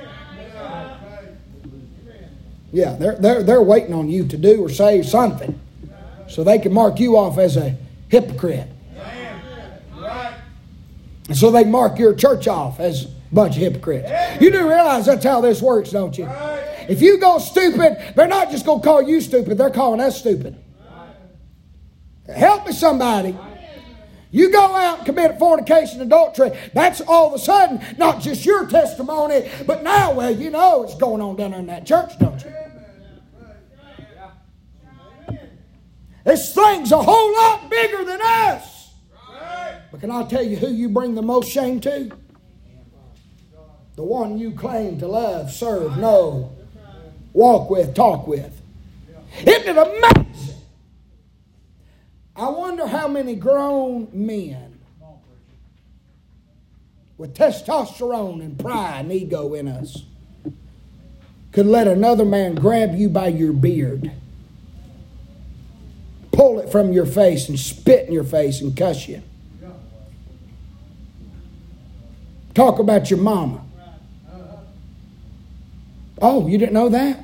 Yeah, 2.72 2.96
they're, 2.96 3.16
they're, 3.16 3.44
they're 3.44 3.62
waiting 3.62 3.94
on 3.94 4.10
you 4.10 4.28
to 4.28 4.38
do 4.38 4.62
or 4.64 4.70
say 4.70 5.02
something 5.02 5.60
so 6.30 6.44
they 6.44 6.60
can 6.60 6.72
mark 6.72 7.00
you 7.00 7.18
off 7.18 7.38
as 7.38 7.58
a 7.58 7.76
hypocrite. 8.08 8.70
And 11.28 11.38
so 11.38 11.52
they 11.52 11.64
mark 11.64 12.00
your 12.00 12.14
church 12.14 12.48
off 12.48 12.80
as 12.80 13.08
bunch 13.32 13.56
of 13.56 13.62
hypocrites. 13.62 14.10
You 14.42 14.52
do 14.52 14.68
realize 14.68 15.06
that's 15.06 15.24
how 15.24 15.42
this 15.42 15.62
works, 15.62 15.92
don't 15.92 16.18
you? 16.18 16.28
If 16.88 17.02
you 17.02 17.20
go 17.20 17.38
stupid, 17.38 18.14
they're 18.16 18.28
not 18.28 18.50
just 18.52 18.66
going 18.66 18.82
to 18.82 18.86
call 18.86 19.02
you 19.02 19.22
stupid, 19.22 19.58
they're 19.58 19.70
calling 19.70 20.00
us 20.00 20.20
stupid. 20.20 20.58
Help 22.34 22.68
me, 22.68 22.74
somebody. 22.74 23.38
You 24.32 24.52
go 24.52 24.76
out 24.76 24.98
and 25.00 25.06
commit 25.06 25.40
fornication, 25.40 26.02
adultery, 26.02 26.52
that's 26.74 27.02
all 27.02 27.28
of 27.28 27.34
a 27.34 27.40
sudden 27.40 27.84
not 27.98 28.22
just 28.22 28.46
your 28.46 28.68
testimony, 28.68 29.50
but 29.66 29.82
now, 29.82 30.14
well, 30.14 30.30
you 30.30 30.52
know 30.52 30.84
it's 30.84 30.96
going 30.96 31.22
on 31.22 31.36
down 31.36 31.52
there 31.52 31.60
in 31.60 31.66
that 31.68 31.86
church, 31.86 32.18
don't 32.20 32.44
you? 32.44 32.54
This 36.24 36.54
thing's 36.54 36.92
a 36.92 37.02
whole 37.02 37.34
lot 37.34 37.72
bigger 37.72 38.04
than 38.04 38.20
us. 38.22 38.92
But 39.92 40.00
can 40.00 40.12
I 40.12 40.24
tell 40.28 40.44
you 40.44 40.58
who 40.58 40.68
you 40.68 40.90
bring 40.90 41.16
the 41.16 41.24
most 41.24 41.50
shame 41.50 41.80
to? 41.82 42.12
The 44.00 44.06
one 44.06 44.38
you 44.38 44.54
claim 44.54 44.98
to 45.00 45.08
love, 45.08 45.52
serve, 45.52 45.98
know, 45.98 46.56
walk 47.34 47.70
with, 47.70 47.94
talk 47.94 48.28
with. 48.28 48.62
Isn't 49.40 49.68
it 49.68 49.78
amazing? 49.78 50.56
I 52.34 52.48
wonder 52.50 52.88
how 52.88 53.10
many 53.10 53.36
grown 53.36 54.08
men 54.14 54.80
with 57.18 57.36
testosterone 57.36 58.40
and 58.40 58.58
pride 58.58 59.02
and 59.02 59.12
ego 59.12 59.54
in 59.54 59.68
us 59.68 60.04
could 61.52 61.66
let 61.66 61.86
another 61.86 62.24
man 62.24 62.56
grab 62.56 62.96
you 62.96 63.10
by 63.10 63.28
your 63.28 63.52
beard, 63.52 64.14
pull 66.32 66.62
it 66.62 66.72
from 66.72 66.94
your 66.94 67.06
face, 67.06 67.50
and 67.50 67.60
spit 67.60 68.08
in 68.08 68.14
your 68.14 68.24
face 68.24 68.62
and 68.62 68.78
cuss 68.78 69.10
you. 69.10 69.22
Talk 72.54 72.80
about 72.80 73.10
your 73.10 73.20
mama. 73.20 73.66
Oh, 76.22 76.48
you 76.48 76.58
didn't 76.58 76.74
know 76.74 76.90
that? 76.90 77.20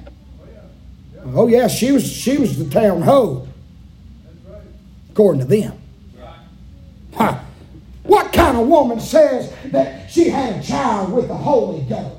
Oh 1.34 1.48
yeah, 1.48 1.68
she 1.68 1.92
was 1.92 2.10
she 2.10 2.38
was 2.38 2.58
the 2.58 2.70
town 2.70 3.02
hoe. 3.02 3.48
According 5.12 5.42
to 5.42 5.48
them. 5.48 5.80
Huh. 7.14 7.40
What 8.04 8.32
kind 8.32 8.58
of 8.58 8.68
woman 8.68 9.00
says 9.00 9.52
that 9.72 10.12
she 10.12 10.30
had 10.30 10.62
a 10.62 10.64
child 10.64 11.14
with 11.14 11.28
the 11.28 11.36
Holy 11.36 11.82
Ghost? 11.84 12.16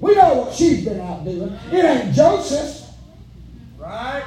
We 0.00 0.14
know 0.14 0.34
what 0.34 0.54
she's 0.54 0.84
been 0.84 1.00
out 1.00 1.24
doing. 1.24 1.58
It 1.72 1.84
ain't 1.84 2.14
Joseph. 2.14 2.88
Right? 3.78 4.24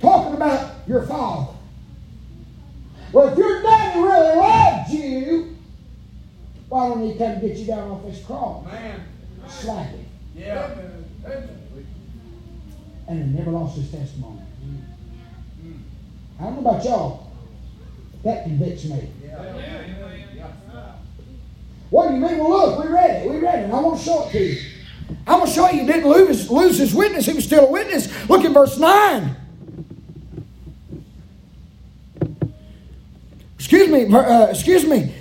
Talking 0.00 0.34
about 0.34 0.74
your 0.88 1.06
father. 1.06 1.52
Well, 3.12 3.28
if 3.28 3.38
your 3.38 3.62
daddy 3.62 4.00
really 4.00 4.36
loved 4.36 4.90
you, 4.90 5.56
why 6.82 6.88
don't 6.88 7.08
he 7.08 7.16
come 7.16 7.40
get 7.40 7.56
you 7.56 7.66
down 7.66 7.90
off 7.90 8.04
this 8.04 8.24
cross? 8.24 8.66
Man. 8.66 9.04
Slap 9.48 9.86
him. 9.86 10.04
Yeah. 10.34 10.70
And 13.06 13.24
he 13.24 13.38
never 13.38 13.52
lost 13.52 13.76
his 13.76 13.90
testimony. 13.90 14.40
I 16.40 16.44
don't 16.44 16.62
know 16.62 16.70
about 16.70 16.84
y'all. 16.84 17.30
That 18.24 18.44
convicts 18.44 18.84
me. 18.84 19.10
What 21.90 22.08
do 22.08 22.14
you 22.14 22.20
mean? 22.20 22.38
Well, 22.38 22.50
look, 22.50 22.84
we 22.84 22.90
read 22.90 23.10
it. 23.10 23.30
We 23.30 23.38
read 23.38 23.60
it. 23.60 23.64
And 23.64 23.72
I 23.72 23.80
want 23.80 23.98
to 23.98 24.04
show 24.04 24.26
it 24.26 24.32
to 24.32 24.42
you. 24.42 24.60
I'm 25.26 25.38
going 25.38 25.46
to 25.46 25.52
show 25.52 25.70
you 25.70 25.80
he 25.82 25.86
didn't 25.86 26.08
lose, 26.08 26.50
lose 26.50 26.78
his 26.78 26.94
witness. 26.94 27.26
He 27.26 27.34
was 27.34 27.44
still 27.44 27.66
a 27.66 27.70
witness. 27.70 28.28
Look 28.28 28.44
at 28.44 28.52
verse 28.52 28.78
9. 28.78 29.36
Excuse 33.58 33.88
me, 33.88 34.12
uh, 34.12 34.46
excuse 34.46 34.84
me. 34.84 35.14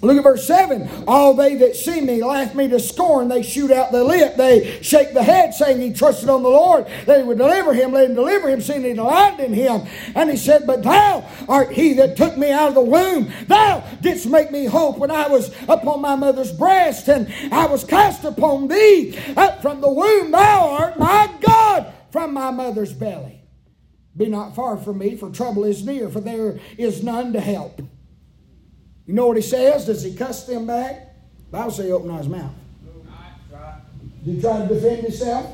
Look 0.00 0.16
at 0.16 0.22
verse 0.22 0.46
7. 0.46 1.04
All 1.08 1.34
they 1.34 1.56
that 1.56 1.74
see 1.74 2.00
me 2.00 2.22
laugh 2.22 2.54
me 2.54 2.68
to 2.68 2.78
scorn. 2.78 3.26
They 3.28 3.42
shoot 3.42 3.72
out 3.72 3.90
the 3.90 4.04
lip. 4.04 4.36
They 4.36 4.80
shake 4.80 5.12
the 5.12 5.24
head, 5.24 5.54
saying 5.54 5.80
he 5.80 5.92
trusted 5.92 6.28
on 6.28 6.44
the 6.44 6.48
Lord. 6.48 6.86
They 7.04 7.22
would 7.24 7.38
deliver 7.38 7.74
him. 7.74 7.92
Let 7.92 8.08
him 8.08 8.14
deliver 8.14 8.48
him, 8.48 8.60
seeing 8.60 8.84
he 8.84 8.92
delighted 8.92 9.46
in 9.46 9.54
him. 9.54 9.88
And 10.14 10.30
he 10.30 10.36
said, 10.36 10.68
But 10.68 10.84
thou 10.84 11.28
art 11.48 11.72
he 11.72 11.94
that 11.94 12.16
took 12.16 12.36
me 12.36 12.52
out 12.52 12.68
of 12.68 12.74
the 12.74 12.80
womb. 12.80 13.32
Thou 13.48 13.80
didst 14.00 14.28
make 14.28 14.52
me 14.52 14.66
hope 14.66 14.98
when 14.98 15.10
I 15.10 15.26
was 15.26 15.52
upon 15.68 16.00
my 16.00 16.14
mother's 16.14 16.52
breast, 16.52 17.08
and 17.08 17.32
I 17.52 17.66
was 17.66 17.82
cast 17.82 18.22
upon 18.22 18.68
thee. 18.68 19.18
Up 19.36 19.62
from 19.62 19.80
the 19.80 19.92
womb 19.92 20.30
thou 20.30 20.70
art 20.70 20.98
my 20.98 21.28
God 21.40 21.92
from 22.12 22.34
my 22.34 22.52
mother's 22.52 22.92
belly. 22.92 23.42
Be 24.16 24.26
not 24.26 24.54
far 24.54 24.76
from 24.76 24.98
me, 24.98 25.16
for 25.16 25.30
trouble 25.30 25.64
is 25.64 25.84
near, 25.84 26.08
for 26.08 26.20
there 26.20 26.60
is 26.76 27.02
none 27.02 27.32
to 27.32 27.40
help. 27.40 27.80
You 29.08 29.14
know 29.14 29.26
what 29.26 29.38
he 29.38 29.42
says? 29.42 29.86
Does 29.86 30.02
he 30.02 30.14
cuss 30.14 30.44
them 30.44 30.66
back? 30.66 31.14
Bible 31.50 31.70
say 31.70 31.86
he 31.86 31.92
opened 31.92 32.18
his 32.18 32.28
mouth. 32.28 32.52
Did 34.22 34.34
he 34.34 34.40
try 34.42 34.58
to 34.60 34.74
defend 34.74 35.02
himself? 35.02 35.50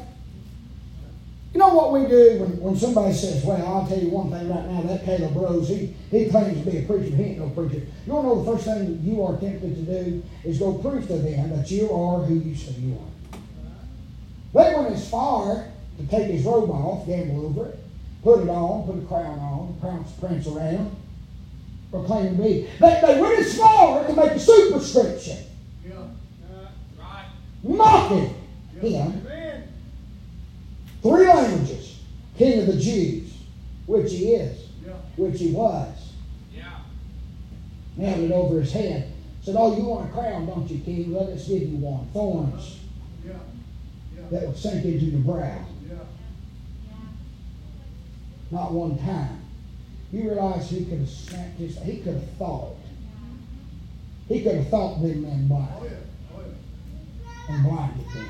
You 1.52 1.60
know 1.60 1.72
what 1.72 1.92
we 1.92 2.00
do 2.08 2.38
when, 2.40 2.60
when 2.60 2.76
somebody 2.76 3.14
says, 3.14 3.44
Well, 3.44 3.64
I'll 3.64 3.86
tell 3.86 3.96
you 3.96 4.10
one 4.10 4.28
thing 4.28 4.48
right 4.48 4.66
now, 4.66 4.82
that 4.82 5.04
Caleb 5.04 5.36
Rose, 5.36 5.68
he, 5.68 5.94
he 6.10 6.28
claims 6.28 6.64
to 6.64 6.68
be 6.68 6.78
a 6.78 6.82
preacher, 6.82 7.14
he 7.14 7.22
ain't 7.22 7.38
no 7.38 7.48
preacher. 7.50 7.76
You 7.76 8.12
don't 8.12 8.24
know 8.24 8.42
the 8.42 8.50
first 8.50 8.64
thing 8.64 8.86
that 8.86 9.08
you 9.08 9.22
are 9.22 9.38
tempted 9.38 9.72
to 9.76 9.82
do 9.82 10.22
is 10.42 10.58
go 10.58 10.74
prove 10.74 11.06
to 11.06 11.16
them 11.16 11.50
that 11.50 11.70
you 11.70 11.92
are 11.92 12.24
who 12.24 12.34
you 12.34 12.56
say 12.56 12.72
you 12.72 12.98
are. 12.98 13.38
They 14.64 14.74
went 14.74 14.94
as 14.94 15.08
far 15.08 15.68
to 15.98 16.06
take 16.08 16.28
his 16.28 16.44
robe 16.44 16.70
off, 16.70 17.06
gamble 17.06 17.46
over 17.46 17.68
it, 17.68 17.78
put 18.24 18.40
it 18.40 18.48
on, 18.48 18.84
put 18.84 19.00
a 19.00 19.06
crown 19.06 19.38
on, 19.38 19.76
prance, 19.80 20.10
prance 20.18 20.48
around, 20.48 20.96
proclaim 21.94 22.36
to 22.36 22.42
me. 22.42 22.68
They, 22.80 23.00
they 23.06 23.20
went 23.20 23.38
as 23.38 23.56
far 23.56 24.06
to 24.06 24.12
make 24.14 24.32
a 24.32 24.40
superscription. 24.40 25.38
Yeah. 25.86 25.94
Uh, 25.94 26.66
right. 26.98 27.26
Mocking 27.62 28.34
yeah. 28.82 29.04
him. 29.04 29.26
Amen. 29.26 29.68
Three 31.02 31.26
languages. 31.26 32.00
King 32.36 32.60
of 32.60 32.66
the 32.66 32.80
Jews, 32.80 33.32
which 33.86 34.10
he 34.10 34.34
is, 34.34 34.68
yeah. 34.84 34.92
which 35.16 35.38
he 35.38 35.52
was. 35.52 36.12
Yeah. 36.52 36.80
It 37.96 38.32
over 38.32 38.60
his 38.60 38.72
head. 38.72 39.12
Said, 39.42 39.54
Oh, 39.56 39.76
you 39.76 39.84
want 39.84 40.10
a 40.10 40.12
crown, 40.12 40.46
don't 40.46 40.68
you, 40.68 40.80
King? 40.80 41.12
Let 41.12 41.28
us 41.28 41.46
give 41.46 41.62
you 41.62 41.76
one. 41.76 42.08
Thorns. 42.12 42.80
Yeah. 43.24 43.34
That 44.32 44.48
would 44.48 44.56
sink 44.56 44.84
into 44.84 45.04
your 45.04 45.20
brow. 45.20 45.64
Not 48.50 48.72
one 48.72 48.98
time. 48.98 49.43
You 50.14 50.30
realize 50.30 50.70
he 50.70 50.84
could 50.84 51.00
have 51.00 51.08
snapped 51.08 51.58
his, 51.58 51.76
he 51.82 51.96
could 51.96 52.14
have 52.14 52.30
thought. 52.38 52.76
He 54.28 54.44
could 54.44 54.54
have 54.54 54.68
thought 54.68 55.02
big 55.02 55.20
man 55.20 55.48
blind. 55.48 55.68
Oh, 55.76 55.88
oh, 56.36 57.52
and 57.52 57.64
blinded 57.64 58.06
them. 58.06 58.28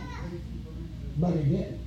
But 1.19 1.33
he 1.35 1.43
didn't. 1.43 1.81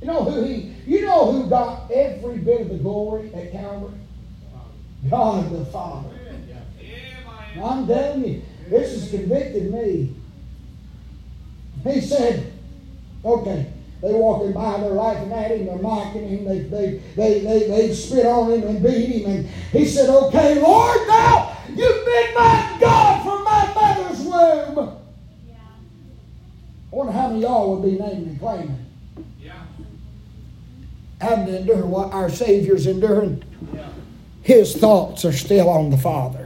You 0.00 0.06
know 0.06 0.22
who 0.22 0.44
he 0.44 0.72
you 0.86 1.00
know 1.00 1.32
who 1.32 1.50
got 1.50 1.90
every 1.90 2.38
bit 2.38 2.60
of 2.60 2.68
the 2.68 2.76
glory 2.76 3.34
at 3.34 3.50
Calvary? 3.50 3.98
God 5.10 5.50
the 5.50 5.64
Father. 5.64 6.10
I'm 7.60 7.88
telling 7.88 8.24
you, 8.24 8.42
this 8.70 8.92
has 8.92 9.10
convicted 9.10 9.72
me. 9.72 10.14
He 11.82 12.00
said, 12.00 12.52
okay, 13.24 13.72
they 14.02 14.12
walking 14.12 14.52
by, 14.52 14.78
they're 14.80 14.90
laughing 14.90 15.32
at 15.32 15.50
him, 15.50 15.66
they're 15.66 15.78
mocking 15.78 16.28
him, 16.28 16.44
they, 16.44 16.58
they, 16.60 17.02
they, 17.16 17.40
they, 17.40 17.68
they 17.68 17.94
spit 17.94 18.26
on 18.26 18.52
him 18.52 18.62
and 18.64 18.82
beat 18.82 19.22
him. 19.22 19.30
And 19.30 19.46
he 19.72 19.86
said, 19.86 20.10
Okay, 20.10 20.60
Lord, 20.60 21.08
now 21.08 21.56
you've 21.68 22.04
been 22.04 22.34
my 22.34 22.76
God 22.80 23.22
from 23.22 23.44
my 23.44 23.74
mother's 23.74 24.20
womb. 24.20 24.98
Yeah. 25.48 25.54
I 26.92 26.96
wonder 26.96 27.12
how 27.12 27.28
many 27.28 27.44
of 27.44 27.50
y'all 27.50 27.76
would 27.76 27.90
be 27.90 27.98
naming 27.98 28.28
and 28.28 28.38
claiming. 28.38 28.86
Yeah. 29.40 29.62
Having 31.20 31.46
to 31.46 31.58
endure 31.60 31.86
what 31.86 32.12
our 32.12 32.28
Savior's 32.28 32.86
enduring. 32.86 33.42
Yeah. 33.74 33.88
His 34.42 34.76
thoughts 34.76 35.24
are 35.24 35.32
still 35.32 35.70
on 35.70 35.90
the 35.90 35.96
Father. 35.96 36.45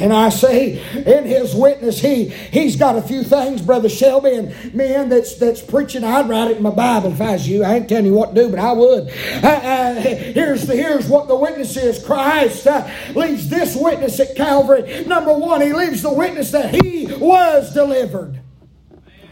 Can 0.00 0.12
I 0.12 0.30
say 0.30 0.78
in 0.94 1.24
his 1.26 1.54
witness, 1.54 2.00
he 2.00 2.30
he's 2.30 2.74
got 2.74 2.96
a 2.96 3.02
few 3.02 3.22
things, 3.22 3.60
Brother 3.60 3.90
Shelby, 3.90 4.32
and 4.34 4.74
man 4.74 5.10
that's 5.10 5.34
that's 5.34 5.60
preaching. 5.60 6.04
I'd 6.04 6.26
write 6.26 6.50
it 6.50 6.56
in 6.56 6.62
my 6.62 6.70
Bible 6.70 7.12
if 7.12 7.20
I 7.20 7.32
was 7.32 7.46
you. 7.46 7.62
I 7.62 7.74
ain't 7.74 7.86
telling 7.86 8.06
you 8.06 8.14
what 8.14 8.34
to 8.34 8.44
do, 8.44 8.48
but 8.48 8.58
I 8.58 8.72
would. 8.72 9.08
Uh, 9.44 9.46
uh, 9.46 9.94
here's 10.00 10.66
the 10.66 10.74
here's 10.74 11.06
what 11.06 11.28
the 11.28 11.36
witness 11.36 11.76
is. 11.76 12.02
Christ 12.02 12.66
uh, 12.66 12.88
leaves 13.14 13.50
this 13.50 13.76
witness 13.76 14.18
at 14.20 14.36
Calvary. 14.36 15.04
Number 15.04 15.34
one, 15.34 15.60
he 15.60 15.74
leaves 15.74 16.00
the 16.00 16.14
witness 16.14 16.50
that 16.52 16.82
he 16.82 17.04
was 17.04 17.74
delivered. 17.74 18.40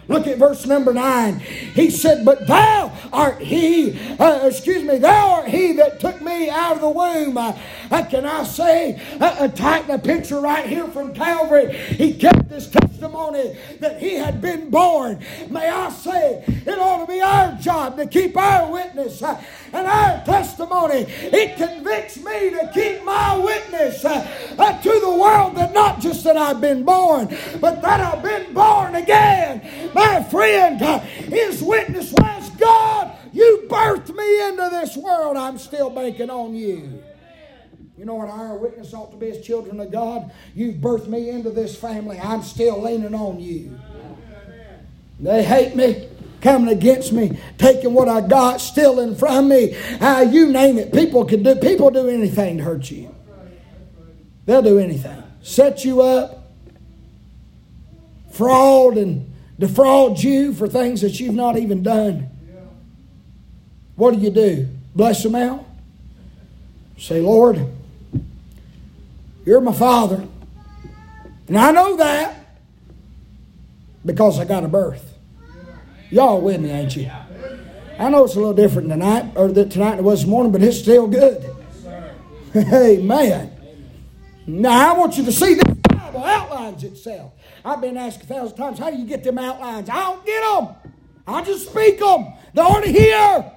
Look 0.08 0.26
at 0.26 0.38
verse 0.38 0.64
number 0.64 0.94
nine. 0.94 1.38
He 1.38 1.90
said, 1.90 2.24
But 2.24 2.46
thou 2.46 2.96
art 3.12 3.42
he, 3.42 3.98
uh, 4.18 4.48
excuse 4.48 4.82
me, 4.82 4.96
thou 4.96 5.32
art 5.32 5.48
he 5.48 5.74
that 5.74 6.00
took 6.00 6.22
me 6.22 6.48
out 6.48 6.76
of 6.76 6.80
the 6.80 6.88
womb. 6.88 7.36
Uh, 7.36 7.56
uh, 7.90 8.04
can 8.04 8.24
I 8.24 8.44
say, 8.44 9.00
uh, 9.20 9.36
uh 9.40 9.48
tighten 9.48 9.90
a 9.90 9.98
picture 9.98 10.40
right 10.40 10.66
here 10.66 10.88
from 10.88 11.14
Calvary? 11.14 11.76
He 11.76 12.14
kept 12.14 12.48
this 12.48 12.66
testimony 12.98 13.56
that 13.78 14.00
he 14.00 14.14
had 14.14 14.40
been 14.40 14.70
born. 14.70 15.18
May 15.50 15.68
I 15.68 15.90
say, 15.90 16.44
it 16.46 16.78
ought 16.78 17.06
to 17.06 17.12
be 17.12 17.20
our 17.20 17.52
job 17.56 17.96
to 17.96 18.06
keep 18.06 18.36
our 18.36 18.70
witness 18.70 19.22
and 19.22 19.86
our 19.86 20.24
testimony. 20.24 21.06
It 21.08 21.56
convicts 21.56 22.16
me 22.16 22.50
to 22.50 22.70
keep 22.74 23.04
my 23.04 23.36
witness 23.36 24.04
uh, 24.04 24.80
to 24.82 25.00
the 25.00 25.14
world 25.14 25.56
that 25.56 25.72
not 25.72 26.00
just 26.00 26.24
that 26.24 26.36
I've 26.36 26.60
been 26.60 26.84
born, 26.84 27.28
but 27.60 27.80
that 27.82 28.00
I've 28.00 28.22
been 28.22 28.52
born 28.52 28.96
again. 28.96 29.92
My 29.94 30.22
friend, 30.24 30.82
uh, 30.82 30.98
his 30.98 31.62
witness 31.62 32.12
was 32.12 32.50
God, 32.50 33.16
you 33.32 33.66
birthed 33.68 34.14
me 34.14 34.48
into 34.48 34.68
this 34.70 34.96
world. 34.96 35.36
I'm 35.36 35.58
still 35.58 35.90
banking 35.90 36.30
on 36.30 36.56
you. 36.56 37.02
You 37.98 38.04
know 38.04 38.14
what 38.14 38.28
our 38.28 38.56
witness 38.56 38.94
ought 38.94 39.10
to 39.10 39.16
be 39.16 39.30
as 39.30 39.44
children 39.44 39.80
of 39.80 39.90
God? 39.90 40.30
You've 40.54 40.76
birthed 40.76 41.08
me 41.08 41.30
into 41.30 41.50
this 41.50 41.76
family. 41.76 42.16
I'm 42.20 42.44
still 42.44 42.80
leaning 42.80 43.12
on 43.12 43.40
you. 43.40 43.76
They 45.18 45.42
hate 45.42 45.74
me, 45.74 46.08
coming 46.40 46.68
against 46.68 47.12
me, 47.12 47.40
taking 47.58 47.94
what 47.94 48.08
I 48.08 48.20
got, 48.20 48.60
stealing 48.60 49.16
from 49.16 49.48
me. 49.48 49.76
Uh, 50.00 50.20
you 50.30 50.46
name 50.52 50.78
it. 50.78 50.92
People 50.92 51.24
can 51.24 51.42
do 51.42 51.56
people 51.56 51.90
do 51.90 52.08
anything 52.08 52.58
to 52.58 52.62
hurt 52.62 52.88
you. 52.88 53.12
They'll 54.46 54.62
do 54.62 54.78
anything. 54.78 55.20
Set 55.42 55.84
you 55.84 56.00
up, 56.00 56.52
fraud 58.30 58.96
and 58.96 59.34
defraud 59.58 60.22
you 60.22 60.54
for 60.54 60.68
things 60.68 61.00
that 61.00 61.18
you've 61.18 61.34
not 61.34 61.58
even 61.58 61.82
done. 61.82 62.30
What 63.96 64.14
do 64.14 64.20
you 64.20 64.30
do? 64.30 64.68
Bless 64.94 65.24
them 65.24 65.34
out? 65.34 65.64
Say, 66.96 67.20
Lord, 67.20 67.74
you're 69.48 69.62
my 69.62 69.72
father. 69.72 70.28
And 71.46 71.56
I 71.56 71.70
know 71.70 71.96
that 71.96 72.58
because 74.04 74.38
I 74.38 74.44
got 74.44 74.62
a 74.62 74.68
birth. 74.68 75.14
Y'all 76.10 76.42
with 76.42 76.60
me, 76.60 76.70
ain't 76.70 76.94
you? 76.94 77.10
I 77.98 78.10
know 78.10 78.24
it's 78.24 78.34
a 78.34 78.38
little 78.38 78.52
different 78.52 78.90
tonight, 78.90 79.32
or 79.36 79.48
that 79.48 79.70
tonight 79.70 79.98
it 79.98 80.04
was 80.04 80.26
morning, 80.26 80.52
but 80.52 80.62
it's 80.62 80.78
still 80.78 81.06
good. 81.06 81.50
Amen. 82.56 83.50
Now 84.46 84.94
I 84.94 84.98
want 84.98 85.16
you 85.16 85.24
to 85.24 85.32
see 85.32 85.54
this 85.54 85.64
Bible 85.64 86.24
outlines 86.24 86.84
itself. 86.84 87.32
I've 87.64 87.80
been 87.80 87.96
asked 87.96 88.22
a 88.22 88.26
thousand 88.26 88.54
times, 88.54 88.78
how 88.78 88.90
do 88.90 88.98
you 88.98 89.06
get 89.06 89.24
them 89.24 89.38
outlines? 89.38 89.88
I 89.88 90.00
don't 90.00 90.26
get 90.26 90.42
them. 90.42 90.92
I 91.26 91.42
just 91.42 91.70
speak 91.70 91.98
them. 92.00 92.34
They're 92.52 92.66
already 92.66 92.92
here. 92.92 93.50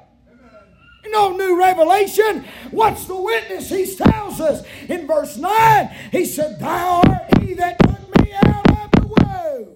No 1.07 1.35
new 1.35 1.59
revelation. 1.59 2.45
What's 2.69 3.05
the 3.05 3.15
witness? 3.15 3.69
He 3.69 3.95
tells 3.95 4.39
us 4.39 4.63
in 4.87 5.07
verse 5.07 5.37
9, 5.37 5.87
he 6.11 6.25
said, 6.25 6.59
Thou 6.59 7.01
art 7.05 7.39
he 7.39 7.53
that 7.55 7.79
took 7.79 8.21
me 8.21 8.33
out 8.33 8.69
of 8.71 8.91
the 8.91 9.07
womb. 9.07 9.75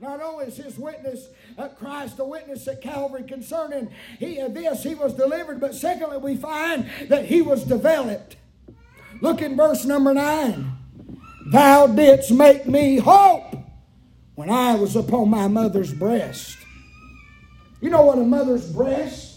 Not 0.00 0.20
only 0.22 0.46
is 0.46 0.56
his 0.56 0.78
witness 0.78 1.28
uh, 1.58 1.68
Christ 1.68 2.16
the 2.16 2.24
witness 2.24 2.66
at 2.68 2.80
Calvary 2.80 3.24
concerning 3.24 3.90
he, 4.18 4.40
uh, 4.40 4.48
this, 4.48 4.82
he 4.82 4.94
was 4.94 5.14
delivered, 5.14 5.60
but 5.60 5.74
secondly, 5.74 6.18
we 6.18 6.36
find 6.36 6.88
that 7.08 7.26
he 7.26 7.42
was 7.42 7.64
developed. 7.64 8.36
Look 9.20 9.42
in 9.42 9.56
verse 9.56 9.84
number 9.84 10.14
9. 10.14 10.72
Thou 11.52 11.86
didst 11.88 12.32
make 12.32 12.66
me 12.66 12.98
hope 12.98 13.54
when 14.34 14.48
I 14.48 14.74
was 14.74 14.96
upon 14.96 15.28
my 15.28 15.48
mother's 15.48 15.92
breast. 15.92 16.56
You 17.80 17.90
know 17.90 18.02
what 18.02 18.18
a 18.18 18.22
mother's 18.22 18.70
breast? 18.70 19.31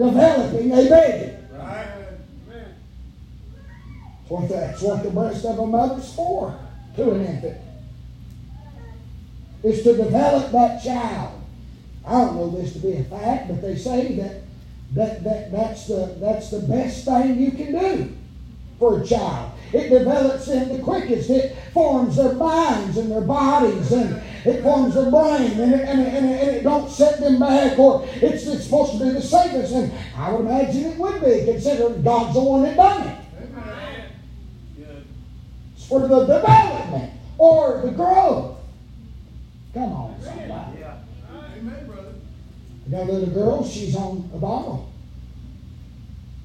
Developing 0.00 0.72
a 0.72 0.76
baby. 0.88 1.36
Right. 1.52 1.86
What 4.28 4.48
that's 4.48 4.80
what 4.80 5.02
the 5.02 5.10
breast 5.10 5.44
of 5.44 5.58
a 5.58 5.66
mother's 5.66 6.14
for 6.14 6.58
to 6.96 7.10
an 7.10 7.26
infant. 7.26 7.58
Is 9.62 9.82
to 9.82 9.96
develop 9.98 10.52
that 10.52 10.82
child. 10.82 11.42
I 12.06 12.12
don't 12.12 12.36
know 12.36 12.48
this 12.48 12.72
to 12.72 12.78
be 12.78 12.94
a 12.94 13.04
fact, 13.04 13.48
but 13.48 13.60
they 13.60 13.76
say 13.76 14.14
that, 14.14 14.40
that, 14.94 15.22
that 15.22 15.52
that's, 15.52 15.86
the, 15.86 16.16
that's 16.18 16.50
the 16.50 16.60
best 16.60 17.04
thing 17.04 17.38
you 17.38 17.50
can 17.50 17.78
do 17.78 18.16
for 18.78 19.02
a 19.02 19.06
child. 19.06 19.52
It 19.74 19.90
develops 19.90 20.46
them 20.46 20.70
the 20.70 20.82
quickest. 20.82 21.28
It 21.28 21.54
forms 21.74 22.16
their 22.16 22.32
minds 22.32 22.96
and 22.96 23.12
their 23.12 23.20
bodies 23.20 23.92
and 23.92 24.22
it 24.44 24.62
forms 24.62 24.94
their 24.94 25.10
brain 25.10 25.60
and 25.60 25.74
it, 25.74 25.80
and 25.80 26.00
it, 26.00 26.14
and 26.14 26.30
it, 26.30 26.42
and 26.42 26.56
it 26.56 26.62
don't 26.62 26.90
set 26.90 27.20
them 27.20 27.38
back 27.38 27.78
or 27.78 28.06
it's, 28.06 28.46
it's 28.46 28.64
supposed 28.64 28.92
to 28.92 29.04
be 29.04 29.10
the 29.10 29.22
safest. 29.22 29.72
And 29.72 29.92
I 30.16 30.32
would 30.32 30.46
imagine 30.46 30.84
it 30.86 30.98
would 30.98 31.20
be 31.20 31.44
considering 31.44 32.02
God's 32.02 32.34
the 32.34 32.40
one 32.40 32.62
that 32.62 32.76
done 32.76 33.06
it. 33.08 33.16
It's 35.74 35.86
for 35.86 36.00
the 36.00 36.20
development 36.20 37.12
or 37.38 37.82
the 37.84 37.90
growth. 37.92 38.58
Come 39.74 39.92
on, 39.92 40.20
somebody. 40.22 40.84
I 42.86 42.90
got 42.90 43.08
a 43.08 43.12
little 43.12 43.34
girl, 43.34 43.64
she's 43.64 43.94
on 43.94 44.28
a 44.34 44.38
bottle. 44.38 44.92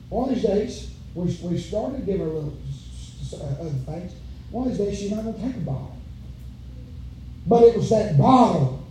One 0.09 0.29
of 0.29 0.35
these 0.35 0.43
days, 0.43 0.91
we, 1.15 1.25
we 1.41 1.57
started 1.57 1.97
to 1.97 2.03
give 2.05 2.19
her 2.19 2.25
a 2.25 2.29
little 2.29 2.57
other 3.33 3.69
uh, 3.69 3.91
things. 3.91 4.13
One 4.51 4.67
of 4.67 4.77
these 4.77 4.87
days 4.87 4.99
she's 4.99 5.11
not 5.11 5.23
going 5.23 5.33
to 5.33 5.41
take 5.41 5.55
a 5.55 5.59
bottle. 5.59 5.94
But 7.45 7.63
it 7.63 7.77
was 7.77 7.89
that 7.91 8.17
bottle 8.17 8.83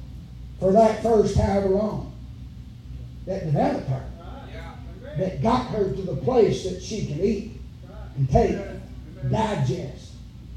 for 0.60 0.72
that 0.72 1.02
first 1.02 1.36
however 1.36 1.68
long 1.68 2.12
that 3.26 3.44
developed 3.44 3.88
her. 3.88 4.04
That 5.18 5.42
got 5.42 5.66
her 5.66 5.92
to 5.92 6.02
the 6.02 6.16
place 6.16 6.64
that 6.64 6.82
she 6.82 7.06
can 7.06 7.20
eat 7.20 7.52
and 8.16 8.28
take, 8.28 8.58
digest 9.30 10.12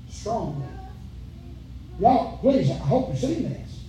strongly. 0.10 0.66
Y'all, 2.00 2.38
please, 2.40 2.70
I 2.70 2.76
hope 2.76 3.10
you've 3.10 3.20
seen 3.20 3.50
this. 3.50 3.84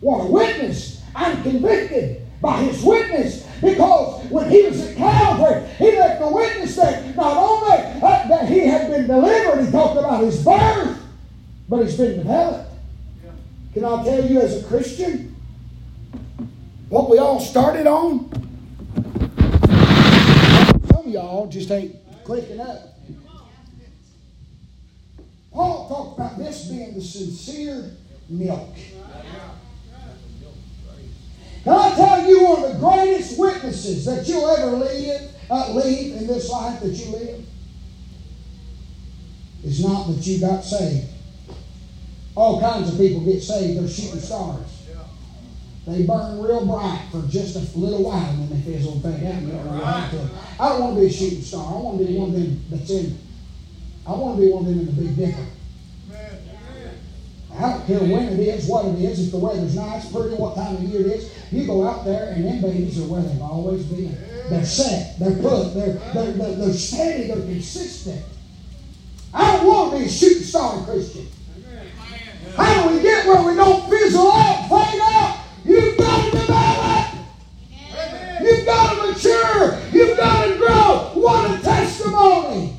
What 0.00 0.24
a 0.24 0.26
witness! 0.26 1.02
I'm 1.14 1.42
convicted 1.42 2.26
by 2.40 2.58
his 2.62 2.82
witness 2.82 3.46
because 3.62 4.24
when 4.26 4.50
he 4.50 4.64
was 4.64 4.86
at 4.86 4.96
Calvary, 4.96 5.66
he 5.78 5.96
left 5.96 6.20
the 6.20 6.28
witness 6.28 6.76
that 6.76 7.16
not 7.16 7.36
only 7.36 7.76
uh, 8.02 8.28
that 8.28 8.48
he 8.48 8.60
had 8.66 8.90
been 8.90 9.06
delivered, 9.06 9.64
he 9.64 9.70
talked 9.70 9.98
about 9.98 10.22
his 10.22 10.44
birth, 10.44 11.02
but 11.68 11.82
he's 11.82 11.96
been 11.96 12.18
developed. 12.18 12.73
Can 13.74 13.84
I 13.84 14.04
tell 14.04 14.24
you 14.24 14.40
as 14.40 14.62
a 14.62 14.68
Christian 14.68 15.34
what 16.88 17.10
we 17.10 17.18
all 17.18 17.40
started 17.40 17.88
on? 17.88 18.30
Some 20.92 21.06
of 21.06 21.08
y'all 21.08 21.48
just 21.48 21.72
ain't 21.72 21.96
clicking 22.22 22.60
up. 22.60 22.94
Paul 25.52 25.88
talked 25.88 26.18
about 26.18 26.38
this 26.38 26.66
being 26.66 26.94
the 26.94 27.00
sincere 27.00 27.90
milk. 28.28 28.76
Can 31.64 31.72
I 31.72 31.94
tell 31.96 32.28
you 32.28 32.44
one 32.44 32.64
of 32.64 32.72
the 32.74 32.78
greatest 32.78 33.40
witnesses 33.40 34.04
that 34.04 34.28
you'll 34.28 34.48
ever 34.50 34.70
leave, 34.70 35.20
uh, 35.50 35.72
leave 35.72 36.14
in 36.14 36.28
this 36.28 36.48
life 36.48 36.80
that 36.80 36.90
you 36.90 37.10
live? 37.10 37.44
Is 39.64 39.84
not 39.84 40.06
that 40.06 40.24
you 40.24 40.40
got 40.40 40.62
saved. 40.62 41.08
All 42.36 42.60
kinds 42.60 42.92
of 42.92 42.98
people 42.98 43.20
get 43.20 43.40
saved, 43.42 43.80
they're 43.80 43.88
shooting 43.88 44.20
stars. 44.20 44.66
They 45.86 46.02
burn 46.04 46.40
real 46.40 46.64
bright 46.64 47.08
for 47.12 47.22
just 47.28 47.56
a 47.56 47.78
little 47.78 48.04
while 48.04 48.30
and 48.30 48.48
then 48.48 48.64
they 48.64 48.72
fizzle 48.72 48.94
and 48.94 49.02
fade 49.02 49.26
out. 49.26 50.14
I 50.58 50.68
don't 50.70 50.80
want 50.80 50.94
to 50.94 51.00
be 51.00 51.06
a 51.06 51.12
shooting 51.12 51.42
star. 51.42 51.74
I 51.74 51.78
want 51.78 51.98
to 51.98 52.06
be 52.06 52.16
one 52.16 52.30
of 52.30 52.34
them 52.34 52.64
that's 52.70 52.90
in. 52.90 53.18
I 54.06 54.12
want 54.12 54.36
to 54.36 54.42
be 54.42 54.50
one 54.50 54.62
of 54.62 54.68
them 54.70 54.80
in 54.80 54.86
the 54.86 54.92
Big 54.92 55.16
Dipper. 55.16 55.46
I 57.56 57.70
don't 57.70 57.86
care 57.86 58.00
when 58.00 58.28
it 58.28 58.40
is, 58.40 58.66
what 58.66 58.86
it 58.86 58.98
is, 58.98 59.26
if 59.26 59.30
the 59.30 59.38
weather's 59.38 59.76
nice, 59.76 60.10
pretty, 60.10 60.34
what 60.34 60.56
time 60.56 60.74
of 60.76 60.82
year 60.82 61.02
it 61.02 61.06
is. 61.06 61.32
You 61.52 61.66
go 61.66 61.86
out 61.86 62.04
there 62.04 62.32
and 62.32 62.44
them 62.44 62.60
babies 62.62 62.98
are 62.98 63.06
where 63.06 63.22
they've 63.22 63.40
always 63.40 63.84
been. 63.84 64.16
They're 64.50 64.64
set, 64.64 65.18
they're 65.20 65.36
put, 65.36 65.74
they're, 65.74 65.92
they're, 66.14 66.32
they're, 66.32 66.54
they're 66.56 66.72
steady, 66.72 67.28
they're 67.28 67.36
consistent. 67.36 68.24
I 69.32 69.56
don't 69.56 69.66
want 69.66 69.92
to 69.92 69.98
be 69.98 70.04
a 70.06 70.08
shooting 70.08 70.42
star 70.42 70.82
Christian. 70.84 71.28
How 72.56 72.88
do 72.88 72.94
we 72.94 73.02
get 73.02 73.26
where 73.26 73.42
we 73.42 73.54
don't 73.54 73.88
fizzle 73.90 74.30
out, 74.30 74.68
fade 74.68 75.00
out? 75.00 75.44
You've 75.64 75.96
got 75.96 76.24
to 76.24 76.30
develop. 76.30 77.06
You've 78.40 78.66
got 78.66 78.94
to 78.94 79.12
mature. 79.12 79.80
You've 79.92 80.16
got 80.16 80.46
to 80.46 80.56
grow. 80.58 81.10
What 81.14 81.58
a 81.58 81.62
testimony. 81.62 82.76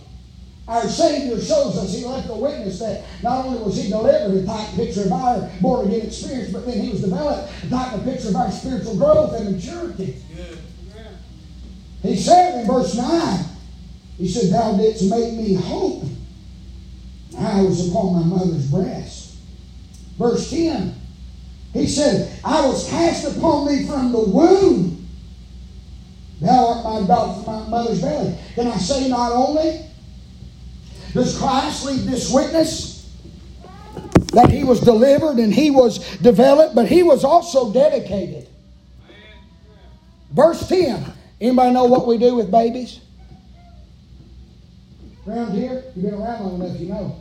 Our 0.67 0.87
Savior 0.89 1.39
shows 1.39 1.77
us 1.77 1.93
He 1.93 2.05
left 2.05 2.29
a 2.29 2.33
witness 2.33 2.79
that 2.79 3.03
not 3.21 3.45
only 3.45 3.61
was 3.61 3.75
He 3.75 3.89
delivered 3.89 4.35
a 4.35 4.45
type 4.45 4.73
picture 4.75 5.03
of 5.03 5.11
our 5.11 5.49
born 5.61 5.87
again 5.87 6.07
experience, 6.07 6.51
but 6.51 6.65
then 6.65 6.79
He 6.79 6.89
was 6.89 7.01
developed 7.01 7.51
a 7.63 7.69
type 7.69 8.03
picture 8.03 8.29
of 8.29 8.35
our 8.35 8.51
spiritual 8.51 8.97
growth 8.97 9.33
and 9.33 9.55
maturity. 9.55 10.15
He 12.01 12.15
said 12.15 12.61
in 12.61 12.67
verse 12.67 12.95
9, 12.95 13.45
He 14.17 14.27
said, 14.27 14.51
Thou 14.53 14.77
didst 14.77 15.09
make 15.09 15.33
me 15.33 15.55
hope. 15.55 16.03
I 17.37 17.61
was 17.61 17.89
upon 17.89 18.13
my 18.13 18.37
mother's 18.37 18.69
breast. 18.69 19.24
Verse 20.17 20.49
10. 20.49 20.95
He 21.73 21.87
said, 21.87 22.39
I 22.43 22.65
was 22.65 22.89
cast 22.89 23.37
upon 23.37 23.67
thee 23.67 23.85
from 23.85 24.11
the 24.11 24.19
womb. 24.19 25.07
Thou 26.41 26.67
art 26.67 27.01
my 27.01 27.07
daughter 27.07 27.43
from 27.43 27.53
my 27.63 27.67
mother's 27.69 28.01
belly. 28.01 28.37
Can 28.55 28.67
I 28.67 28.77
say 28.77 29.09
not 29.09 29.31
only 29.31 29.85
does 31.13 31.37
Christ 31.37 31.85
leave 31.85 32.05
this 32.05 32.31
witness 32.31 32.95
that 34.33 34.49
he 34.49 34.63
was 34.63 34.81
delivered 34.81 35.37
and 35.37 35.53
he 35.53 35.71
was 35.71 35.99
developed, 36.17 36.75
but 36.75 36.87
he 36.87 37.03
was 37.03 37.23
also 37.23 37.71
dedicated. 37.71 38.49
Verse 40.31 40.67
10. 40.67 41.13
Anybody 41.39 41.71
know 41.73 41.85
what 41.85 42.05
we 42.07 42.17
do 42.17 42.35
with 42.35 42.51
babies? 42.51 42.99
Around 45.27 45.53
here, 45.53 45.83
you've 45.95 46.05
been 46.05 46.13
around 46.13 46.43
long 46.43 46.61
enough, 46.61 46.79
you 46.79 46.87
know. 46.87 47.19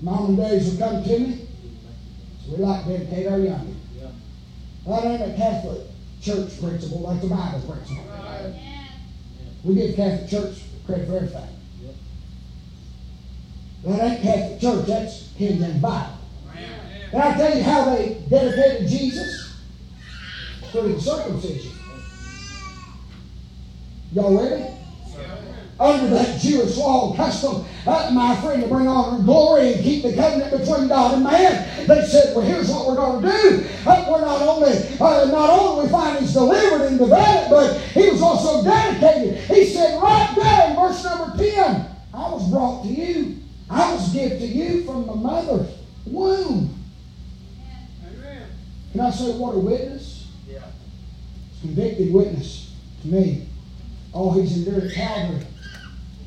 Mom 0.00 0.26
and 0.26 0.36
daddies 0.36 0.70
will 0.70 0.78
come 0.86 1.02
to 1.02 1.18
me. 1.18 1.43
We 2.48 2.56
like 2.58 2.84
to 2.84 2.98
dedicate 2.98 3.26
our 3.26 3.38
young. 3.38 3.76
Yeah. 3.98 4.08
That 4.86 5.04
ain't 5.04 5.32
a 5.32 5.36
Catholic 5.36 5.80
church 6.20 6.60
principle 6.60 7.00
like 7.00 7.20
the 7.20 7.28
Bible 7.28 7.60
principle. 7.60 8.04
Right. 8.08 8.54
We 9.64 9.74
give 9.74 9.96
Catholic 9.96 10.28
Church 10.28 10.62
credit 10.86 11.08
for 11.08 11.16
everything. 11.16 11.48
Yep. 11.82 11.94
That 13.84 14.10
ain't 14.10 14.22
Catholic 14.22 14.60
Church, 14.60 14.86
that's 14.86 15.28
King 15.36 15.58
James 15.58 15.80
Bible. 15.80 16.18
Can 17.10 17.20
I 17.20 17.36
tell 17.36 17.56
you 17.56 17.62
how 17.62 17.94
they 17.94 18.22
dedicated 18.28 18.88
Jesus? 18.88 19.62
Through 20.72 20.94
the 20.94 21.00
circumcision. 21.00 21.72
Y'all 24.12 24.36
ready? 24.36 24.73
Under 25.80 26.08
that 26.14 26.40
Jewish 26.40 26.76
law 26.76 27.08
and 27.08 27.16
custom, 27.16 27.64
uh, 27.86 28.10
my 28.12 28.36
friend, 28.40 28.62
to 28.62 28.68
bring 28.68 28.86
honor 28.86 29.16
and 29.16 29.24
glory 29.24 29.72
and 29.72 29.82
keep 29.82 30.02
the 30.02 30.14
covenant 30.14 30.52
between 30.52 30.88
God 30.88 31.14
and 31.14 31.24
man. 31.24 31.86
They 31.86 32.06
said, 32.06 32.34
well, 32.34 32.44
here's 32.44 32.70
what 32.70 32.86
we're 32.86 32.96
going 32.96 33.22
to 33.22 33.28
do. 33.28 33.66
Uh, 33.86 34.06
we're 34.08 34.20
not 34.20 34.42
only, 34.42 34.72
uh, 35.00 35.24
not 35.26 35.50
only 35.50 35.84
we 35.84 35.90
find 35.90 36.18
he's 36.20 36.32
delivered 36.32 36.86
and 36.86 36.98
developed, 36.98 37.50
but 37.50 37.76
he 37.78 38.08
was 38.10 38.22
also 38.22 38.62
dedicated. 38.62 39.38
He 39.44 39.66
said 39.66 40.00
right 40.00 40.32
there 40.36 40.70
in 40.70 40.76
verse 40.76 41.04
number 41.04 41.36
10, 41.36 41.86
I 42.14 42.30
was 42.30 42.50
brought 42.50 42.84
to 42.84 42.88
you. 42.88 43.38
I 43.68 43.92
was 43.94 44.12
given 44.12 44.38
to 44.38 44.46
you 44.46 44.84
from 44.84 45.06
the 45.06 45.14
mother's 45.14 45.70
womb. 46.06 46.78
Amen. 48.06 48.46
Can 48.92 49.00
I 49.00 49.10
say 49.10 49.32
what 49.32 49.56
a 49.56 49.58
witness? 49.58 50.28
Yeah. 50.48 50.60
Convicted 51.62 52.12
witness 52.12 52.72
to 53.02 53.08
me. 53.08 53.48
Oh, 54.12 54.30
he's 54.30 54.56
endured 54.56 54.92
Calvary. 54.92 55.44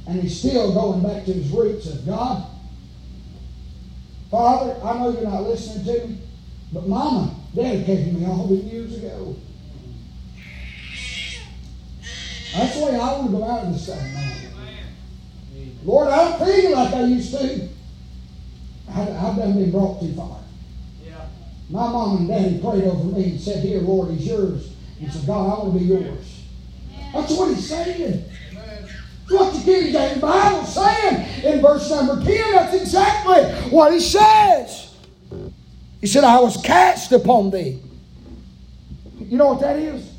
And 0.07 0.21
he's 0.21 0.39
still 0.39 0.73
going 0.73 1.03
back 1.03 1.25
to 1.25 1.33
his 1.33 1.49
roots 1.49 1.87
of 1.87 2.05
God. 2.05 2.45
Father, 4.31 4.79
I 4.83 4.97
know 4.97 5.11
you're 5.11 5.29
not 5.29 5.43
listening 5.43 5.85
to 5.85 6.07
me, 6.07 6.17
but 6.71 6.87
Mama 6.87 7.35
dedicated 7.53 8.13
me 8.13 8.25
all 8.25 8.47
these 8.47 8.63
years 8.65 8.97
ago. 8.97 9.35
That's 12.53 12.79
the 12.79 12.85
way 12.85 12.95
I 12.95 13.17
want 13.17 13.31
to 13.31 13.37
go 13.37 13.43
out 13.43 13.65
of 13.65 13.73
this 13.73 13.85
thing, 13.85 14.13
man. 14.13 14.37
Lord, 15.83 16.07
I 16.09 16.37
don't 16.37 16.45
feel 16.45 16.71
like 16.71 16.93
I 16.93 17.03
used 17.03 17.31
to. 17.37 17.69
I, 18.89 18.93
have 18.93 19.35
done 19.35 19.53
been 19.53 19.71
brought 19.71 19.99
too 19.99 20.13
far. 20.13 20.39
Yeah. 21.05 21.27
My 21.69 21.87
mom 21.87 22.17
and 22.17 22.27
daddy 22.27 22.59
prayed 22.59 22.85
over 22.85 23.03
me 23.03 23.31
and 23.31 23.39
said, 23.39 23.63
Here, 23.63 23.81
Lord, 23.81 24.11
he's 24.11 24.27
yours. 24.27 24.71
And 24.99 25.11
said, 25.11 25.27
God, 25.27 25.45
I 25.45 25.63
want 25.63 25.73
to 25.73 25.79
be 25.79 25.85
yours. 25.85 26.41
That's 27.13 27.31
what 27.33 27.49
he's 27.49 27.69
saying. 27.69 28.23
What 29.29 29.53
the 29.53 29.61
King 29.61 29.91
James 29.91 30.21
Bible 30.21 30.63
saying 30.65 31.43
in 31.43 31.61
verse 31.61 31.89
number 31.89 32.23
10, 32.23 32.51
that's 32.51 32.73
exactly 32.73 33.43
what 33.69 33.91
he 33.91 33.99
says. 33.99 34.95
He 35.99 36.07
said, 36.07 36.23
I 36.23 36.39
was 36.39 36.57
cast 36.61 37.11
upon 37.11 37.51
thee. 37.51 37.81
You 39.19 39.37
know 39.37 39.47
what 39.47 39.59
that 39.59 39.77
is? 39.77 40.09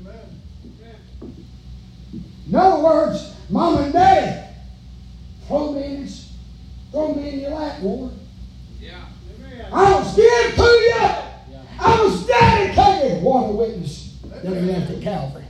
Amen. 0.00 1.34
In 2.48 2.54
other 2.54 2.82
words, 2.82 3.34
mom 3.48 3.78
and 3.78 3.92
daddy, 3.92 4.52
throw 5.46 5.72
me 5.72 5.84
in, 5.84 6.02
his, 6.02 6.32
throw 6.90 7.14
me 7.14 7.28
in 7.30 7.40
your 7.40 7.50
lap, 7.52 7.80
Lord. 7.80 8.12
Yeah. 8.80 9.06
I 9.72 9.94
was 9.94 10.14
given 10.14 10.56
to 10.56 10.62
you. 10.62 10.88
Yeah. 10.90 11.62
I 11.80 12.02
was 12.02 12.26
dedicated. 12.26 13.22
What 13.22 13.48
a 13.48 13.52
witness 13.52 14.18
that 14.42 14.44
he 14.44 14.60
left 14.60 14.90
at 14.90 15.00
Calvary. 15.00 15.45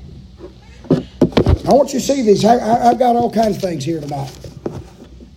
I 1.66 1.72
want 1.72 1.92
you 1.92 1.98
to 1.98 2.06
see 2.06 2.22
these. 2.22 2.44
I, 2.44 2.58
have 2.84 2.98
got 2.98 3.16
all 3.16 3.30
kinds 3.30 3.56
of 3.56 3.62
things 3.62 3.84
here 3.84 4.00
tonight. 4.00 4.32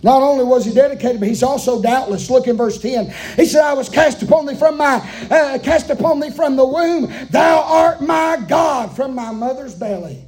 Not 0.03 0.21
only 0.21 0.43
was 0.45 0.63
he 0.63 0.73
dedicated, 0.73 1.19
but 1.19 1.27
he's 1.27 1.41
also 1.41 1.82
doubtless. 1.82 2.30
Look 2.30 2.47
in 2.47 2.55
verse 2.55 2.80
10. 2.80 3.13
He 3.36 3.45
said, 3.45 3.63
I 3.63 3.73
was 3.73 3.89
cast 3.89 4.21
upon 4.21 4.45
thee 4.45 4.55
from 4.55 4.77
my 4.77 4.97
uh, 5.30 5.57
cast 5.57 5.89
upon 5.89 6.19
thee 6.19 6.30
from 6.30 6.55
the 6.55 6.65
womb. 6.65 7.11
Thou 7.32 7.63
art 7.63 8.01
my 8.01 8.41
God 8.47 8.95
from 8.95 9.15
my 9.15 9.32
mother's 9.32 9.73
belly. 9.73 10.23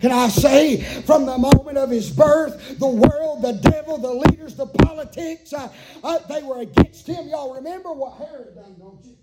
Can 0.00 0.10
I 0.10 0.28
say, 0.28 0.82
from 1.02 1.24
the 1.26 1.38
moment 1.38 1.78
of 1.78 1.88
his 1.90 2.10
birth, 2.10 2.78
the 2.80 2.88
world, 2.88 3.42
the 3.42 3.52
devil, 3.52 3.96
the 3.96 4.12
leaders, 4.12 4.56
the 4.56 4.66
politics, 4.66 5.52
uh, 5.52 5.72
uh, 6.02 6.18
they 6.28 6.42
were 6.42 6.60
against 6.60 7.06
him. 7.06 7.28
Y'all 7.28 7.54
remember 7.54 7.92
what 7.92 8.18
Herod 8.18 8.56
done, 8.56 8.74
don't 8.78 9.02
you? 9.04 9.16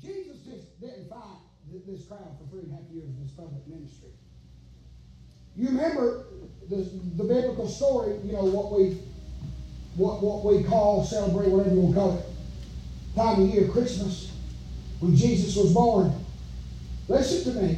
Jesus 0.00 0.38
just 0.38 0.80
didn't 0.80 1.10
find 1.10 1.39
this 1.86 2.02
crowd 2.02 2.36
for 2.38 2.44
three 2.50 2.62
and 2.62 2.72
a 2.72 2.74
half 2.74 2.84
years 2.92 3.08
of 3.08 3.18
his 3.20 3.30
public 3.30 3.66
ministry. 3.66 4.08
You 5.56 5.68
remember 5.68 6.24
the, 6.68 6.88
the 7.16 7.24
biblical 7.24 7.68
story, 7.68 8.14
you 8.24 8.32
know, 8.32 8.44
what 8.44 8.70
we 8.70 8.96
what 9.96 10.22
what 10.22 10.44
we 10.44 10.62
call, 10.62 11.02
celebrate, 11.02 11.48
whatever 11.48 11.74
you 11.74 11.80
want 11.80 11.94
to 11.94 12.00
call 12.00 12.12
it, 12.12 12.24
time 13.14 13.40
of 13.40 13.46
year, 13.46 13.64
Christmas, 13.66 14.30
when 15.00 15.14
Jesus 15.14 15.56
was 15.56 15.72
born. 15.72 16.12
Listen 17.08 17.52
to 17.52 17.60
me. 17.60 17.76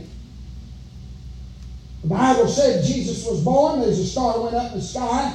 The 2.02 2.08
Bible 2.08 2.48
said 2.48 2.82
Jesus 2.82 3.24
was 3.24 3.42
born, 3.42 3.80
as 3.80 3.98
a 3.98 4.04
star 4.04 4.38
went 4.40 4.54
up 4.54 4.68
in 4.68 4.74
the 4.74 4.82
sky. 4.82 5.32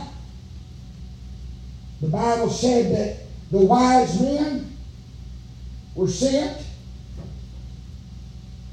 The 2.02 2.08
Bible 2.08 2.50
said 2.50 2.90
that 2.92 3.16
the 3.50 3.66
wise 3.66 4.20
men 4.20 4.68
were 5.96 6.08
sent 6.08 6.67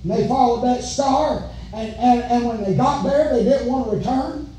and 0.05 0.13
they 0.13 0.29
followed 0.29 0.61
that 0.65 0.83
star, 0.85 1.51
and, 1.73 1.95
and, 1.95 2.23
and 2.25 2.47
when 2.47 2.63
they 2.63 2.77
got 2.77 3.03
there, 3.03 3.33
they 3.33 3.43
didn't 3.43 3.67
want 3.67 3.91
to 3.91 3.97
return. 3.97 4.55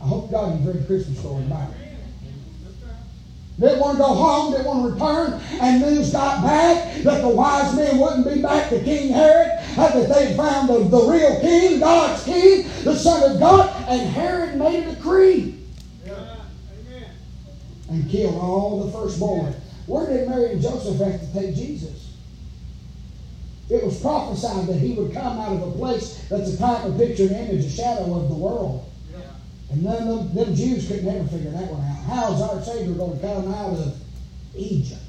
I 0.00 0.06
hope 0.06 0.30
God 0.30 0.58
you've 0.58 0.66
read 0.66 0.82
the 0.82 0.86
Christmas 0.86 1.18
story 1.18 1.42
in 1.42 1.48
the. 1.48 1.66
Didn't 3.58 3.78
want 3.78 3.96
to 3.96 4.02
go 4.02 4.14
home, 4.14 4.52
didn't 4.52 4.66
want 4.66 4.82
to 4.84 4.92
return, 4.92 5.40
and 5.60 5.80
news 5.80 6.12
got 6.12 6.42
back 6.42 7.02
that 7.02 7.22
the 7.22 7.28
wise 7.28 7.74
men 7.74 7.98
wouldn't 7.98 8.26
be 8.26 8.42
back 8.42 8.68
to 8.68 8.82
King 8.82 9.10
Herod, 9.10 9.58
that 9.76 10.08
they 10.08 10.36
found 10.36 10.68
the, 10.68 10.80
the 10.80 11.10
real 11.10 11.40
king, 11.40 11.80
God's 11.80 12.24
king, 12.24 12.68
the 12.82 12.96
Son 12.96 13.30
of 13.30 13.40
God, 13.40 13.72
and 13.88 14.08
Herod 14.10 14.56
made 14.56 14.86
a 14.86 14.94
decree. 14.96 15.60
Yeah. 16.04 16.36
And 17.88 18.10
killed 18.10 18.34
all 18.34 18.84
the 18.84 18.92
firstborn. 18.92 19.54
Where 19.86 20.08
did 20.08 20.28
Mary 20.28 20.52
and 20.52 20.60
Joseph 20.60 20.98
have 20.98 21.20
to 21.20 21.32
take 21.32 21.54
Jesus? 21.54 22.03
It 23.70 23.82
was 23.84 24.00
prophesied 24.00 24.66
that 24.66 24.76
he 24.76 24.92
would 24.92 25.14
come 25.14 25.38
out 25.38 25.54
of 25.54 25.62
a 25.62 25.70
place 25.72 26.28
that's 26.28 26.52
a 26.52 26.58
type, 26.58 26.84
a 26.84 26.92
picture, 26.92 27.24
an 27.24 27.34
image, 27.34 27.64
a 27.64 27.70
shadow 27.70 28.14
of 28.14 28.28
the 28.28 28.34
world. 28.34 28.90
Yeah. 29.10 29.20
And 29.70 29.82
none 29.82 30.08
of 30.08 30.34
them, 30.34 30.46
them 30.46 30.54
Jews 30.54 30.86
could 30.86 31.02
never 31.02 31.24
figure 31.24 31.50
that 31.50 31.70
one 31.70 31.80
out. 31.80 32.04
How 32.04 32.34
is 32.34 32.42
our 32.42 32.60
Savior 32.62 32.92
going 32.94 33.18
to 33.18 33.26
come 33.26 33.48
out 33.48 33.72
of 33.72 33.96
Egypt? 34.54 35.00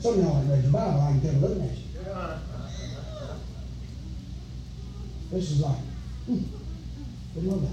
Some 0.00 0.14
of 0.14 0.24
y'all 0.24 0.38
ain't 0.38 0.50
read 0.50 0.64
the 0.64 0.70
Bible. 0.70 1.00
I 1.00 1.12
can 1.12 1.20
tell 1.20 1.34
looking 1.34 1.62
at 1.62 1.70
you. 1.70 1.82
This 5.30 5.50
is 5.52 5.60
like, 5.60 5.78
hmm, 6.26 6.40
know 7.48 7.58
that. 7.58 7.70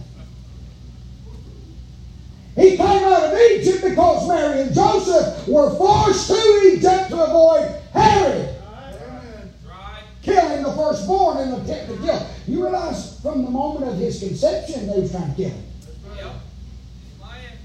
He 2.62 2.78
came 2.78 3.03
out 3.03 3.24
of 3.24 3.34
Egypt 3.34 3.84
because 3.84 4.28
Mary 4.28 4.62
and 4.62 4.74
Joseph 4.74 5.47
were 5.47 5.70
forced 5.72 6.28
to 6.28 6.72
Egypt 6.72 7.10
to 7.10 7.24
avoid 7.24 7.76
Herod 7.91 8.59
killing 10.40 10.64
the 10.64 10.72
firstborn 10.74 11.38
in 11.40 11.52
the 11.52 11.64
tent 11.66 11.90
to 11.90 11.98
kill. 12.06 12.28
You 12.48 12.64
realize 12.64 13.20
from 13.22 13.44
the 13.44 13.52
moment 13.52 13.92
of 13.92 13.98
his 13.98 14.20
conception 14.20 14.88
they 14.88 15.00
was 15.00 15.12
trying 15.12 15.30
to 15.32 15.36
kill 15.36 15.50
him. 15.50 15.64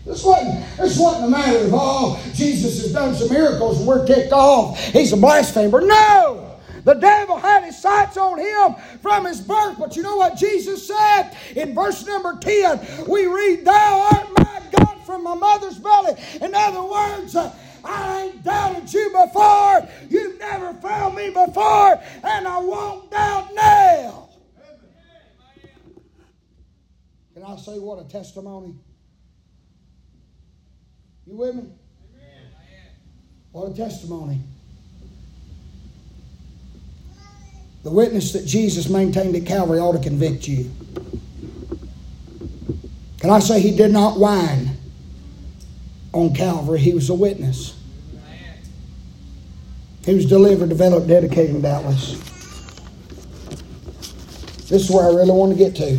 This 0.05 0.23
wasn't, 0.23 0.77
this 0.77 0.99
wasn't 0.99 1.25
a 1.25 1.29
matter 1.31 1.65
of, 1.65 1.71
oh, 1.73 2.23
Jesus 2.35 2.83
has 2.83 2.93
done 2.93 3.15
some 3.15 3.31
miracles 3.31 3.79
and 3.79 3.87
we're 3.87 4.07
ticked 4.07 4.33
off. 4.33 4.79
He's 4.79 5.13
a 5.15 5.17
blasphemer. 5.17 5.81
No! 5.81 6.61
The 6.85 6.93
devil 6.93 7.39
had 7.39 7.65
his 7.65 7.81
sights 7.81 8.19
on 8.19 8.39
him 8.39 8.75
from 9.01 9.25
his 9.25 9.41
birth. 9.41 9.79
But 9.79 9.97
you 9.97 10.03
know 10.03 10.17
what 10.17 10.37
Jesus 10.37 10.87
said 10.87 11.31
in 11.57 11.75
verse 11.75 12.07
number 12.07 12.37
10? 12.39 13.07
We 13.09 13.25
read, 13.27 13.65
Thou 13.65 14.11
art 14.13 14.29
my 14.37 14.63
God 14.77 14.99
from 15.07 15.25
my 15.25 15.35
mother's 15.35 15.79
belly. 15.79 16.15
In 16.43 16.55
other 16.55 16.83
words, 16.83 17.35
uh, 17.35 17.55
I 17.85 18.25
ain't 18.25 18.45
doubted 18.45 18.93
you 18.93 19.11
before. 19.11 19.89
You've 20.09 20.39
never 20.39 20.73
found 20.75 21.15
me 21.17 21.29
before, 21.29 22.01
and 22.25 22.49
I 22.49 22.59
won't 22.59 23.11
doubt 23.11 23.55
now. 23.55 24.29
Can 27.35 27.45
Can 27.45 27.53
I 27.53 27.57
say 27.57 27.79
what 27.79 28.03
a 28.03 28.09
testimony? 28.09 28.75
You 31.27 31.37
with 31.37 31.57
me? 31.57 31.65
What 33.53 33.71
a 33.71 33.75
testimony. 33.75 34.41
The 37.83 37.91
witness 37.91 38.33
that 38.33 38.47
Jesus 38.47 38.89
maintained 38.89 39.37
at 39.37 39.45
Calvary 39.45 39.79
ought 39.79 39.93
to 39.93 39.99
convict 39.99 40.49
you. 40.49 40.71
Can 43.21 43.29
I 43.29 43.41
say 43.41 43.61
he 43.61 43.77
did 43.77 43.91
not 43.93 44.19
whine 44.19 44.71
on 46.15 46.33
Calvary? 46.33 46.79
He 46.79 46.95
was 46.95 47.11
a 47.11 47.15
witness. 47.15 47.77
He 50.05 50.15
was 50.15 50.27
delivered, 50.27 50.69
developed, 50.69 51.09
dedicated, 51.09 51.55
and 51.55 51.63
doubtless. 51.63 52.19
This 54.69 54.85
is 54.85 54.91
where 54.91 55.05
I 55.05 55.15
really 55.15 55.31
want 55.31 55.53
to 55.53 55.59
get 55.59 55.75
to. 55.77 55.99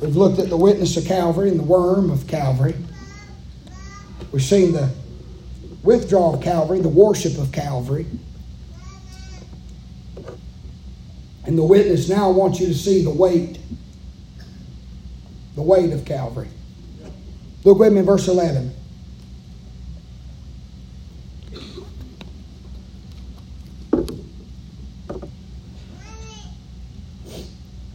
We've 0.00 0.16
looked 0.16 0.38
at 0.38 0.48
the 0.48 0.56
witness 0.56 0.96
of 0.96 1.04
Calvary 1.06 1.48
and 1.50 1.58
the 1.58 1.64
worm 1.64 2.10
of 2.10 2.26
Calvary. 2.26 2.74
We've 4.32 4.42
seen 4.42 4.72
the 4.72 4.90
withdrawal 5.82 6.34
of 6.34 6.42
Calvary, 6.42 6.80
the 6.80 6.88
worship 6.88 7.38
of 7.38 7.52
Calvary. 7.52 8.06
And 11.44 11.58
the 11.58 11.64
witness 11.64 12.08
now 12.08 12.30
wants 12.30 12.60
you 12.60 12.66
to 12.68 12.74
see 12.74 13.02
the 13.02 13.10
weight, 13.10 13.58
the 15.54 15.62
weight 15.62 15.92
of 15.92 16.04
Calvary. 16.04 16.48
Look 17.64 17.78
with 17.78 17.92
me 17.92 18.00
in 18.00 18.06
verse 18.06 18.26
11. 18.26 18.74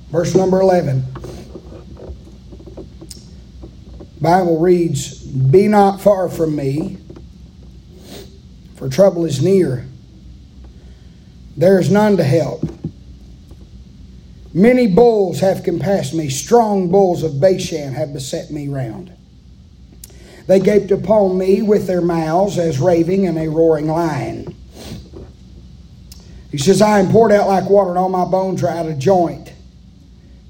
Verse 0.10 0.34
number 0.36 0.62
11. 0.62 1.06
Bible 4.22 4.60
reads, 4.60 5.22
Be 5.22 5.68
not 5.68 6.00
far 6.00 6.30
from 6.30 6.56
me, 6.56 6.98
for 8.76 8.88
trouble 8.88 9.26
is 9.26 9.42
near. 9.42 9.86
There 11.58 11.80
is 11.80 11.92
none 11.92 12.18
to 12.18 12.24
help. 12.24 12.64
Many 14.54 14.88
bulls 14.88 15.42
have 15.42 15.64
compassed 15.64 16.14
me, 16.14 16.30
strong 16.30 16.90
bulls 16.90 17.22
of 17.22 17.42
Bashan 17.42 17.94
have 17.94 18.14
beset 18.14 18.50
me 18.50 18.70
round. 18.70 19.17
They 20.48 20.60
gaped 20.60 20.92
upon 20.92 21.38
me 21.38 21.62
with 21.62 21.88
their 21.88 22.02
mouths 22.02 22.58
as 22.58 22.80
raving 22.80 23.28
and 23.28 23.38
a 23.38 23.50
roaring 23.50 23.88
lion. 23.88 24.56
He 26.52 26.58
says, 26.58 26.82
I 26.82 27.00
am 27.00 27.12
poured 27.12 27.34
out 27.34 27.48
like 27.48 27.70
water, 27.70 27.90
and 27.90 28.00
all 28.00 28.10
my 28.10 28.26
bones 28.26 28.64
are 28.64 28.70
out 28.70 28.88
of 28.88 28.98
joint. 28.98 29.54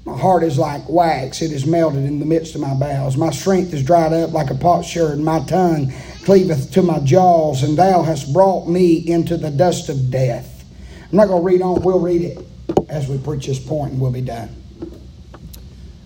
My 0.04 0.16
heart 0.16 0.42
is 0.42 0.56
like 0.56 0.88
wax, 0.88 1.42
it 1.42 1.52
is 1.52 1.66
melted 1.66 2.04
in 2.04 2.18
the 2.18 2.24
midst 2.24 2.54
of 2.54 2.62
my 2.62 2.72
bowels. 2.72 3.16
My 3.16 3.30
strength 3.30 3.74
is 3.74 3.84
dried 3.84 4.12
up 4.12 4.32
like 4.32 4.50
a 4.50 4.54
potsherd, 4.54 5.18
my 5.18 5.40
tongue 5.40 5.92
cleaveth 6.24 6.72
to 6.72 6.82
my 6.82 7.00
jaws, 7.00 7.62
and 7.62 7.76
thou 7.76 8.02
hast 8.02 8.32
brought 8.32 8.68
me 8.68 8.96
into 9.06 9.36
the 9.36 9.50
dust 9.50 9.90
of 9.90 10.10
death. 10.10 10.64
I'm 11.10 11.16
not 11.16 11.28
going 11.28 11.42
to 11.42 11.46
read 11.46 11.60
on, 11.60 11.82
we'll 11.82 11.98
read 11.98 12.22
it 12.22 12.38
as 12.88 13.08
we 13.08 13.18
preach 13.18 13.46
this 13.46 13.58
point 13.58 13.92
and 13.92 14.00
we'll 14.00 14.12
be 14.12 14.20
done. 14.20 14.48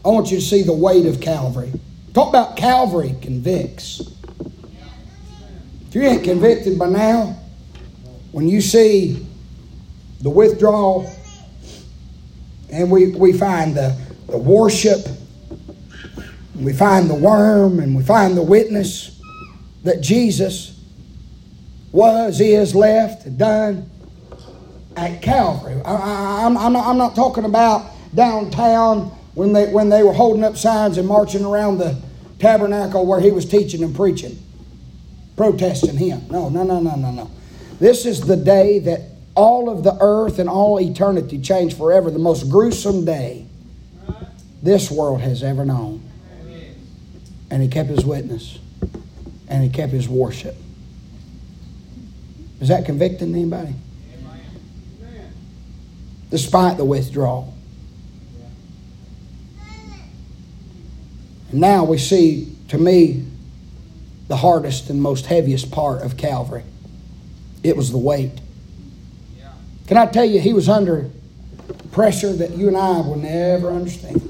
I 0.05 0.09
want 0.09 0.30
you 0.32 0.38
to 0.38 0.45
see 0.45 0.62
the 0.62 0.72
weight 0.72 1.07
of 1.07 1.20
Calvary. 1.20 1.72
Talk 2.14 2.28
about 2.28 2.56
Calvary 2.56 3.14
convicts. 3.22 4.00
If 5.88 5.94
you 5.94 6.02
ain't 6.02 6.24
convicted 6.24 6.78
by 6.78 6.90
now, 6.90 7.38
when 8.32 8.48
you 8.48 8.60
see 8.60 9.26
the 10.20 10.28
withdrawal 10.28 11.10
and 12.70 12.90
we, 12.90 13.12
we 13.14 13.32
find 13.32 13.74
the, 13.74 13.98
the 14.26 14.36
worship, 14.36 15.06
we 16.54 16.74
find 16.74 17.08
the 17.08 17.14
worm, 17.14 17.80
and 17.80 17.96
we 17.96 18.02
find 18.02 18.36
the 18.36 18.42
witness 18.42 19.20
that 19.84 20.02
Jesus 20.02 20.78
was, 21.92 22.40
is, 22.40 22.74
left, 22.74 23.36
done 23.38 23.90
at 24.96 25.22
Calvary. 25.22 25.80
I, 25.84 26.42
am 26.42 26.58
I'm, 26.58 26.72
not, 26.74 26.86
I'm 26.86 26.98
not 26.98 27.14
talking 27.14 27.44
about 27.44 27.90
downtown 28.14 29.16
when 29.35 29.53
they, 29.53 29.66
when 29.68 29.89
they 29.89 30.03
were 30.03 30.12
holding 30.12 30.45
up 30.45 30.57
signs 30.57 30.99
and 30.99 31.09
marching 31.09 31.45
around 31.45 31.78
the 31.78 32.01
tabernacle 32.39 33.07
where 33.07 33.20
he 33.20 33.30
was 33.30 33.45
teaching 33.47 33.83
and 33.83 33.95
preaching, 33.95 34.39
protesting 35.37 35.97
him. 35.97 36.22
No, 36.30 36.49
no, 36.49 36.62
no, 36.64 36.80
no, 36.80 36.97
no, 36.97 37.11
no. 37.11 37.30
This 37.78 38.05
is 38.05 38.20
the 38.20 38.37
day 38.37 38.78
that 38.80 39.01
all 39.35 39.70
of 39.70 39.83
the 39.83 39.97
earth 40.01 40.39
and 40.39 40.49
all 40.49 40.80
eternity 40.80 41.41
changed 41.41 41.76
forever, 41.76 42.11
the 42.11 42.18
most 42.18 42.51
gruesome 42.51 43.05
day 43.05 43.47
this 44.62 44.91
world 44.91 45.20
has 45.20 45.43
ever 45.43 45.64
known. 45.64 46.03
And 47.51 47.62
he 47.62 47.68
kept 47.68 47.91
his 47.91 48.05
witness, 48.05 48.59
and 49.49 49.62
he 49.62 49.68
kept 49.68 49.93
his 49.93 50.09
worship. 50.09 50.57
Is 52.61 52.68
that 52.68 52.85
convicting 52.85 53.35
anybody? 53.35 53.74
Despite 56.30 56.76
the 56.76 56.85
withdrawal. 56.85 57.53
Now 61.53 61.84
we 61.84 61.98
see, 61.98 62.55
to 62.68 62.78
me, 62.78 63.26
the 64.28 64.36
hardest 64.36 64.88
and 64.90 65.00
most 65.00 65.26
heaviest 65.26 65.70
part 65.70 66.03
of 66.03 66.16
Calvary. 66.16 66.64
It 67.62 67.76
was 67.76 67.90
the 67.90 67.98
weight. 67.98 68.40
Can 69.86 69.96
I 69.96 70.07
tell 70.07 70.24
you, 70.24 70.40
he 70.40 70.53
was 70.53 70.68
under 70.68 71.11
pressure 71.90 72.32
that 72.32 72.57
you 72.57 72.68
and 72.68 72.76
I 72.76 73.00
will 73.00 73.16
never 73.16 73.70
understand. 73.70 74.28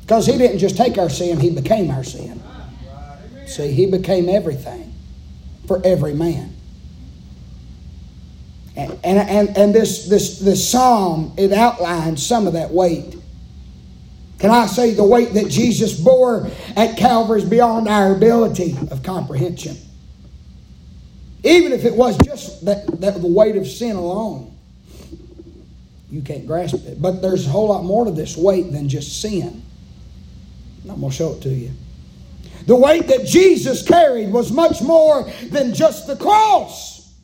Because 0.00 0.26
he 0.26 0.36
didn't 0.36 0.58
just 0.58 0.76
take 0.76 0.98
our 0.98 1.08
sin, 1.08 1.40
he 1.40 1.50
became 1.50 1.90
our 1.90 2.04
sin. 2.04 2.42
See, 3.46 3.70
he 3.70 3.86
became 3.86 4.28
everything 4.28 4.92
for 5.66 5.80
every 5.84 6.14
man. 6.14 6.54
And, 8.76 8.98
and, 9.04 9.18
and, 9.18 9.56
and 9.56 9.74
this, 9.74 10.08
this, 10.08 10.40
this 10.40 10.68
psalm, 10.68 11.32
it 11.36 11.52
outlines 11.52 12.26
some 12.26 12.46
of 12.46 12.54
that 12.54 12.70
weight. 12.70 13.16
Can 14.44 14.50
I 14.50 14.66
say 14.66 14.92
the 14.92 15.02
weight 15.02 15.32
that 15.32 15.48
Jesus 15.48 15.98
bore 15.98 16.50
at 16.76 16.98
Calvary 16.98 17.40
is 17.40 17.48
beyond 17.48 17.88
our 17.88 18.14
ability 18.14 18.76
of 18.90 19.02
comprehension? 19.02 19.74
Even 21.42 21.72
if 21.72 21.86
it 21.86 21.94
was 21.94 22.18
just 22.18 22.62
that, 22.66 23.00
that 23.00 23.22
the 23.22 23.26
weight 23.26 23.56
of 23.56 23.66
sin 23.66 23.96
alone, 23.96 24.54
you 26.10 26.20
can't 26.20 26.46
grasp 26.46 26.74
it. 26.74 27.00
But 27.00 27.22
there's 27.22 27.46
a 27.46 27.48
whole 27.48 27.68
lot 27.68 27.84
more 27.84 28.04
to 28.04 28.10
this 28.10 28.36
weight 28.36 28.70
than 28.70 28.86
just 28.86 29.22
sin. 29.22 29.62
I'm 30.90 31.00
going 31.00 31.10
to 31.10 31.16
show 31.16 31.32
it 31.32 31.40
to 31.40 31.48
you. 31.48 31.70
The 32.66 32.76
weight 32.76 33.06
that 33.06 33.24
Jesus 33.24 33.82
carried 33.82 34.30
was 34.30 34.52
much 34.52 34.82
more 34.82 35.22
than 35.44 35.72
just 35.72 36.06
the 36.06 36.16
cross. 36.16 37.14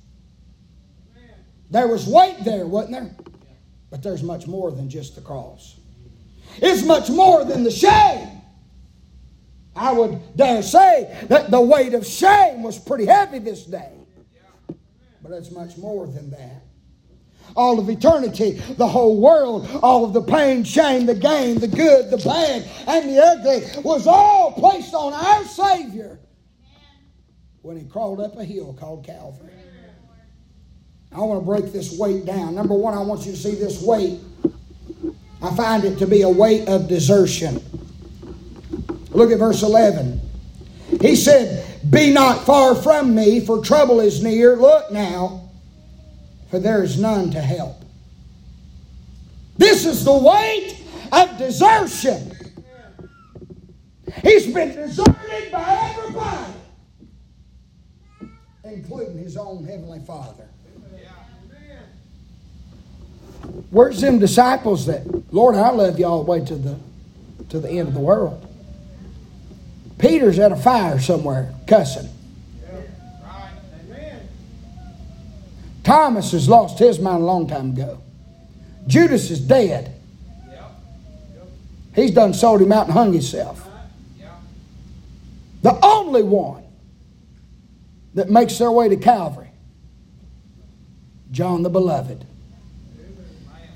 There 1.70 1.86
was 1.86 2.06
weight 2.06 2.44
there, 2.44 2.66
wasn't 2.66 2.92
there? 2.92 3.14
But 3.90 4.02
there's 4.02 4.22
much 4.22 4.46
more 4.46 4.70
than 4.70 4.88
just 4.88 5.16
the 5.16 5.20
cross. 5.20 5.79
It's 6.56 6.82
much 6.82 7.10
more 7.10 7.44
than 7.44 7.64
the 7.64 7.70
shame. 7.70 8.28
I 9.74 9.92
would 9.92 10.36
dare 10.36 10.62
say 10.62 11.24
that 11.28 11.50
the 11.50 11.60
weight 11.60 11.94
of 11.94 12.06
shame 12.06 12.62
was 12.62 12.78
pretty 12.78 13.06
heavy 13.06 13.38
this 13.38 13.64
day. 13.64 13.92
But 15.22 15.32
it's 15.32 15.50
much 15.50 15.76
more 15.78 16.06
than 16.06 16.30
that. 16.30 16.62
All 17.56 17.78
of 17.78 17.88
eternity, 17.88 18.52
the 18.76 18.86
whole 18.86 19.20
world, 19.20 19.68
all 19.82 20.04
of 20.04 20.12
the 20.12 20.22
pain, 20.22 20.64
shame, 20.64 21.06
the 21.06 21.14
gain, 21.14 21.58
the 21.58 21.68
good, 21.68 22.10
the 22.10 22.18
bad, 22.18 22.68
and 22.86 23.08
the 23.08 23.18
ugly 23.18 23.82
was 23.82 24.06
all 24.06 24.52
placed 24.52 24.94
on 24.94 25.12
our 25.12 25.44
Savior 25.44 26.20
when 27.62 27.76
He 27.76 27.84
crawled 27.84 28.20
up 28.20 28.38
a 28.38 28.44
hill 28.44 28.74
called 28.78 29.04
Calvary. 29.04 29.50
I 31.12 31.18
want 31.20 31.40
to 31.40 31.44
break 31.44 31.72
this 31.72 31.98
weight 31.98 32.24
down. 32.24 32.54
Number 32.54 32.74
one, 32.74 32.94
I 32.94 33.00
want 33.00 33.26
you 33.26 33.32
to 33.32 33.38
see 33.38 33.56
this 33.56 33.82
weight. 33.82 34.20
I 35.42 35.54
find 35.54 35.84
it 35.84 35.98
to 35.98 36.06
be 36.06 36.22
a 36.22 36.28
weight 36.28 36.68
of 36.68 36.88
desertion. 36.88 37.62
Look 39.10 39.30
at 39.30 39.38
verse 39.38 39.62
11. 39.62 40.20
He 41.00 41.16
said, 41.16 41.66
Be 41.90 42.12
not 42.12 42.44
far 42.44 42.74
from 42.74 43.14
me, 43.14 43.40
for 43.40 43.62
trouble 43.64 44.00
is 44.00 44.22
near. 44.22 44.56
Look 44.56 44.90
now, 44.92 45.48
for 46.50 46.58
there 46.58 46.82
is 46.82 46.98
none 47.00 47.30
to 47.30 47.40
help. 47.40 47.76
This 49.56 49.86
is 49.86 50.04
the 50.04 50.16
weight 50.16 50.76
of 51.12 51.38
desertion. 51.38 52.32
He's 54.22 54.52
been 54.52 54.74
deserted 54.74 55.52
by 55.52 55.94
everybody, 55.96 56.52
including 58.64 59.18
his 59.18 59.36
own 59.36 59.64
heavenly 59.64 60.00
Father. 60.00 60.48
Where's 63.70 64.00
them 64.00 64.18
disciples 64.18 64.86
that, 64.86 65.32
Lord, 65.32 65.54
I 65.54 65.70
love 65.70 65.98
you 65.98 66.06
all 66.06 66.24
the 66.24 66.30
way 66.30 66.44
to 66.44 66.56
the 66.56 66.78
to 67.48 67.58
the 67.58 67.68
end 67.68 67.88
of 67.88 67.94
the 67.94 68.00
world? 68.00 68.46
Peter's 69.98 70.38
at 70.38 70.52
a 70.52 70.56
fire 70.56 70.98
somewhere 70.98 71.52
cussing. 71.66 72.08
Thomas 75.82 76.32
has 76.32 76.48
lost 76.48 76.78
his 76.78 77.00
mind 77.00 77.22
a 77.22 77.26
long 77.26 77.48
time 77.48 77.70
ago. 77.70 78.00
Judas 78.86 79.30
is 79.30 79.40
dead. 79.40 79.94
He's 81.94 82.12
done 82.12 82.32
sold 82.32 82.62
him 82.62 82.72
out 82.72 82.84
and 82.86 82.92
hung 82.92 83.12
himself. 83.12 83.66
The 85.62 85.78
only 85.84 86.22
one 86.22 86.62
that 88.14 88.30
makes 88.30 88.58
their 88.58 88.70
way 88.70 88.88
to 88.88 88.96
Calvary. 88.96 89.50
John 91.30 91.62
the 91.62 91.70
Beloved. 91.70 92.24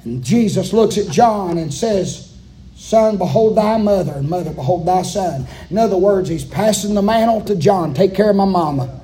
And 0.04 0.22
Jesus 0.22 0.72
looks 0.72 0.98
at 0.98 1.10
John 1.10 1.58
and 1.58 1.72
says, 1.72 2.36
Son, 2.76 3.16
behold 3.16 3.56
thy 3.56 3.78
mother, 3.78 4.12
and 4.12 4.28
mother, 4.28 4.52
behold 4.52 4.86
thy 4.86 5.02
son. 5.02 5.46
In 5.70 5.78
other 5.78 5.96
words, 5.96 6.28
he's 6.28 6.44
passing 6.44 6.94
the 6.94 7.02
mantle 7.02 7.40
to 7.42 7.56
John. 7.56 7.94
Take 7.94 8.14
care 8.14 8.30
of 8.30 8.36
my 8.36 8.44
mama. 8.44 9.00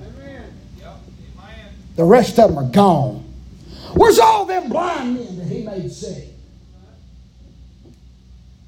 The 1.97 2.05
rest 2.05 2.39
of 2.39 2.51
them 2.51 2.59
are 2.59 2.71
gone. 2.71 3.25
Where's 3.95 4.19
all 4.19 4.45
them 4.45 4.69
blind 4.69 5.15
men 5.15 5.39
that 5.39 5.47
he 5.47 5.63
made 5.63 5.91
see? 5.91 6.29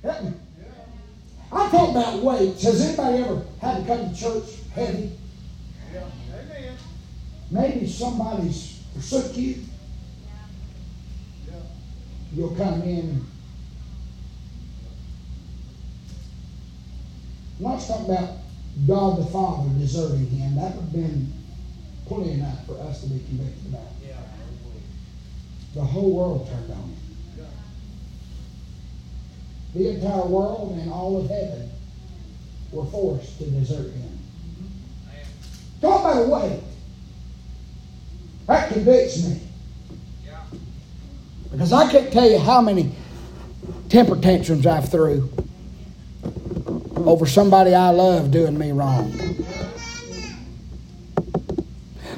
Help 0.03 0.25
me. 0.25 0.33
I'm 1.53 1.71
talking 1.71 1.97
about 1.97 2.23
weights. 2.23 2.63
Has 2.63 2.81
anybody 2.81 3.23
ever 3.23 3.43
had 3.61 3.81
to 3.81 3.87
come 3.87 4.11
to 4.11 4.21
church 4.21 4.45
heavy? 4.75 5.13
Maybe 7.51 7.87
somebody's 7.87 8.83
forsook 8.95 9.37
you. 9.37 9.57
You'll 12.35 12.55
come 12.55 12.83
in. 12.83 13.27
Not 17.61 17.81
talking 17.81 18.07
about 18.07 18.39
God 18.87 19.19
the 19.19 19.27
Father 19.27 19.69
deserting 19.79 20.27
him. 20.27 20.57
That 20.57 20.75
would 20.75 20.85
have 20.85 20.93
been 20.93 21.33
plenty 22.07 22.33
enough 22.33 22.67
for 22.67 22.81
us 22.81 23.03
to 23.03 23.09
be 23.09 23.23
convicted 23.25 23.67
about. 23.67 23.87
The 25.75 25.83
whole 25.83 26.13
world 26.13 26.49
turned 26.49 26.71
on 26.71 26.79
him. 26.79 26.97
The 29.75 29.89
entire 29.89 30.27
world 30.27 30.79
and 30.79 30.91
all 30.91 31.19
of 31.19 31.31
heaven 31.31 31.71
were 32.73 32.85
forced 32.87 33.39
to 33.39 33.51
desert 33.51 33.91
him. 33.93 34.19
Mm-hmm. 34.61 35.81
Talk 35.81 36.01
about 36.01 36.27
a 36.27 36.29
weight. 36.29 36.63
That 38.47 38.71
convicts 38.71 39.25
me. 39.25 39.41
Because 41.53 41.73
I 41.73 41.91
can't 41.91 42.13
tell 42.13 42.29
you 42.29 42.39
how 42.39 42.61
many 42.61 42.93
temper 43.89 44.17
tantrums 44.17 44.67
I've 44.67 44.91
threw 44.91 45.31
over 46.97 47.27
somebody 47.27 47.75
I 47.75 47.91
love 47.91 48.31
doing 48.31 48.59
me 48.59 48.73
wrong. 48.73 49.13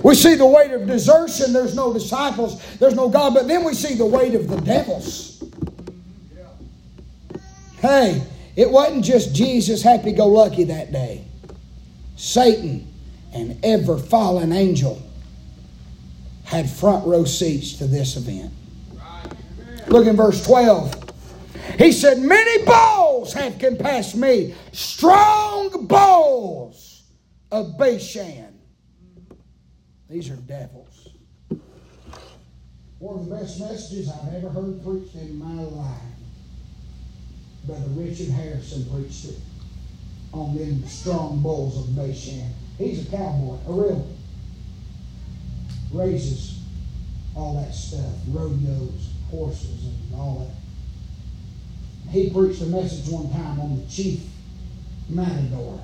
We 0.03 0.15
see 0.15 0.35
the 0.35 0.47
weight 0.47 0.71
of 0.71 0.87
desertion. 0.87 1.53
There's 1.53 1.75
no 1.75 1.93
disciples. 1.93 2.63
There's 2.77 2.95
no 2.95 3.09
God. 3.09 3.35
But 3.35 3.49
then 3.49 3.65
we 3.65 3.75
see 3.75 3.95
the 3.95 4.07
weight 4.07 4.35
of 4.35 4.49
the 4.49 4.61
devils. 4.61 5.43
Hey, 7.79 8.23
it 8.55 8.71
wasn't 8.71 9.05
just 9.05 9.35
Jesus 9.35 9.83
happy 9.83 10.13
go 10.13 10.27
lucky 10.27 10.65
that 10.65 10.93
day. 10.93 11.25
Satan 12.17 12.87
and 13.35 13.59
ever 13.65 13.99
fallen 13.99 14.53
angel 14.53 15.03
had 16.45 16.71
front 16.71 17.07
row 17.07 17.25
seats 17.25 17.73
to 17.79 17.87
this 17.87 18.17
event. 18.17 18.53
Look 19.89 20.07
in 20.07 20.17
verse 20.17 20.45
12. 20.47 21.13
He 21.79 21.93
said, 21.93 22.19
Many 22.19 22.65
bulls 22.65 23.33
have 23.33 23.59
compassed 23.59 24.17
me, 24.17 24.55
strong 24.73 25.87
bulls 25.87 27.03
of 27.51 27.77
Bashan. 27.79 28.59
These 30.09 30.31
are 30.31 30.37
devils. 30.37 31.09
One 32.99 33.19
of 33.19 33.29
the 33.29 33.37
best 33.37 33.61
messages 33.61 34.09
I've 34.11 34.35
ever 34.35 34.49
heard 34.49 34.83
preached 34.85 35.15
in 35.17 35.39
my 35.39 35.63
life. 35.63 36.01
Brother 37.67 37.89
Richard 37.89 38.29
Harrison 38.29 38.85
preached 38.93 39.25
it 39.27 39.39
on 40.33 40.57
them 40.57 40.87
strong 40.87 41.41
bulls 41.41 41.79
of 41.79 41.97
Bashan. 41.97 42.51
He's 42.79 43.07
a 43.07 43.11
cowboy, 43.11 43.59
a 43.67 43.73
real 43.73 44.09
raises 45.93 46.61
all 47.37 47.55
that 47.55 47.73
stuff, 47.75 48.13
rodeos, 48.29 49.14
horses, 49.31 49.87
and 49.87 50.21
all 50.21 50.39
that. 50.41 52.11
He 52.11 52.31
preached 52.31 52.63
a 52.63 52.67
message 52.67 53.13
one 53.13 53.31
time 53.31 53.61
on 53.61 53.77
the 53.77 53.87
chief 53.87 54.23
matador, 55.09 55.81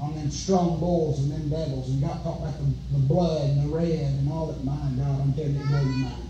on 0.00 0.14
them 0.14 0.30
strong 0.30 0.78
bulls 0.78 1.20
and 1.20 1.32
them 1.32 1.48
devils, 1.48 1.90
and 1.90 2.00
got 2.00 2.22
talked 2.22 2.42
about 2.42 2.58
the, 2.58 2.98
the 2.98 3.06
blood 3.06 3.50
and 3.50 3.62
the 3.62 3.74
red 3.74 4.12
and 4.12 4.28
all 4.30 4.46
that. 4.46 4.62
My 4.64 4.76
God, 4.96 5.20
I'm 5.20 5.32
telling 5.32 5.54
you, 5.54 5.60
it 5.60 5.66
blew 5.66 5.78
your 5.78 5.86
mind. 5.86 6.28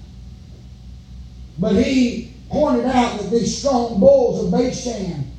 But 1.58 1.76
he 1.76 2.32
pointed 2.50 2.86
out 2.86 3.18
that 3.18 3.30
these 3.30 3.58
strong 3.58 3.98
bulls 3.98 4.44
of 4.44 4.50
Bashan, 4.50 5.30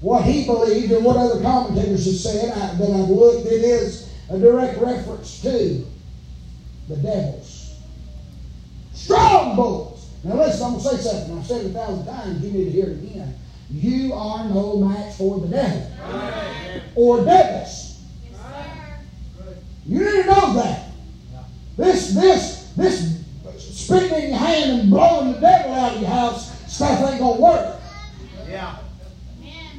what 0.00 0.24
he 0.24 0.44
believed 0.44 0.92
and 0.92 1.04
what 1.04 1.16
other 1.16 1.40
commentators 1.40 2.04
have 2.06 2.14
said 2.14 2.50
I, 2.50 2.74
that 2.74 2.90
I've 2.90 3.08
looked, 3.08 3.46
it 3.46 3.62
is 3.62 4.06
a 4.28 4.38
direct 4.38 4.78
reference 4.78 5.40
to 5.42 5.84
the 6.88 6.96
devils. 6.96 7.45
Strong 9.06 9.54
bulls. 9.54 10.10
Now 10.24 10.34
listen, 10.34 10.66
I'm 10.66 10.72
going 10.72 10.82
to 10.82 10.88
say 10.88 10.96
something. 10.96 11.38
I've 11.38 11.46
said 11.46 11.64
it 11.64 11.66
a 11.66 11.74
thousand 11.74 12.06
times. 12.06 12.44
You 12.44 12.50
need 12.50 12.64
to 12.64 12.70
hear 12.72 12.86
it 12.86 13.04
again. 13.04 13.34
You 13.70 14.12
are 14.14 14.48
no 14.48 14.78
match 14.78 15.14
for 15.14 15.38
the 15.38 15.46
devil. 15.46 15.88
Or 16.96 17.24
devils. 17.24 17.94
You 19.86 20.00
need 20.00 20.22
to 20.22 20.26
know 20.26 20.52
that. 20.54 20.82
This, 21.76 22.08
this, 22.08 22.72
this 22.74 23.16
spitting 23.60 24.24
in 24.24 24.30
your 24.30 24.38
hand 24.38 24.72
and 24.72 24.90
blowing 24.90 25.34
the 25.34 25.38
devil 25.38 25.70
out 25.70 25.92
of 25.92 26.00
your 26.00 26.10
house 26.10 26.50
stuff 26.66 27.00
ain't 27.08 27.20
going 27.20 27.36
to 27.36 27.42
work. 27.42 27.80
Yeah. 28.48 28.74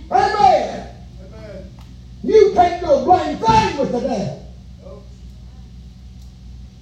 Amen. 0.09 0.87
Amen. 1.33 1.73
You 2.23 2.51
can't 2.53 2.79
do 2.79 2.93
a 2.93 3.03
blame 3.03 3.35
thing 3.35 3.77
with 3.77 3.91
the 3.91 3.99
devil. 3.99 4.45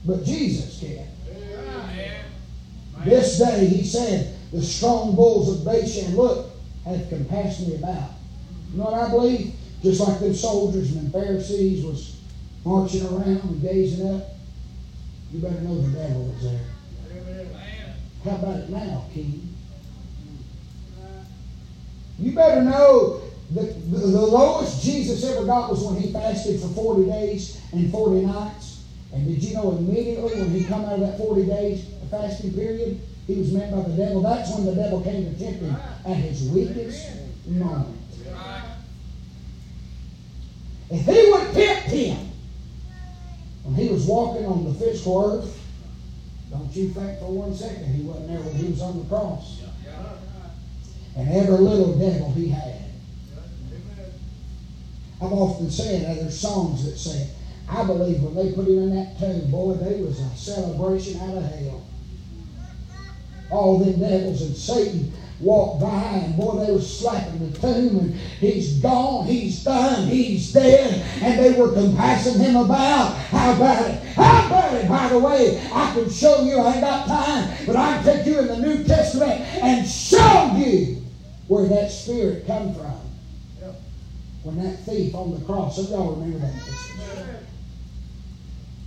But 0.05 0.23
Jesus 0.23 0.79
can. 0.79 1.14
This 3.05 3.37
day, 3.37 3.65
he 3.65 3.83
said, 3.83 4.33
the 4.51 4.63
strong 4.63 5.15
bulls 5.15 5.49
of 5.49 5.63
Bashan, 5.63 6.15
look, 6.15 6.49
have 6.85 7.07
compassed 7.09 7.67
me 7.67 7.75
about. 7.75 8.09
You 8.71 8.79
know 8.79 8.85
what 8.85 8.93
I 8.95 9.09
believe? 9.09 9.53
Just 9.83 10.01
like 10.01 10.19
them 10.19 10.33
soldiers 10.33 10.91
and 10.91 11.05
the 11.05 11.09
Pharisees 11.11 11.85
was 11.85 12.15
marching 12.65 13.03
around 13.03 13.49
and 13.51 13.61
gazing 13.61 14.11
up. 14.11 14.21
You 15.31 15.39
better 15.39 15.61
know 15.61 15.77
the 15.77 15.89
devil 15.89 16.23
was 16.23 16.43
there. 16.43 16.61
How 18.23 18.35
about 18.37 18.57
it 18.57 18.69
now, 18.69 19.03
King? 19.13 19.49
You 22.17 22.33
better 22.33 22.63
know 22.63 23.21
the, 23.51 23.65
the 23.65 24.25
lowest 24.25 24.81
Jesus 24.81 25.23
ever 25.23 25.45
got 25.45 25.69
was 25.69 25.83
when 25.83 25.95
he 25.95 26.11
fasted 26.11 26.59
for 26.59 26.67
40 26.69 27.05
days 27.05 27.61
and 27.71 27.87
40 27.91 28.21
nights. 28.21 28.81
And 29.13 29.27
did 29.27 29.43
you 29.43 29.53
know 29.53 29.71
immediately 29.71 30.39
when 30.41 30.49
he 30.49 30.63
come 30.63 30.83
out 30.85 30.95
of 30.95 30.99
that 31.01 31.17
40 31.17 31.45
days 31.45 31.85
fasting 32.07 32.53
period, 32.53 33.01
he 33.27 33.35
was 33.35 33.51
met 33.51 33.71
by 33.71 33.81
the 33.81 33.95
devil? 33.95 34.21
That's 34.21 34.51
when 34.51 34.65
the 34.65 34.75
devil 34.75 35.01
came 35.01 35.25
to 35.25 35.39
tempt 35.43 35.61
him 35.61 35.75
at 36.05 36.17
his 36.17 36.49
weakest 36.49 37.07
moment. 37.47 38.01
If 40.89 41.05
he 41.05 41.31
would 41.31 41.53
tempt 41.53 41.89
him 41.89 42.31
when 43.63 43.75
he 43.75 43.89
was 43.89 44.05
walking 44.05 44.45
on 44.45 44.63
the 44.63 44.73
physical 44.73 45.21
earth, 45.21 45.61
don't 46.51 46.75
you 46.75 46.87
think 46.89 47.17
for 47.19 47.25
one 47.25 47.53
second 47.53 47.85
he 47.85 48.03
wasn't 48.03 48.27
there 48.27 48.39
when 48.39 48.55
he 48.55 48.67
was 48.67 48.81
on 48.81 48.99
the 48.99 49.05
cross. 49.05 49.61
And 51.17 51.29
every 51.29 51.57
little 51.57 51.97
devil 51.97 52.29
he 52.31 52.49
had. 52.49 52.81
I've 55.21 55.31
often 55.31 55.69
said, 55.69 56.03
uh, 56.03 56.15
there's 56.15 56.37
songs 56.37 56.83
that 56.83 56.97
say, 56.97 57.27
I 57.67 57.83
believe 57.83 58.21
when 58.21 58.35
they 58.35 58.51
put 58.51 58.67
him 58.67 58.77
in 58.77 58.89
that 58.91 59.17
tomb, 59.17 59.49
boy, 59.49 59.73
they 59.73 59.99
was 60.01 60.19
a 60.19 60.29
celebration 60.35 61.15
out 61.17 61.35
of 61.35 61.43
hell. 61.43 61.81
All 63.51 63.77
them 63.77 63.99
devils 63.99 64.43
and 64.43 64.55
Satan 64.55 65.11
walked 65.41 65.81
by, 65.81 66.17
and 66.17 66.37
boy, 66.37 66.55
they 66.55 66.71
were 66.71 66.79
slapping 66.79 67.39
the 67.39 67.59
tomb, 67.59 67.99
and 67.99 68.15
he's 68.39 68.81
gone, 68.81 69.25
he's 69.25 69.63
done, 69.63 70.07
he's 70.07 70.53
dead, 70.53 71.01
and 71.21 71.39
they 71.39 71.51
were 71.51 71.69
compassing 71.69 72.39
him 72.39 72.57
about. 72.57 73.13
How 73.13 73.53
about 73.53 73.87
it? 73.87 73.99
How 74.17 74.47
about 74.47 74.75
it? 74.75 74.89
By 74.89 75.09
the 75.09 75.19
way, 75.19 75.57
I 75.73 75.87
can 75.93 76.09
show 76.09 76.41
you, 76.41 76.59
I 76.59 76.73
ain't 76.73 76.81
got 76.83 77.05
time, 77.07 77.47
but 77.67 77.77
I 77.77 77.93
can 77.93 78.03
take 78.03 78.25
you 78.27 78.39
in 78.39 78.47
the 78.47 78.57
New 78.57 78.79
Testament 78.83 79.39
and 79.63 79.85
show 79.85 80.51
you 80.53 81.01
where 81.49 81.67
that 81.67 81.91
spirit 81.91 82.45
come 82.45 82.69
from. 82.69 82.95
When 84.43 84.57
that 84.57 84.75
thief 84.75 85.15
on 85.15 85.31
the 85.31 85.39
cross, 85.39 85.75
some 85.75 85.87
y'all 85.87 86.09
remember 86.09 86.39
that. 86.39 86.53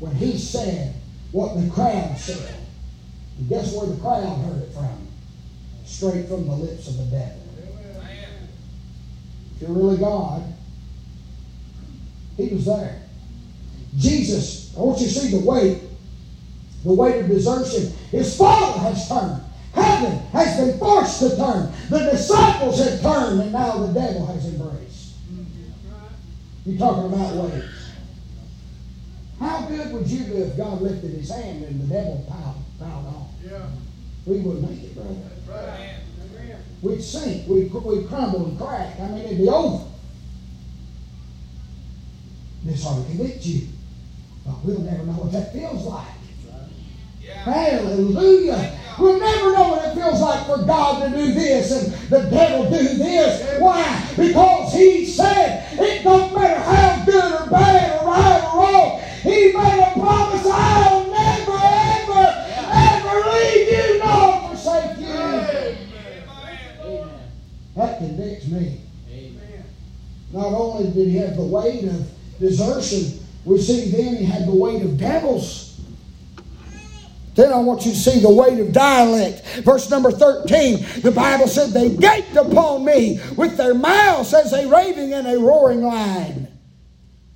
When 0.00 0.14
he 0.14 0.36
said 0.36 0.90
what 1.32 1.54
the 1.54 1.64
crowd 1.64 2.16
said, 2.18 2.54
and 3.38 3.48
guess 3.48 3.72
where 3.74 3.86
the 3.86 4.00
crowd 4.00 4.38
heard 4.44 4.62
it 4.62 4.72
from? 4.72 5.08
Straight 5.84 6.26
from 6.26 6.46
the 6.46 6.54
lips 6.54 6.88
of 6.88 6.96
the 6.98 7.04
devil. 7.04 7.42
If 9.54 9.62
you're 9.62 9.72
really 9.72 9.98
God, 9.98 10.42
he 12.36 12.48
was 12.48 12.66
there. 12.66 13.02
Jesus, 13.96 14.76
I 14.76 14.80
want 14.80 15.00
you 15.00 15.08
to 15.08 15.12
see 15.12 15.30
the 15.30 15.44
weight, 15.44 15.78
the 16.84 16.92
weight 16.92 17.16
of 17.16 17.28
desertion. 17.28 17.92
His 18.10 18.36
father 18.36 18.78
has 18.80 19.08
turned. 19.08 19.42
Heaven 19.72 20.18
has 20.32 20.56
been 20.56 20.78
forced 20.78 21.18
to 21.20 21.36
turn. 21.36 21.72
The 21.88 22.10
disciples 22.10 22.78
have 22.78 23.00
turned, 23.00 23.40
and 23.40 23.52
now 23.52 23.78
the 23.78 23.92
devil 23.92 24.26
has 24.26 24.46
embraced. 24.46 25.14
You're 26.64 26.78
talking 26.78 27.12
about 27.12 27.34
ways. 27.34 27.90
How 29.40 29.62
good 29.62 29.92
would 29.92 30.06
you 30.06 30.24
do 30.24 30.42
if 30.42 30.56
God 30.56 30.82
lifted 30.82 31.12
his 31.12 31.30
hand 31.30 31.64
and 31.64 31.80
the 31.80 31.86
devil 31.86 32.24
piled, 32.28 32.56
piled 32.78 33.06
on? 33.06 33.27
Yeah. 33.50 33.66
We 34.26 34.40
wouldn't 34.40 34.70
make 34.70 34.84
it, 34.84 34.94
brother. 34.94 35.14
Right. 35.48 35.94
We'd 36.82 37.02
sink. 37.02 37.48
We'd, 37.48 37.72
we'd 37.72 38.08
crumble 38.08 38.46
and 38.46 38.58
crack. 38.58 39.00
I 39.00 39.08
mean, 39.08 39.24
it'd 39.24 39.38
be 39.38 39.48
over. 39.48 39.84
This 42.64 42.86
ought 42.86 43.02
to 43.02 43.08
convict 43.08 43.46
you. 43.46 43.68
But 44.44 44.64
we'll 44.64 44.80
never 44.80 45.04
know 45.04 45.12
what 45.12 45.32
that 45.32 45.52
feels 45.52 45.84
like. 45.84 46.08
Yeah. 47.22 47.34
Hallelujah. 47.34 48.78
We'll 48.98 49.18
never 49.18 49.52
know 49.52 49.68
what 49.70 49.84
it 49.86 49.94
feels 49.94 50.20
like 50.20 50.46
for 50.46 50.64
God 50.64 51.02
to 51.04 51.16
do 51.16 51.32
this 51.32 51.70
and 51.70 52.10
the 52.10 52.30
devil 52.30 52.64
do 52.64 52.96
this. 52.96 53.60
Why? 53.60 54.04
Because 54.16 54.72
he 54.72 55.06
said 55.06 55.68
it 55.78 56.02
don't 56.02 56.34
matter 56.34 56.60
how 56.60 57.04
good 57.04 57.32
or 57.40 57.50
bad 57.50 58.02
or 58.02 58.06
right 58.08 58.42
or 58.44 58.60
wrong. 58.60 59.00
He 59.22 59.52
made 59.52 59.84
a 59.86 60.00
promise, 60.00 60.46
I'll 60.46 60.97
That 67.78 67.98
convicts 67.98 68.48
me. 68.48 68.80
Amen. 69.08 69.64
Not 70.32 70.46
only 70.46 70.90
did 70.90 71.10
he 71.10 71.16
have 71.18 71.36
the 71.36 71.42
weight 71.42 71.84
of 71.84 72.08
desertion, 72.40 73.24
we 73.44 73.60
see 73.60 73.92
then 73.92 74.16
he 74.16 74.24
had 74.24 74.48
the 74.48 74.54
weight 74.54 74.82
of 74.82 74.98
devils. 74.98 75.80
Then 77.36 77.52
I 77.52 77.58
want 77.58 77.86
you 77.86 77.92
to 77.92 77.96
see 77.96 78.18
the 78.18 78.32
weight 78.32 78.58
of 78.58 78.72
dialect. 78.72 79.46
Verse 79.62 79.88
number 79.90 80.10
13, 80.10 81.02
the 81.02 81.12
Bible 81.12 81.46
said, 81.46 81.70
They 81.70 81.94
gaped 81.94 82.34
upon 82.34 82.84
me 82.84 83.20
with 83.36 83.56
their 83.56 83.74
mouths 83.74 84.34
as 84.34 84.52
a 84.52 84.66
raving 84.66 85.12
and 85.12 85.28
a 85.28 85.38
roaring 85.38 85.82
lion. 85.82 86.48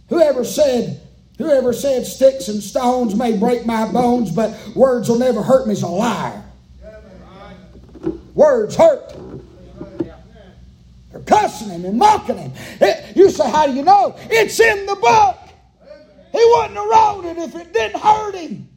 Whoever 0.08 0.44
said, 0.44 1.00
Whoever 1.38 1.72
said 1.72 2.04
sticks 2.04 2.48
and 2.48 2.60
stones 2.60 3.14
may 3.14 3.38
break 3.38 3.64
my 3.64 3.90
bones, 3.92 4.32
but 4.32 4.58
words 4.74 5.08
will 5.08 5.20
never 5.20 5.40
hurt 5.40 5.68
me 5.68 5.74
is 5.74 5.82
a 5.82 5.86
liar. 5.86 6.42
Words 8.34 8.74
hurt. 8.74 9.21
Cussing 11.26 11.70
him 11.70 11.84
and 11.84 11.98
mocking 11.98 12.38
him. 12.38 12.52
It, 12.80 13.16
you 13.16 13.30
say, 13.30 13.50
How 13.50 13.66
do 13.66 13.72
you 13.72 13.82
know? 13.82 14.16
It's 14.30 14.58
in 14.60 14.86
the 14.86 14.96
book. 14.96 15.38
He 16.32 16.38
wouldn't 16.38 16.74
have 16.74 16.88
wrote 16.88 17.24
it 17.26 17.38
if 17.38 17.54
it 17.54 17.72
didn't 17.72 18.00
hurt 18.00 18.34
him. 18.34 18.68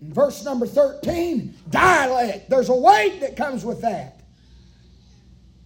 In 0.00 0.12
verse 0.12 0.44
number 0.44 0.66
13, 0.66 1.54
dialect. 1.70 2.50
There's 2.50 2.68
a 2.68 2.74
weight 2.74 3.20
that 3.20 3.36
comes 3.36 3.64
with 3.64 3.80
that. 3.80 4.16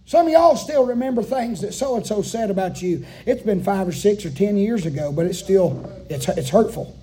Some 0.05 0.25
of 0.25 0.33
y'all 0.33 0.57
still 0.57 0.85
remember 0.85 1.23
things 1.23 1.61
that 1.61 1.73
so 1.73 1.95
and 1.95 2.05
so 2.05 2.21
said 2.21 2.51
about 2.51 2.81
you. 2.81 3.05
It's 3.25 3.43
been 3.43 3.63
five 3.63 3.87
or 3.87 3.93
six 3.93 4.25
or 4.25 4.29
ten 4.29 4.57
years 4.57 4.85
ago, 4.85 5.11
but 5.11 5.25
it's 5.25 5.39
still 5.39 5.89
it's 6.09 6.27
it's 6.27 6.49
hurtful. 6.49 6.97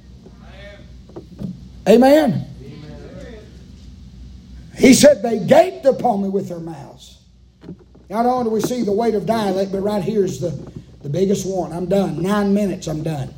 Amen. 1.88 2.04
Amen. 2.34 2.46
He 4.76 4.92
said 4.92 5.22
they 5.22 5.38
gaped 5.38 5.86
upon 5.86 6.22
me 6.22 6.28
with 6.28 6.50
their 6.50 6.60
mouths. 6.60 7.17
Not 8.10 8.24
only 8.24 8.44
do 8.44 8.50
we 8.50 8.60
see 8.60 8.82
the 8.82 8.92
weight 8.92 9.14
of 9.14 9.26
dialect, 9.26 9.70
but 9.70 9.80
right 9.80 10.02
here 10.02 10.24
is 10.24 10.40
the, 10.40 10.50
the 11.02 11.08
biggest 11.08 11.46
one. 11.46 11.72
I'm 11.72 11.86
done. 11.86 12.22
Nine 12.22 12.54
minutes, 12.54 12.86
I'm 12.86 13.02
done. 13.02 13.34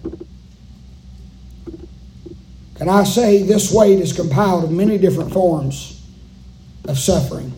Can 2.76 2.88
I 2.88 3.04
say 3.04 3.42
this 3.42 3.72
weight 3.72 3.98
is 3.98 4.12
compiled 4.12 4.64
of 4.64 4.70
many 4.70 4.96
different 4.96 5.32
forms 5.32 6.00
of 6.86 6.98
suffering? 6.98 7.52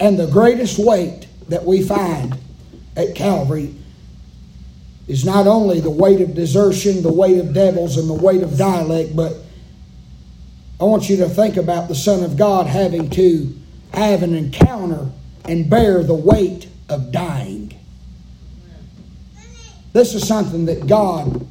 And 0.00 0.18
the 0.18 0.26
greatest 0.26 0.78
weight 0.78 1.28
that 1.48 1.64
we 1.64 1.82
find 1.82 2.36
at 2.96 3.14
Calvary 3.14 3.74
is 5.06 5.24
not 5.24 5.46
only 5.46 5.80
the 5.80 5.90
weight 5.90 6.20
of 6.20 6.34
desertion, 6.34 7.02
the 7.02 7.12
weight 7.12 7.38
of 7.38 7.52
devils, 7.52 7.98
and 7.98 8.08
the 8.08 8.14
weight 8.14 8.42
of 8.42 8.56
dialect, 8.56 9.14
but 9.14 9.36
I 10.80 10.84
want 10.84 11.08
you 11.08 11.18
to 11.18 11.28
think 11.28 11.56
about 11.56 11.88
the 11.88 11.94
Son 11.94 12.24
of 12.24 12.36
God 12.36 12.66
having 12.66 13.10
to 13.10 13.54
have 13.92 14.22
an 14.22 14.34
encounter 14.34 15.10
and 15.44 15.68
bear 15.68 16.02
the 16.02 16.14
weight 16.14 16.68
of 16.88 17.12
dying. 17.12 17.78
This 19.92 20.14
is 20.14 20.26
something 20.26 20.66
that 20.66 20.86
God 20.86 21.46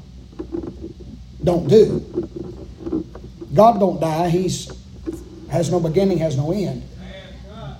don't 1.44 1.68
do. 1.68 3.10
God 3.54 3.80
don't 3.80 4.00
die. 4.00 4.30
He's 4.30 4.72
has 5.50 5.70
no 5.70 5.80
beginning, 5.80 6.18
has 6.18 6.36
no 6.36 6.52
end 6.52 6.84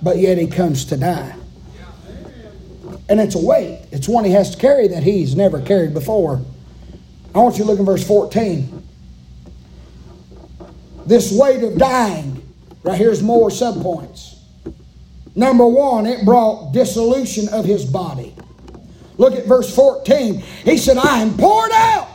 but 0.04 0.18
yet 0.18 0.36
he 0.36 0.46
comes 0.46 0.84
to 0.84 0.96
die. 0.98 1.34
And 3.08 3.18
it's 3.18 3.34
a 3.34 3.38
weight. 3.38 3.86
It's 3.90 4.08
one 4.08 4.24
he 4.24 4.32
has 4.32 4.50
to 4.50 4.58
carry 4.58 4.86
that 4.88 5.02
he's 5.02 5.34
never 5.34 5.60
carried 5.60 5.94
before. 5.94 6.42
I 7.34 7.38
want 7.38 7.56
you 7.58 7.64
to 7.64 7.70
look 7.70 7.78
in 7.78 7.86
verse 7.86 8.06
14. 8.06 8.82
This 11.06 11.32
weight 11.32 11.62
of 11.64 11.76
dying, 11.76 12.46
right 12.82 12.96
here's 12.96 13.22
more 13.22 13.48
subpoints. 13.48 14.33
Number 15.34 15.66
one, 15.66 16.06
it 16.06 16.24
brought 16.24 16.72
dissolution 16.72 17.48
of 17.48 17.64
his 17.64 17.84
body. 17.84 18.34
Look 19.16 19.34
at 19.34 19.46
verse 19.46 19.74
14. 19.74 20.34
He 20.64 20.78
said, 20.78 20.96
I 20.96 21.18
am 21.18 21.36
poured 21.36 21.72
out 21.72 22.08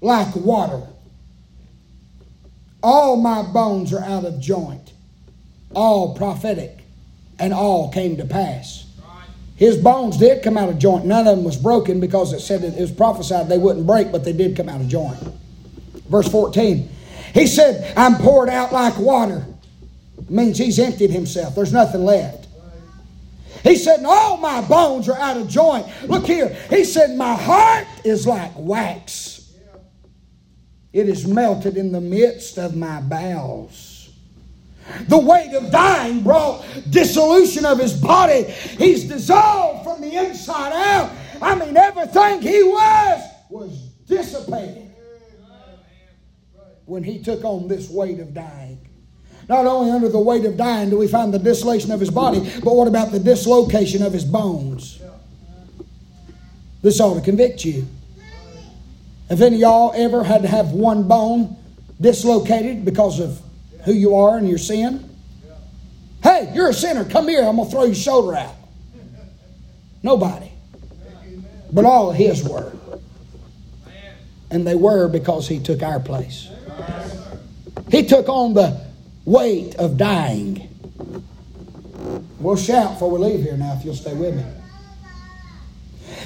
like 0.00 0.34
water. 0.36 0.82
All 2.82 3.16
my 3.16 3.42
bones 3.42 3.92
are 3.92 4.02
out 4.02 4.24
of 4.24 4.40
joint 4.40 4.92
all 5.74 6.14
prophetic, 6.14 6.78
and 7.38 7.52
all 7.52 7.90
came 7.90 8.16
to 8.16 8.24
pass. 8.24 8.86
His 9.56 9.76
bones 9.76 10.16
did 10.16 10.42
come 10.42 10.56
out 10.56 10.68
of 10.68 10.78
joint. 10.78 11.04
None 11.04 11.26
of 11.26 11.36
them 11.36 11.44
was 11.44 11.56
broken 11.56 12.00
because 12.00 12.32
it 12.32 12.40
said 12.40 12.64
it 12.64 12.78
was 12.78 12.90
prophesied 12.90 13.48
they 13.48 13.58
wouldn't 13.58 13.86
break, 13.86 14.10
but 14.10 14.24
they 14.24 14.32
did 14.32 14.56
come 14.56 14.68
out 14.68 14.80
of 14.80 14.88
joint. 14.88 15.18
Verse 16.08 16.28
14. 16.28 16.88
He 17.34 17.46
said, 17.46 17.92
I'm 17.96 18.16
poured 18.16 18.48
out 18.48 18.72
like 18.72 18.98
water. 18.98 19.46
Means 20.32 20.56
he's 20.56 20.78
emptied 20.78 21.10
himself. 21.10 21.54
There's 21.54 21.74
nothing 21.74 22.04
left. 22.04 22.46
He 23.62 23.76
said, 23.76 24.02
all 24.04 24.38
my 24.38 24.62
bones 24.62 25.06
are 25.08 25.18
out 25.18 25.36
of 25.36 25.46
joint. 25.46 25.86
Look 26.04 26.26
here. 26.26 26.48
He 26.70 26.84
said, 26.84 27.16
my 27.16 27.34
heart 27.34 27.86
is 28.02 28.26
like 28.26 28.52
wax. 28.56 29.52
It 30.92 31.08
is 31.08 31.26
melted 31.26 31.76
in 31.76 31.92
the 31.92 32.00
midst 32.00 32.58
of 32.58 32.74
my 32.74 33.02
bowels. 33.02 34.10
The 35.08 35.18
weight 35.18 35.52
of 35.54 35.70
dying 35.70 36.22
brought 36.22 36.64
dissolution 36.88 37.66
of 37.66 37.78
his 37.78 37.92
body. 37.92 38.44
He's 38.44 39.04
dissolved 39.04 39.84
from 39.84 40.00
the 40.00 40.16
inside 40.16 40.72
out. 40.72 41.12
I 41.42 41.54
mean, 41.54 41.76
everything 41.76 42.40
he 42.40 42.62
was 42.62 43.22
was 43.50 43.78
dissipated 44.08 44.90
when 46.86 47.04
he 47.04 47.22
took 47.22 47.44
on 47.44 47.68
this 47.68 47.90
weight 47.90 48.18
of 48.18 48.32
dying. 48.34 48.61
Not 49.48 49.66
only 49.66 49.90
under 49.90 50.08
the 50.08 50.20
weight 50.20 50.44
of 50.44 50.56
dying 50.56 50.90
do 50.90 50.98
we 50.98 51.08
find 51.08 51.32
the 51.32 51.38
dissolution 51.38 51.90
of 51.90 52.00
his 52.00 52.10
body, 52.10 52.40
but 52.62 52.74
what 52.74 52.88
about 52.88 53.12
the 53.12 53.18
dislocation 53.18 54.02
of 54.02 54.12
his 54.12 54.24
bones? 54.24 55.00
This 56.82 57.00
ought 57.00 57.14
to 57.14 57.20
convict 57.20 57.64
you. 57.64 57.86
Have 59.28 59.40
any 59.40 59.56
of 59.56 59.60
y'all 59.60 59.92
ever 59.94 60.24
had 60.24 60.42
to 60.42 60.48
have 60.48 60.72
one 60.72 61.08
bone 61.08 61.56
dislocated 62.00 62.84
because 62.84 63.20
of 63.20 63.40
who 63.84 63.92
you 63.92 64.16
are 64.16 64.36
and 64.36 64.48
your 64.48 64.58
sin? 64.58 65.08
Hey, 66.22 66.50
you're 66.54 66.68
a 66.68 66.74
sinner. 66.74 67.04
Come 67.04 67.28
here. 67.28 67.42
I'm 67.42 67.56
going 67.56 67.68
to 67.68 67.74
throw 67.74 67.84
your 67.84 67.94
shoulder 67.94 68.36
out. 68.36 68.54
Nobody. 70.02 70.50
But 71.72 71.84
all 71.84 72.10
of 72.10 72.16
his 72.16 72.46
were. 72.46 72.72
And 74.50 74.66
they 74.66 74.74
were 74.74 75.08
because 75.08 75.48
he 75.48 75.58
took 75.58 75.82
our 75.82 75.98
place. 75.98 76.48
He 77.90 78.04
took 78.04 78.28
on 78.28 78.54
the 78.54 78.91
weight 79.24 79.74
of 79.76 79.96
dying. 79.96 80.68
We'll 82.38 82.56
shout 82.56 82.94
before 82.94 83.10
we 83.10 83.18
leave 83.18 83.42
here 83.42 83.56
now 83.56 83.74
if 83.78 83.84
you'll 83.84 83.94
stay 83.94 84.14
with 84.14 84.34
me. 84.34 84.44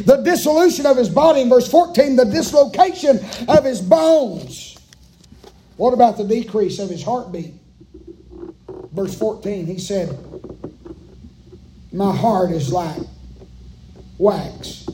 The 0.05 0.16
dissolution 0.22 0.86
of 0.86 0.97
his 0.97 1.09
body 1.09 1.42
in 1.42 1.49
verse 1.49 1.70
14, 1.70 2.16
the 2.16 2.24
dislocation 2.24 3.20
of 3.49 3.64
his 3.64 3.80
bones. 3.80 4.76
What 5.76 5.92
about 5.92 6.16
the 6.16 6.24
decrease 6.24 6.78
of 6.78 6.88
his 6.88 7.03
heartbeat? 7.03 7.55
Verse 8.92 9.16
14, 9.18 9.66
he 9.66 9.78
said, 9.78 10.18
My 11.92 12.14
heart 12.14 12.51
is 12.51 12.72
like 12.72 13.01
wax. 14.18 14.88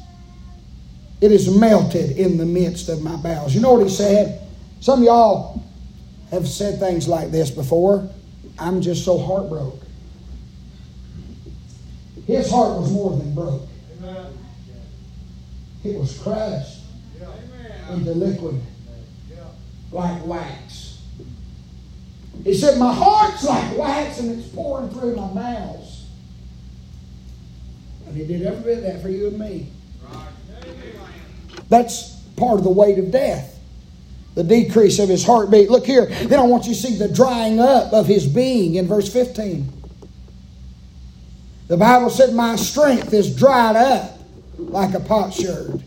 It 1.21 1.31
is 1.31 1.57
melted 1.57 2.19
in 2.19 2.37
the 2.37 2.45
midst 2.45 2.89
of 2.89 3.01
my 3.03 3.17
bowels. 3.17 3.55
You 3.55 3.61
know 3.61 3.75
what 3.75 3.85
he 3.85 3.89
said? 3.89 4.41
Some 4.81 5.01
of 5.01 5.05
y'all 5.05 5.63
have 6.33 6.49
said 6.49 6.81
things 6.81 7.07
like 7.07 7.31
this 7.31 7.51
before. 7.51 8.09
I'm 8.59 8.81
just 8.81 9.05
so 9.05 9.19
heartbroken. 9.19 9.79
His 12.27 12.51
heart 12.51 12.81
was 12.81 12.91
more 12.91 13.11
than 13.17 13.35
broke. 13.35 13.69
It 15.85 15.99
was 15.99 16.19
crushed 16.19 16.79
into 17.91 18.13
liquid 18.13 18.61
like 19.91 20.25
wax. 20.25 21.03
He 22.45 22.55
said, 22.55 22.79
My 22.79 22.93
heart's 22.93 23.45
like 23.45 23.77
wax 23.77 24.19
and 24.19 24.39
it's 24.39 24.49
pouring 24.49 24.89
through 24.91 25.17
my 25.17 25.33
mouth. 25.33 25.89
And 28.07 28.17
he 28.17 28.27
did 28.27 28.43
every 28.43 28.63
bit 28.63 28.79
of 28.79 28.85
that 28.85 29.03
for 29.03 29.11
you 29.11 29.29
and 29.29 29.39
me. 29.39 29.69
That's 31.69 32.17
part 32.37 32.59
of 32.59 32.65
the 32.65 32.71
weight 32.71 32.99
of 32.99 33.11
death. 33.11 33.52
The 34.35 34.45
decrease 34.45 34.99
of 34.99 35.09
his 35.09 35.25
heartbeat. 35.25 35.71
Look 35.71 35.85
here. 35.85 36.07
Then 36.07 36.39
I 36.39 36.43
want 36.43 36.65
you 36.67 36.75
to 36.75 36.81
see 36.81 36.97
the 36.97 37.09
drying 37.09 37.61
up 37.61 37.93
of 37.93 38.07
his 38.07 38.27
being 38.27 38.77
in 38.77 38.87
verse 38.87 39.13
15. 39.13 39.71
The 41.69 41.77
Bible 41.77 42.11
said, 42.11 42.35
My 42.35 42.57
strength 42.57 43.13
is 43.13 43.35
dried 43.37 43.77
up 43.77 44.19
like 44.59 44.95
a 44.95 45.01
potsherd. 45.01 45.83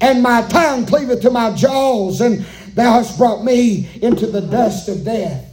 And 0.00 0.22
my 0.22 0.42
tongue 0.42 0.86
cleaveth 0.86 1.22
to 1.22 1.30
my 1.30 1.52
jaws, 1.54 2.20
and 2.20 2.44
thou 2.74 2.92
hast 2.92 3.18
brought 3.18 3.44
me 3.44 3.88
into 4.00 4.26
the 4.26 4.40
dust 4.40 4.88
of 4.88 5.04
death. 5.04 5.44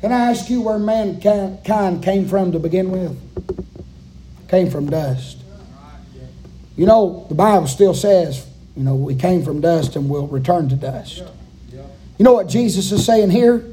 Can 0.00 0.12
I 0.12 0.30
ask 0.30 0.50
you 0.50 0.60
where 0.60 0.78
mankind 0.78 2.02
came 2.02 2.28
from 2.28 2.52
to 2.52 2.58
begin 2.58 2.90
with? 2.90 4.48
Came 4.48 4.70
from 4.70 4.90
dust. 4.90 5.38
You 6.76 6.86
know, 6.86 7.26
the 7.28 7.34
Bible 7.34 7.68
still 7.68 7.94
says, 7.94 8.46
you 8.76 8.82
know, 8.82 8.94
we 8.94 9.14
came 9.14 9.42
from 9.44 9.60
dust 9.60 9.96
and 9.96 10.08
we'll 10.08 10.26
return 10.26 10.68
to 10.68 10.76
dust. 10.76 11.22
You 12.18 12.24
know 12.24 12.32
what 12.32 12.48
Jesus 12.48 12.92
is 12.92 13.04
saying 13.04 13.30
here? 13.30 13.64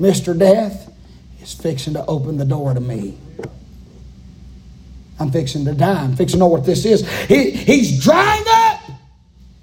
Mr. 0.00 0.36
Death 0.36 0.92
is 1.40 1.54
fixing 1.54 1.94
to 1.94 2.04
open 2.06 2.36
the 2.36 2.44
door 2.44 2.74
to 2.74 2.80
me. 2.80 3.16
I'm 5.20 5.30
fixing 5.30 5.64
to 5.66 5.74
die. 5.74 6.02
I'm 6.02 6.16
fixing 6.16 6.38
to 6.38 6.40
know 6.40 6.48
what 6.48 6.66
this 6.66 6.84
is. 6.84 7.08
He, 7.26 7.52
he's 7.52 8.02
drying 8.02 8.44
up. 8.48 8.80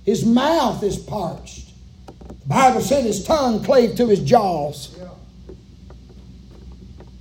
His 0.06 0.26
mouth 0.26 0.82
is 0.84 0.98
parched. 0.98 1.72
The 2.08 2.48
Bible 2.48 2.82
said 2.82 3.04
his 3.04 3.26
tongue 3.26 3.64
clave 3.64 3.96
to 3.98 4.08
his 4.08 4.22
jaws. 4.22 4.98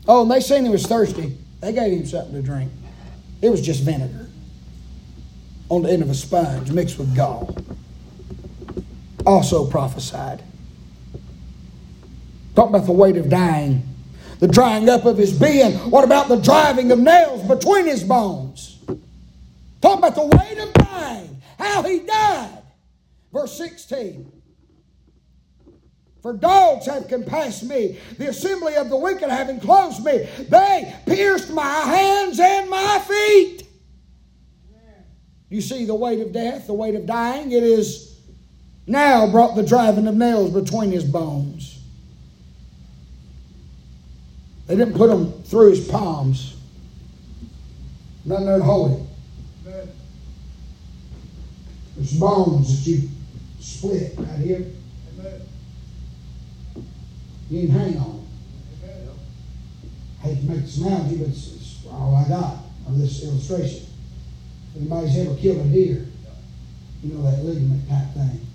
Oh, 0.07 0.23
and 0.23 0.31
they 0.31 0.41
seen 0.41 0.65
he 0.65 0.71
was 0.71 0.87
thirsty. 0.87 1.37
They 1.61 1.73
gave 1.73 1.93
him 1.93 2.07
something 2.07 2.35
to 2.35 2.43
drink. 2.43 2.71
It 3.43 3.51
was 3.51 3.61
just 3.61 3.83
vinegar 3.83 4.30
on 5.71 5.83
the 5.83 5.91
end 5.91 6.03
of 6.03 6.11
a 6.11 6.15
sponge 6.15 6.71
mixed 6.71 6.99
with 6.99 7.17
gall. 7.17 7.57
Also 9.25 9.67
prophesied. 9.67 10.43
Talk 12.55 12.69
about 12.69 12.85
the 12.85 12.93
weight 12.93 13.17
of 13.17 13.31
dying 13.31 13.87
the 14.41 14.49
drying 14.49 14.89
up 14.89 15.05
of 15.05 15.19
his 15.19 15.39
being. 15.39 15.73
What 15.91 16.03
about 16.03 16.29
the 16.29 16.37
driving 16.37 16.91
of 16.91 16.99
nails 16.99 17.47
between 17.47 17.87
his 17.87 18.03
bones? 18.03 18.79
Talk 19.81 19.99
about 19.99 20.15
the 20.15 20.27
weight 20.27 20.59
of 20.59 20.73
dying, 20.73 21.41
how 21.59 21.83
he 21.83 22.01
died. 22.01 22.63
Verse 23.33 23.57
16. 23.57 24.33
For 26.23 26.33
dogs 26.35 26.87
have 26.87 27.09
compassed 27.09 27.63
me, 27.65 27.99
the 28.19 28.29
assembly 28.29 28.75
of 28.75 28.91
the 28.91 28.97
wicked 28.97 29.31
have 29.31 29.49
enclosed 29.49 30.05
me. 30.05 30.29
They 30.49 30.95
pierced 31.07 31.51
my 31.51 31.63
hands 31.63 32.41
and 32.41 32.69
my 32.69 32.99
feet. 33.07 33.67
You 35.51 35.61
see 35.61 35.85
the 35.85 35.95
weight 35.95 36.21
of 36.21 36.33
death, 36.33 36.69
the 36.69 36.75
weight 36.75 36.95
of 36.95 37.07
dying? 37.07 37.51
It 37.51 37.65
is 37.65 38.19
now 38.87 39.31
brought 39.31 39.57
the 39.57 39.65
driving 39.65 40.07
of 40.07 40.15
nails 40.15 40.53
between 40.53 40.93
his 40.93 41.05
bones. 41.05 41.79
They 44.69 44.77
didn't 44.77 44.95
put 44.95 45.11
them 45.11 45.33
through 45.43 45.71
his 45.71 45.89
palms. 45.89 46.57
Nothing 48.25 48.47
there 48.47 48.59
to 48.59 48.65
hold 48.65 48.99
him. 48.99 49.07
There's 51.97 52.13
bones 52.13 52.85
that 52.85 52.91
you 52.91 53.09
split 53.59 54.15
right 54.17 54.39
here. 54.39 54.67
You 57.51 57.69
hang 57.69 57.99
on. 57.99 58.27
I 60.23 60.27
hate 60.27 60.41
to 60.43 60.45
make 60.45 60.61
this 60.61 60.79
analogy, 60.79 61.17
but 61.17 61.29
it's, 61.29 61.53
it's 61.55 61.87
all 61.91 62.15
I 62.15 62.29
got 62.29 62.59
of 62.87 62.97
this 62.97 63.25
illustration. 63.25 63.90
Anybody's 64.77 65.19
ever 65.19 65.35
killed 65.37 65.59
a 65.59 65.65
deer, 65.65 66.07
you 67.03 67.15
know 67.15 67.23
that 67.23 67.45
ligament 67.45 67.89
type 67.89 68.13
thing. 68.15 68.47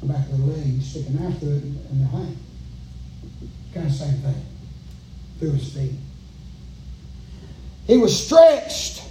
The 0.00 0.06
back 0.06 0.28
of 0.28 0.38
the 0.38 0.46
leg 0.46 0.82
sticking 0.82 1.18
after 1.24 1.46
it 1.46 1.62
and 1.62 2.00
the 2.00 2.06
hang. 2.06 2.36
Kind 3.72 3.86
of 3.86 3.92
same 3.92 4.14
thing 4.16 4.44
through 5.38 5.52
his 5.52 5.72
feet. 5.72 5.92
He 7.86 7.96
was 7.96 8.26
stretched. 8.26 9.02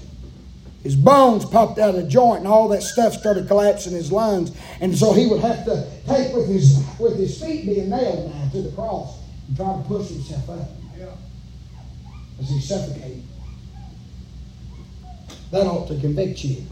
His 0.84 0.96
bones 0.96 1.46
popped 1.46 1.78
out 1.78 1.90
of 1.90 1.96
the 1.96 2.08
joint, 2.08 2.40
and 2.40 2.48
all 2.48 2.68
that 2.70 2.82
stuff 2.82 3.14
started 3.14 3.48
collapsing 3.48 3.94
his 3.94 4.12
lungs. 4.12 4.52
And 4.82 4.98
so 4.98 5.14
he 5.14 5.28
would 5.28 5.42
have 5.42 5.64
to 5.66 5.88
take 6.08 6.34
with 6.34 6.48
his 6.48 6.84
with 7.00 7.18
his 7.18 7.42
feet 7.42 7.66
being 7.66 7.90
nailed 7.90 8.34
now 8.34 8.50
to 8.52 8.62
the 8.62 8.72
cross 8.72 9.20
and 9.48 9.56
try 9.56 9.74
to 9.74 9.84
push 9.88 10.10
himself 10.10 10.50
up 10.50 10.70
yeah. 10.98 11.06
as 12.40 12.50
he 12.50 12.60
suffocated. 12.60 13.24
That 15.52 15.68
ought 15.68 15.88
to 15.88 16.00
convict 16.00 16.44
you. 16.46 16.64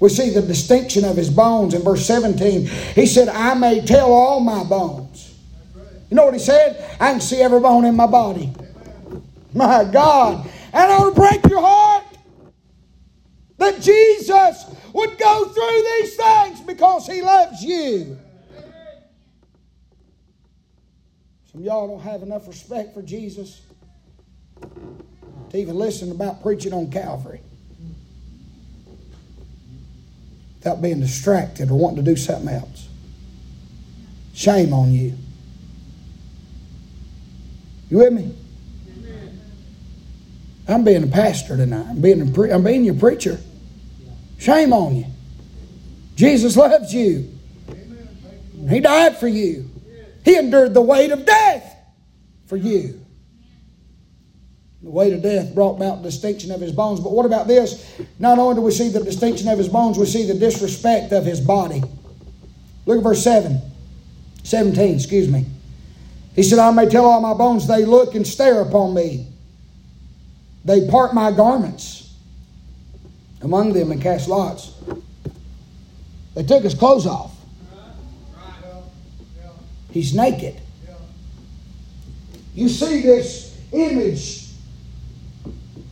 We 0.00 0.08
see 0.08 0.30
the 0.30 0.42
distinction 0.42 1.04
of 1.04 1.16
his 1.16 1.28
bones 1.28 1.74
in 1.74 1.82
verse 1.82 2.06
17. 2.06 2.66
He 2.66 3.06
said, 3.06 3.28
I 3.28 3.54
may 3.54 3.84
tell 3.84 4.12
all 4.12 4.38
my 4.38 4.62
bones. 4.62 5.34
You 6.08 6.16
know 6.16 6.24
what 6.24 6.34
he 6.34 6.40
said? 6.40 6.96
I 7.00 7.10
can 7.10 7.20
see 7.20 7.40
every 7.42 7.60
bone 7.60 7.84
in 7.84 7.96
my 7.96 8.06
body. 8.06 8.52
My 9.52 9.84
God. 9.84 10.48
And 10.72 10.92
I 10.92 11.04
to 11.04 11.10
break 11.10 11.44
your 11.48 11.60
heart 11.60 12.04
that 13.56 13.80
Jesus 13.82 14.66
would 14.92 15.18
go 15.18 15.44
through 15.46 15.82
these 15.82 16.16
things 16.16 16.60
because 16.60 17.06
he 17.06 17.20
loves 17.20 17.62
you. 17.62 18.16
Some 21.50 21.62
y'all 21.62 21.88
don't 21.88 22.02
have 22.02 22.22
enough 22.22 22.46
respect 22.46 22.94
for 22.94 23.02
Jesus 23.02 23.62
to 25.50 25.56
even 25.56 25.76
listen 25.76 26.10
about 26.10 26.42
preaching 26.42 26.72
on 26.72 26.90
Calvary 26.90 27.40
without 30.58 30.82
being 30.82 31.00
distracted 31.00 31.70
or 31.70 31.78
wanting 31.78 32.04
to 32.04 32.10
do 32.10 32.16
something 32.16 32.48
else. 32.48 32.88
Shame 34.34 34.72
on 34.72 34.92
you. 34.92 35.14
You 37.88 37.98
with 37.98 38.12
me? 38.12 38.34
I'm 40.68 40.84
being 40.84 41.02
a 41.02 41.06
pastor 41.06 41.56
tonight. 41.56 41.86
I'm 41.88 42.00
being, 42.00 42.32
pre- 42.32 42.52
I'm 42.52 42.62
being 42.62 42.84
your 42.84 42.94
preacher. 42.94 43.40
Shame 44.38 44.72
on 44.72 44.96
you. 44.96 45.06
Jesus 46.14 46.56
loves 46.56 46.92
you. 46.92 47.32
He 48.68 48.80
died 48.80 49.16
for 49.16 49.28
you. 49.28 49.70
He 50.24 50.36
endured 50.36 50.74
the 50.74 50.82
weight 50.82 51.10
of 51.10 51.24
death 51.24 51.74
for 52.46 52.56
you. 52.56 53.00
The 54.82 54.90
weight 54.90 55.12
of 55.12 55.22
death 55.22 55.54
brought 55.54 55.76
about 55.76 56.02
distinction 56.02 56.52
of 56.52 56.60
his 56.60 56.72
bones. 56.72 57.00
But 57.00 57.12
what 57.12 57.26
about 57.26 57.48
this? 57.48 58.00
Not 58.18 58.38
only 58.38 58.54
do 58.54 58.60
we 58.60 58.70
see 58.70 58.88
the 58.88 59.02
distinction 59.02 59.48
of 59.48 59.58
his 59.58 59.68
bones, 59.68 59.98
we 59.98 60.06
see 60.06 60.24
the 60.24 60.34
disrespect 60.34 61.12
of 61.12 61.24
his 61.24 61.40
body. 61.40 61.82
Look 62.86 62.98
at 62.98 63.02
verse 63.02 63.22
7. 63.22 63.60
17, 64.44 64.94
excuse 64.94 65.28
me. 65.28 65.46
He 66.34 66.42
said, 66.42 66.60
I 66.60 66.70
may 66.70 66.88
tell 66.88 67.04
all 67.04 67.20
my 67.20 67.34
bones, 67.34 67.66
they 67.66 67.84
look 67.84 68.14
and 68.14 68.26
stare 68.26 68.62
upon 68.62 68.94
me. 68.94 69.26
They 70.64 70.88
part 70.88 71.12
my 71.12 71.32
garments 71.32 72.14
among 73.42 73.72
them 73.72 73.90
and 73.90 74.00
cast 74.00 74.28
lots. 74.28 74.72
They 76.34 76.44
took 76.44 76.62
his 76.62 76.74
clothes 76.74 77.06
off. 77.06 77.34
He's 79.90 80.14
naked. 80.14 80.60
You 82.54 82.68
see 82.68 83.02
this 83.02 83.60
image 83.72 84.47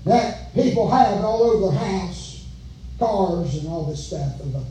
that 0.07 0.55
people 0.55 0.89
have 0.89 1.23
all 1.25 1.43
over 1.43 1.67
the 1.67 1.79
house, 1.79 2.47
cars 2.99 3.57
and 3.57 3.69
all 3.69 3.85
this 3.85 4.07
stuff 4.07 4.41
of 4.41 4.55
a, 4.55 4.65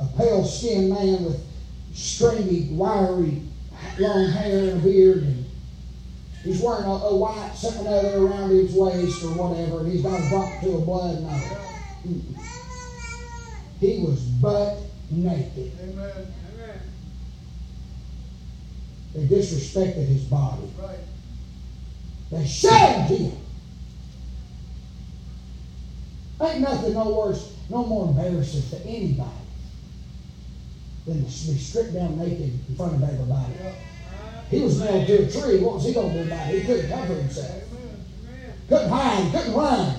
a 0.00 0.06
pale 0.18 0.44
skinned 0.44 0.90
man 0.90 1.24
with 1.24 1.40
stringy, 1.94 2.68
wiry 2.72 3.42
long 3.98 4.26
hair 4.32 4.58
and 4.58 4.80
a 4.80 4.82
beard, 4.82 5.22
and 5.22 5.46
he's 6.42 6.60
wearing 6.60 6.84
a, 6.84 6.88
a 6.88 7.16
white 7.16 7.52
something 7.54 7.86
other 7.86 8.18
around 8.18 8.50
his 8.50 8.74
waist 8.74 9.24
or 9.24 9.30
whatever, 9.30 9.80
and 9.80 9.92
he's 9.92 10.02
got 10.02 10.24
a 10.24 10.28
drop 10.28 10.60
to 10.60 10.76
a 10.76 10.80
blood 10.80 11.22
nose. 11.22 11.76
He 13.78 14.00
was 14.00 14.20
butt 14.20 14.76
naked. 15.10 15.72
Amen. 15.82 16.34
Amen. 16.54 16.80
They 19.14 19.24
disrespected 19.24 20.04
his 20.06 20.24
body. 20.24 20.68
Right. 20.78 20.98
They 22.30 22.44
shamed 22.44 23.08
him. 23.08 23.36
Ain't 26.40 26.60
nothing 26.60 26.94
no 26.94 27.10
worse, 27.10 27.52
no 27.68 27.84
more 27.86 28.08
embarrassing 28.08 28.62
to 28.70 28.86
anybody 28.86 29.30
than 31.06 31.18
to 31.18 31.22
be 31.22 31.58
stripped 31.58 31.92
down 31.92 32.18
naked 32.18 32.52
in 32.68 32.76
front 32.76 32.94
of 32.94 33.02
everybody. 33.02 33.54
He 34.48 34.62
was 34.62 34.80
nailed 34.80 35.06
to 35.06 35.26
a 35.26 35.30
tree. 35.30 35.60
What 35.60 35.74
was 35.74 35.84
he 35.84 35.92
going 35.92 36.12
to 36.12 36.22
do 36.22 36.26
about 36.26 36.48
it? 36.48 36.60
He 36.60 36.66
couldn't 36.66 36.90
cover 36.90 37.14
himself. 37.14 37.62
Couldn't 38.68 38.88
hide. 38.88 39.32
Couldn't 39.32 39.54
run. 39.54 39.96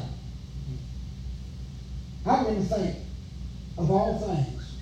How 2.26 2.44
can 2.44 2.56
you 2.56 2.64
think 2.64 2.98
of 3.78 3.90
all 3.90 4.20
things 4.20 4.78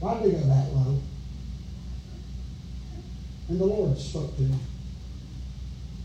Why 0.00 0.14
did 0.14 0.24
he 0.24 0.30
go 0.32 0.46
that 0.46 0.72
low? 0.74 0.98
And 3.48 3.60
the 3.60 3.64
Lord 3.64 3.96
spoke 3.98 4.36
to 4.36 4.42
him. 4.42 4.60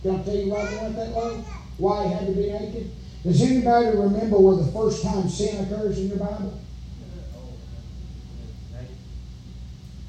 Can 0.03 0.19
I 0.19 0.23
tell 0.23 0.35
you 0.35 0.51
why 0.51 0.65
he 0.65 0.75
went 0.77 0.95
that 0.95 1.11
low? 1.11 1.43
Why 1.77 2.07
he 2.07 2.13
had 2.13 2.27
to 2.27 2.33
be 2.33 2.51
naked? 2.51 2.91
Does 3.23 3.41
anybody 3.41 3.97
remember 3.97 4.39
where 4.39 4.55
the 4.55 4.71
first 4.71 5.03
time 5.03 5.29
sin 5.29 5.63
occurs 5.63 5.99
in 5.99 6.07
your 6.09 6.17
Bible? 6.17 6.59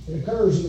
It 0.08 0.22
occurs 0.22 0.58
in 0.58 0.62
the 0.64 0.68